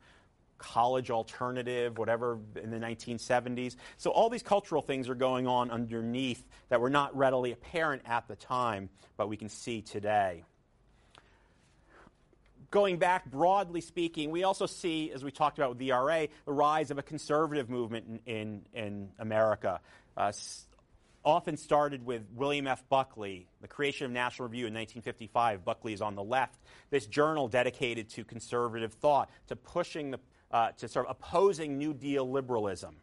college 0.59 1.11
alternative, 1.11 1.99
whatever, 1.99 2.39
in 2.63 2.71
the 2.71 2.79
1970s. 2.79 3.77
So 3.97 4.11
all 4.11 4.31
these 4.31 4.43
cultural 4.43 4.83
things 4.83 5.09
are 5.09 5.15
going 5.15 5.47
on 5.47 5.71
underneath 5.71 6.43
that 6.69 6.81
were 6.81 6.91
not 6.91 7.17
readily 7.17 7.53
apparent 7.53 8.03
at 8.07 8.27
the 8.29 8.37
time, 8.37 8.89
but 9.17 9.29
we 9.29 9.37
can 9.37 9.49
see 9.49 9.83
today. 9.83 10.45
Going 12.71 12.99
back, 12.99 13.31
broadly 13.31 13.81
speaking, 13.81 14.31
we 14.31 14.43
also 14.43 14.67
see, 14.67 15.13
as 15.13 15.23
we 15.23 15.31
talked 15.31 15.59
about 15.59 15.71
with 15.71 15.79
the 15.79 15.93
RA, 15.93 16.27
the 16.45 16.53
rise 16.53 16.91
of 16.91 16.99
a 16.99 17.03
conservative 17.03 17.71
movement 17.71 18.23
in, 18.27 18.35
in, 18.35 18.63
in 18.75 19.09
America. 19.19 19.81
Uh, 20.17 20.33
often 21.27 21.57
started 21.57 22.07
with 22.07 22.23
William 22.35 22.69
F. 22.69 22.89
Buckley, 22.89 23.49
the 23.61 23.67
creation 23.67 24.07
of 24.07 24.13
National 24.13 24.49
Review 24.49 24.69
in 24.69 24.73
1955. 24.73 25.65
Buckley 25.65 25.93
is 25.93 26.01
on 26.01 26.15
the 26.15 26.23
left. 26.23 26.61
This 26.91 27.07
journal 27.07 27.49
dedicated 27.49 28.09
to 28.11 28.25
conservative 28.25 28.93
thought, 28.93 29.29
to 29.49 29.57
pushing 29.57 30.13
the, 30.13 30.21
uh, 30.53 30.71
to 30.79 30.87
sort 30.89 31.07
of 31.07 31.17
opposing 31.19 31.79
New 31.79 31.93
Deal 31.93 32.31
liberalism. 32.31 32.97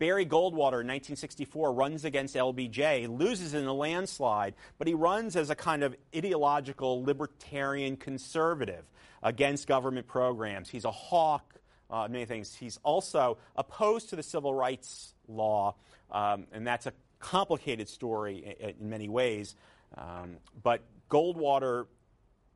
Barry 0.00 0.26
Goldwater 0.26 0.82
in 0.82 0.88
1964 0.88 1.72
runs 1.72 2.04
against 2.04 2.34
LBJ, 2.34 3.06
loses 3.06 3.54
in 3.54 3.64
a 3.64 3.72
landslide, 3.72 4.54
but 4.76 4.88
he 4.88 4.94
runs 4.94 5.36
as 5.36 5.48
a 5.48 5.54
kind 5.54 5.84
of 5.84 5.94
ideological 6.16 7.04
libertarian 7.04 7.96
conservative 7.96 8.84
against 9.22 9.68
government 9.68 10.08
programs. 10.08 10.68
He's 10.68 10.84
a 10.84 10.90
hawk, 10.90 11.54
uh, 11.88 12.08
many 12.10 12.24
things. 12.24 12.52
He's 12.52 12.80
also 12.82 13.38
opposed 13.54 14.10
to 14.10 14.16
the 14.16 14.24
civil 14.24 14.52
rights 14.52 15.14
law, 15.28 15.76
um, 16.10 16.48
and 16.50 16.66
that's 16.66 16.86
a 16.86 16.92
complicated 17.22 17.88
story 17.88 18.56
in, 18.60 18.74
in 18.80 18.90
many 18.90 19.08
ways. 19.08 19.54
Um, 19.96 20.36
but 20.62 20.82
Goldwater 21.10 21.86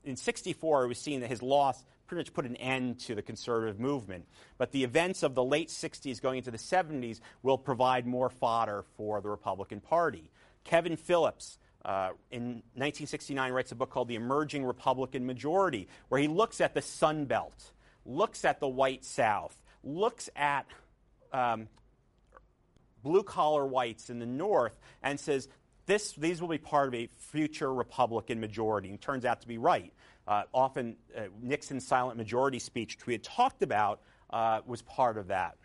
in 0.05 0.17
64, 0.17 0.85
it 0.85 0.89
was 0.89 0.99
seen 0.99 1.21
that 1.21 1.29
his 1.31 1.43
loss 1.43 1.83
pretty 2.07 2.21
much 2.21 2.33
put 2.33 2.45
an 2.45 2.57
end 2.57 3.01
to 3.01 3.15
the 3.15 3.23
conservative 3.23 3.81
movement. 3.81 4.25
But 4.59 4.71
the 4.71 4.85
events 4.85 5.23
of 5.23 5.35
the 5.35 5.45
late 5.45 5.69
60s 5.69 6.23
going 6.23 6.39
into 6.39 6.51
the 6.51 6.59
70s 6.59 7.21
will 7.43 7.59
provide 7.59 8.07
more 8.07 8.31
fodder 8.31 8.85
for 8.97 9.21
the 9.21 9.29
Republican 9.29 9.81
Party. 9.81 10.31
Kevin 10.65 10.97
Phillips, 10.97 11.59
uh, 11.85 12.11
in 12.31 12.63
1969, 12.75 13.53
writes 13.53 13.73
a 13.73 13.75
book 13.75 13.91
called 13.91 14.09
The 14.09 14.15
Emerging 14.15 14.65
Republican 14.65 15.27
Majority, 15.27 15.89
where 16.09 16.21
he 16.21 16.29
looks 16.29 16.61
at 16.61 16.75
the 16.75 16.83
Sun 16.83 17.27
Belt, 17.27 17.73
looks 18.05 18.45
at 18.45 18.61
the 18.61 18.69
White 18.69 19.05
South, 19.05 19.57
looks 19.83 20.31
at 20.37 20.67
um, 21.33 21.69
blue 23.03 23.23
collar 23.23 23.67
whites 23.67 24.11
in 24.11 24.19
the 24.19 24.27
North, 24.27 24.79
and 25.03 25.19
says 25.19 25.49
this, 25.87 26.13
these 26.13 26.41
will 26.41 26.49
be 26.49 26.59
part 26.59 26.89
of 26.89 26.95
a 26.95 27.09
future 27.31 27.73
Republican 27.73 28.41
majority. 28.41 28.91
And 28.91 29.01
turns 29.01 29.25
out 29.25 29.41
to 29.43 29.49
be 29.49 29.59
right. 29.59 29.93
Uh, 30.27 30.43
often, 30.53 30.97
uh, 31.17 31.23
Nixon's 31.41 31.87
silent 31.87 32.17
majority 32.17 32.59
speech, 32.59 32.97
which 32.97 33.07
we 33.07 33.15
had 33.15 33.23
talked 33.23 33.63
about, 33.63 34.01
uh, 34.31 34.61
was 34.67 34.83
part 34.83 35.17
of 35.17 35.29
that. 35.29 35.57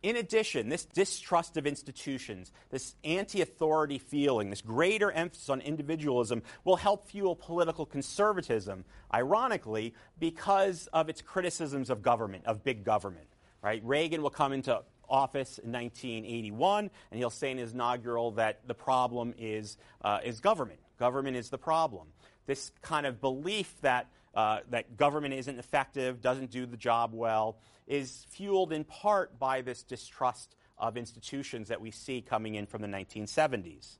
In 0.00 0.14
addition, 0.16 0.68
this 0.68 0.84
distrust 0.84 1.56
of 1.56 1.66
institutions, 1.66 2.52
this 2.70 2.94
anti 3.02 3.40
authority 3.40 3.98
feeling, 3.98 4.50
this 4.50 4.60
greater 4.60 5.10
emphasis 5.10 5.48
on 5.48 5.60
individualism 5.60 6.42
will 6.64 6.76
help 6.76 7.08
fuel 7.08 7.34
political 7.34 7.84
conservatism, 7.84 8.84
ironically, 9.12 9.94
because 10.20 10.86
of 10.92 11.08
its 11.08 11.20
criticisms 11.20 11.90
of 11.90 12.02
government, 12.02 12.46
of 12.46 12.62
big 12.62 12.84
government. 12.84 13.26
Right? 13.60 13.82
Reagan 13.84 14.22
will 14.22 14.30
come 14.30 14.52
into 14.52 14.82
office 15.08 15.58
in 15.58 15.72
1981, 15.72 16.90
and 17.10 17.18
he'll 17.18 17.30
say 17.30 17.50
in 17.50 17.58
his 17.58 17.72
inaugural 17.72 18.32
that 18.32 18.66
the 18.66 18.74
problem 18.74 19.34
is, 19.38 19.76
uh, 20.02 20.20
is 20.24 20.40
government. 20.40 20.80
Government 20.98 21.36
is 21.36 21.50
the 21.50 21.58
problem. 21.58 22.08
This 22.46 22.72
kind 22.82 23.06
of 23.06 23.20
belief 23.20 23.74
that, 23.82 24.08
uh, 24.34 24.60
that 24.70 24.96
government 24.96 25.34
isn't 25.34 25.58
effective, 25.58 26.20
doesn't 26.20 26.50
do 26.50 26.66
the 26.66 26.76
job 26.76 27.12
well, 27.12 27.58
is 27.86 28.26
fueled 28.30 28.72
in 28.72 28.84
part 28.84 29.38
by 29.38 29.60
this 29.60 29.82
distrust 29.82 30.56
of 30.78 30.96
institutions 30.96 31.68
that 31.68 31.80
we 31.80 31.90
see 31.90 32.20
coming 32.20 32.54
in 32.54 32.66
from 32.66 32.82
the 32.82 32.88
1970s. 32.88 33.96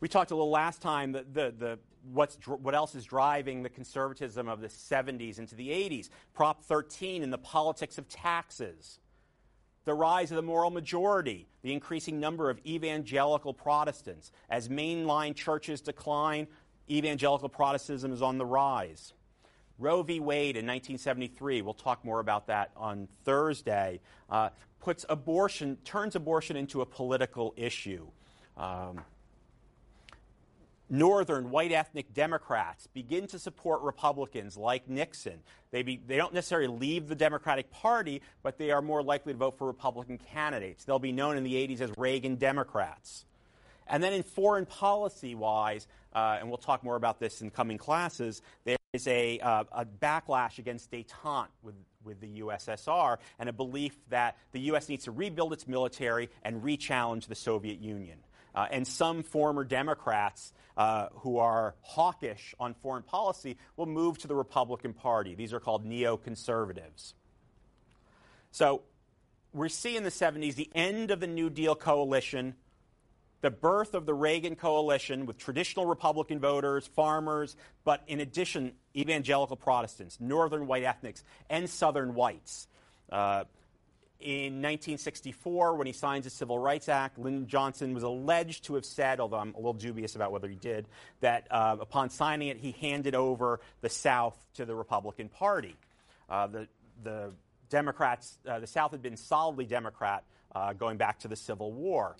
We 0.00 0.08
talked 0.08 0.32
a 0.32 0.34
little 0.34 0.50
last 0.50 0.82
time 0.82 1.12
that 1.12 1.32
the, 1.32 1.54
the, 1.56 1.78
what's, 2.12 2.36
what 2.46 2.74
else 2.74 2.94
is 2.94 3.04
driving 3.04 3.62
the 3.62 3.68
conservatism 3.68 4.48
of 4.48 4.60
the 4.60 4.68
70s 4.68 5.38
into 5.38 5.54
the 5.54 5.68
80s. 5.68 6.08
Prop 6.34 6.64
13 6.64 7.22
and 7.22 7.32
the 7.32 7.38
politics 7.38 7.98
of 7.98 8.08
taxes. 8.08 8.98
The 9.84 9.94
rise 9.94 10.30
of 10.30 10.36
the 10.36 10.42
moral 10.42 10.70
majority, 10.70 11.48
the 11.62 11.72
increasing 11.72 12.20
number 12.20 12.50
of 12.50 12.58
evangelical 12.64 13.52
Protestants. 13.52 14.30
As 14.48 14.68
mainline 14.68 15.34
churches 15.34 15.80
decline, 15.80 16.46
evangelical 16.88 17.48
Protestantism 17.48 18.12
is 18.12 18.22
on 18.22 18.38
the 18.38 18.46
rise. 18.46 19.12
Roe 19.78 20.02
v. 20.02 20.20
Wade 20.20 20.56
in 20.56 20.66
1973, 20.66 21.62
we'll 21.62 21.74
talk 21.74 22.04
more 22.04 22.20
about 22.20 22.46
that 22.46 22.70
on 22.76 23.08
Thursday, 23.24 24.00
uh, 24.30 24.50
puts 24.80 25.04
abortion, 25.08 25.76
turns 25.84 26.14
abortion 26.14 26.56
into 26.56 26.82
a 26.82 26.86
political 26.86 27.52
issue. 27.56 28.06
Um, 28.56 29.00
northern 30.92 31.48
white 31.50 31.72
ethnic 31.72 32.12
Democrats 32.12 32.86
begin 32.86 33.26
to 33.26 33.38
support 33.38 33.80
Republicans 33.80 34.58
like 34.58 34.88
Nixon. 34.88 35.40
They, 35.70 35.82
be, 35.82 35.98
they 36.06 36.18
don't 36.18 36.34
necessarily 36.34 36.68
leave 36.68 37.08
the 37.08 37.14
Democratic 37.14 37.70
Party, 37.70 38.20
but 38.42 38.58
they 38.58 38.70
are 38.70 38.82
more 38.82 39.02
likely 39.02 39.32
to 39.32 39.38
vote 39.38 39.56
for 39.56 39.66
Republican 39.66 40.18
candidates. 40.18 40.84
They'll 40.84 40.98
be 40.98 41.10
known 41.10 41.38
in 41.38 41.44
the 41.44 41.54
80s 41.54 41.80
as 41.80 41.90
Reagan 41.96 42.36
Democrats. 42.36 43.24
And 43.88 44.02
then 44.02 44.12
in 44.12 44.22
foreign 44.22 44.66
policy 44.66 45.34
wise, 45.34 45.86
uh, 46.14 46.36
and 46.38 46.48
we'll 46.48 46.58
talk 46.58 46.84
more 46.84 46.96
about 46.96 47.18
this 47.18 47.40
in 47.40 47.50
coming 47.50 47.78
classes, 47.78 48.42
there 48.64 48.76
is 48.92 49.08
a, 49.08 49.38
uh, 49.40 49.64
a 49.72 49.86
backlash 49.86 50.58
against 50.58 50.90
detente 50.90 51.48
with, 51.62 51.74
with 52.04 52.20
the 52.20 52.40
USSR 52.40 53.16
and 53.38 53.48
a 53.48 53.52
belief 53.52 53.96
that 54.10 54.36
the 54.52 54.60
U.S. 54.60 54.90
needs 54.90 55.04
to 55.04 55.10
rebuild 55.10 55.54
its 55.54 55.66
military 55.66 56.28
and 56.44 56.62
re 56.62 56.76
challenge 56.76 57.28
the 57.28 57.34
Soviet 57.34 57.80
Union. 57.80 58.18
Uh, 58.54 58.66
and 58.70 58.86
some 58.86 59.22
former 59.22 59.64
Democrats 59.64 60.52
uh, 60.76 61.08
who 61.16 61.38
are 61.38 61.74
hawkish 61.82 62.54
on 62.58 62.74
foreign 62.74 63.02
policy 63.02 63.56
will 63.76 63.86
move 63.86 64.18
to 64.18 64.28
the 64.28 64.34
Republican 64.34 64.92
Party. 64.92 65.34
These 65.34 65.52
are 65.52 65.60
called 65.60 65.86
neoconservatives. 65.86 67.14
So 68.50 68.82
we 69.52 69.68
see 69.68 69.96
in 69.96 70.04
the 70.04 70.10
70s 70.10 70.54
the 70.54 70.70
end 70.74 71.10
of 71.10 71.20
the 71.20 71.26
New 71.26 71.50
Deal 71.50 71.74
coalition, 71.74 72.54
the 73.40 73.50
birth 73.50 73.94
of 73.94 74.06
the 74.06 74.14
Reagan 74.14 74.56
coalition 74.56 75.26
with 75.26 75.36
traditional 75.36 75.86
Republican 75.86 76.38
voters, 76.38 76.86
farmers, 76.86 77.56
but 77.84 78.02
in 78.06 78.20
addition, 78.20 78.72
evangelical 78.96 79.56
Protestants, 79.56 80.18
northern 80.20 80.66
white 80.66 80.84
ethnics, 80.84 81.24
and 81.50 81.68
southern 81.68 82.14
whites. 82.14 82.68
Uh, 83.10 83.44
in 84.22 84.62
1964, 84.62 85.74
when 85.74 85.86
he 85.86 85.92
signs 85.92 86.24
the 86.24 86.30
Civil 86.30 86.58
Rights 86.58 86.88
Act, 86.88 87.18
Lyndon 87.18 87.46
Johnson 87.46 87.92
was 87.92 88.02
alleged 88.02 88.64
to 88.64 88.74
have 88.74 88.84
said, 88.84 89.20
although 89.20 89.38
I'm 89.38 89.54
a 89.54 89.56
little 89.56 89.72
dubious 89.72 90.14
about 90.14 90.32
whether 90.32 90.48
he 90.48 90.54
did, 90.54 90.86
that 91.20 91.46
uh, 91.50 91.76
upon 91.80 92.10
signing 92.10 92.48
it, 92.48 92.58
he 92.58 92.72
handed 92.80 93.14
over 93.14 93.60
the 93.80 93.88
South 93.88 94.36
to 94.54 94.64
the 94.64 94.74
Republican 94.74 95.28
Party. 95.28 95.76
Uh, 96.30 96.46
the, 96.46 96.68
the 97.02 97.32
Democrats, 97.68 98.38
uh, 98.48 98.60
the 98.60 98.66
South 98.66 98.92
had 98.92 99.02
been 99.02 99.16
solidly 99.16 99.66
Democrat 99.66 100.24
uh, 100.54 100.72
going 100.72 100.96
back 100.96 101.18
to 101.20 101.28
the 101.28 101.36
Civil 101.36 101.72
War. 101.72 102.16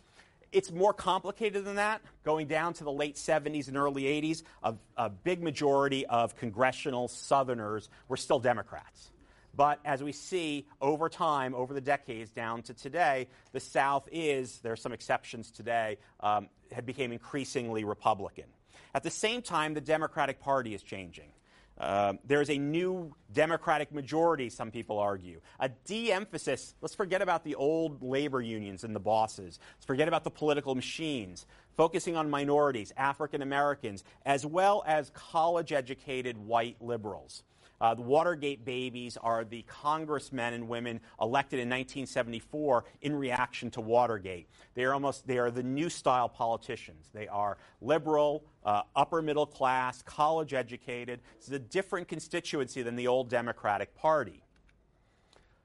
It's 0.51 0.71
more 0.71 0.93
complicated 0.93 1.65
than 1.65 1.77
that. 1.77 2.03
Going 2.25 2.47
down 2.47 2.75
to 2.75 2.85
the 2.85 2.93
late 2.93 3.17
70s 3.17 3.69
and 3.69 3.77
early 3.77 4.03
80s, 4.03 4.43
a, 4.63 4.75
a 4.97 5.09
big 5.09 5.43
majority 5.43 6.05
of 6.07 6.37
congressional 6.37 7.09
Southerners 7.09 7.89
were 8.09 8.19
still 8.19 8.39
Democrats. 8.39 9.12
But 9.55 9.81
as 9.85 10.03
we 10.03 10.13
see 10.13 10.67
over 10.81 11.09
time, 11.09 11.55
over 11.55 11.75
the 11.75 11.81
decades 11.81 12.31
down 12.31 12.63
to 12.63 12.75
today, 12.75 13.29
the 13.53 13.61
South 13.61 14.09
is, 14.11 14.59
there 14.61 14.73
are 14.73 14.77
some 14.77 14.93
exceptions 14.93 15.51
today, 15.51 15.99
um, 16.21 16.49
become 16.85 17.13
increasingly 17.13 17.85
Republican. 17.85 18.47
At 18.95 19.03
the 19.03 19.11
same 19.11 19.43
time, 19.43 19.75
the 19.75 19.81
Democratic 19.81 20.41
Party 20.41 20.75
is 20.75 20.83
changing. 20.83 21.33
Uh, 21.79 22.15
there's 22.25 22.51
a 22.51 22.59
new 22.59 23.15
Democratic 23.33 23.93
majority, 23.93 24.49
some 24.51 24.71
people 24.71 24.99
argue. 24.99 25.41
A 25.59 25.69
de 25.69 26.13
emphasis, 26.13 26.75
let's 26.81 26.95
forget 26.95 27.23
about 27.23 27.45
the 27.45 27.55
old 27.55 28.03
labor 28.03 28.41
unions 28.41 28.85
and 28.85 28.95
the 28.95 29.01
bosses. 29.01 29.59
Let's 29.77 29.87
forget 29.87 30.07
about 30.07 30.23
the 30.23 30.31
political 30.31 30.75
machines. 30.75 31.47
Focusing 31.77 32.17
on 32.17 32.29
minorities, 32.29 32.93
African 32.97 33.41
Americans, 33.41 34.05
as 34.27 34.45
well 34.45 34.85
as 34.87 35.11
college 35.15 35.73
educated 35.73 36.37
white 36.37 36.77
liberals. 36.81 37.43
Uh, 37.83 37.95
the 37.95 38.03
Watergate 38.03 38.65
babies 38.65 39.17
are 39.17 39.45
the 39.45 39.63
congressmen 39.63 40.55
and 40.55 40.69
women 40.69 41.01
elected 41.21 41.59
in 41.59 41.69
1974 41.69 42.85
in 43.01 43.13
reaction 43.17 43.73
to 43.73 43.81
Watergate. 43.81 44.49
They 44.75 44.85
are 44.85 44.95
almost 44.95 45.27
they 45.27 45.39
are 45.39 45.51
the 45.51 45.65
new 45.65 45.91
style 45.91 46.29
politicians. 46.29 47.11
They 47.13 47.27
are 47.27 47.59
liberal, 47.81 48.45
uh, 48.65 48.83
upper 48.95 49.21
middle 49.21 49.47
class, 49.47 50.01
college 50.03 50.55
educated. 50.55 51.19
It's 51.39 51.51
a 51.51 51.59
different 51.59 52.07
constituency 52.07 52.83
than 52.83 52.95
the 52.95 53.09
old 53.09 53.29
Democratic 53.29 53.97
Party. 53.97 54.45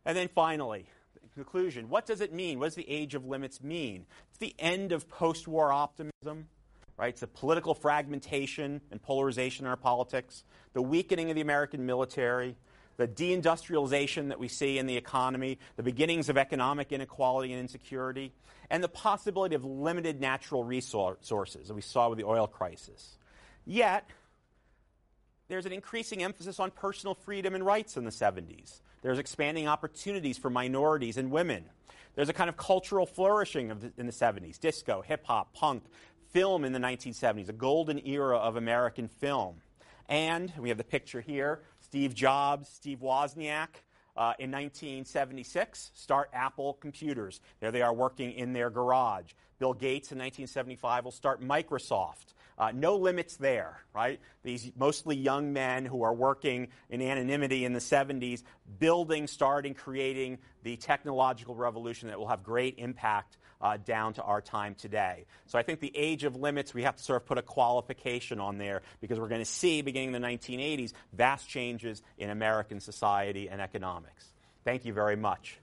And 0.04 0.18
then 0.18 0.28
finally, 0.28 0.88
conclusion. 1.36 1.88
What 1.88 2.08
does 2.08 2.22
it 2.22 2.34
mean? 2.34 2.58
What 2.58 2.66
does 2.66 2.76
the 2.76 2.90
age 2.90 3.14
of 3.14 3.28
limits 3.28 3.62
mean? 3.62 4.08
It's 4.30 4.40
the 4.40 4.56
end 4.58 4.92
of 4.92 5.08
post 5.08 5.48
war 5.48 5.72
optimism 5.72 6.48
right? 6.98 7.10
It's 7.10 7.22
the 7.22 7.28
political 7.28 7.74
fragmentation 7.74 8.82
and 8.92 9.02
polarization 9.02 9.66
in 9.66 9.70
our 9.70 9.78
politics, 9.78 10.44
the 10.74 10.82
weakening 10.82 11.30
of 11.30 11.36
the 11.36 11.42
American 11.42 11.86
military, 11.86 12.56
the 12.98 13.08
deindustrialization 13.08 14.30
that 14.30 14.40
we 14.40 14.48
see 14.48 14.80
in 14.80 14.88
the 14.88 14.98
economy, 14.98 15.60
the 15.76 15.84
beginnings 15.84 16.30
of 16.30 16.38
economic 16.38 16.92
inequality 16.92 17.54
and 17.54 17.62
insecurity, 17.62 18.34
and 18.70 18.84
the 18.84 18.90
possibility 18.90 19.56
of 19.56 19.64
limited 19.64 20.20
natural 20.20 20.64
resources 20.64 21.68
that 21.68 21.74
we 21.74 21.82
saw 21.82 22.10
with 22.10 22.18
the 22.18 22.26
oil 22.26 22.48
crisis. 22.48 23.18
Yet, 23.66 24.10
there's 25.48 25.66
an 25.66 25.72
increasing 25.72 26.24
emphasis 26.24 26.60
on 26.60 26.72
personal 26.72 27.14
freedom 27.14 27.54
and 27.54 27.66
rights 27.66 27.96
in 27.96 28.04
the 28.04 28.12
70s. 28.12 28.82
There's 29.02 29.20
expanding 29.20 29.68
opportunities 29.68 30.38
for 30.38 30.50
minorities 30.50 31.18
and 31.18 31.32
women. 31.32 31.66
There's 32.16 32.30
a 32.30 32.34
kind 32.34 32.50
of 32.50 32.58
cultural 32.58 33.06
flourishing 33.06 33.68
the, 33.68 33.92
in 33.98 34.08
the 34.08 34.12
70s 34.12 34.60
disco, 34.60 35.02
hip 35.02 35.26
hop, 35.26 35.54
punk, 35.54 35.84
film 36.32 36.64
in 36.64 36.74
the 36.74 36.80
1970s, 36.80 37.50
a 37.50 37.54
golden 37.54 38.06
era 38.06 38.38
of 38.38 38.56
American 38.56 39.08
film. 39.08 39.62
And 40.10 40.54
we 40.58 40.70
have 40.70 40.78
the 40.78 40.84
picture 40.84 41.22
here 41.22 41.62
Steve 41.82 42.14
Jobs, 42.14 42.70
Steve 42.70 43.00
Wozniak. 43.00 43.68
Uh, 44.16 44.34
in 44.40 44.50
1976, 44.50 45.92
start 45.94 46.32
Apple 46.34 46.74
Computers. 46.74 47.40
There 47.60 47.70
they 47.70 47.84
are 47.84 47.94
working 47.94 48.32
in 48.32 48.52
their 48.52 48.72
garage. 48.72 49.34
Bill 49.60 49.74
Gates 49.74 50.12
in 50.12 50.18
1975 50.18 51.04
will 51.04 51.12
start 51.12 51.40
Microsoft. 51.40 52.34
Uh, 52.58 52.72
no 52.74 52.96
limits 52.96 53.36
there, 53.36 53.84
right? 53.94 54.20
These 54.42 54.72
mostly 54.76 55.16
young 55.16 55.54
men 55.54 55.86
who 55.86 56.02
are 56.02 56.14
working 56.14 56.70
in 56.90 57.04
anonymity 57.04 57.66
in 57.66 57.74
the 57.74 57.80
70s, 57.80 58.42
building, 58.80 59.28
starting, 59.28 59.76
creating 59.76 60.40
the 60.64 60.78
technological 60.78 61.54
revolution 61.54 62.08
that 62.08 62.18
will 62.18 62.28
have 62.28 62.42
great 62.42 62.76
impact 62.80 63.38
uh, 63.62 63.78
down 63.78 64.14
to 64.14 64.24
our 64.24 64.42
time 64.42 64.76
today. 64.76 65.26
So 65.46 65.58
I 65.58 65.64
think 65.64 65.80
the 65.80 65.96
age 65.96 66.24
of 66.24 66.36
limits, 66.36 66.74
we 66.74 66.84
have 66.84 66.96
to 66.96 67.04
sort 67.04 67.22
of 67.22 67.28
put 67.28 67.38
a 67.38 67.42
qualification 67.42 68.40
on 68.40 68.58
there 68.58 68.82
because 69.02 69.20
we're 69.20 69.28
going 69.28 69.42
to 69.42 69.46
see, 69.46 69.82
beginning 69.82 70.14
in 70.14 70.22
the 70.22 70.28
1980s, 70.28 70.94
vast 71.14 71.48
changes 71.48 72.02
in 72.18 72.30
American 72.30 72.80
society 72.80 73.50
and 73.50 73.62
economics. 73.62 74.34
Thank 74.64 74.86
you 74.86 74.94
very 74.94 75.16
much. 75.16 75.60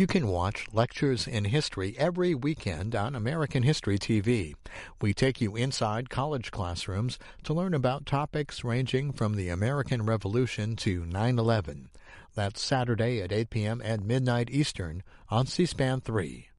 You 0.00 0.06
can 0.06 0.28
watch 0.28 0.66
Lectures 0.72 1.26
in 1.26 1.44
History 1.44 1.94
every 1.98 2.34
weekend 2.34 2.96
on 2.96 3.14
American 3.14 3.64
History 3.64 3.98
TV. 3.98 4.54
We 5.02 5.12
take 5.12 5.42
you 5.42 5.56
inside 5.56 6.08
college 6.08 6.50
classrooms 6.50 7.18
to 7.44 7.52
learn 7.52 7.74
about 7.74 8.06
topics 8.06 8.64
ranging 8.64 9.12
from 9.12 9.34
the 9.36 9.50
American 9.50 10.06
Revolution 10.06 10.74
to 10.76 11.04
9 11.04 11.38
11. 11.38 11.90
That's 12.34 12.62
Saturday 12.62 13.20
at 13.20 13.30
8 13.30 13.50
p.m. 13.50 13.82
and 13.84 14.06
midnight 14.06 14.48
Eastern 14.50 15.02
on 15.28 15.44
C 15.44 15.66
SPAN 15.66 16.00
3. 16.00 16.49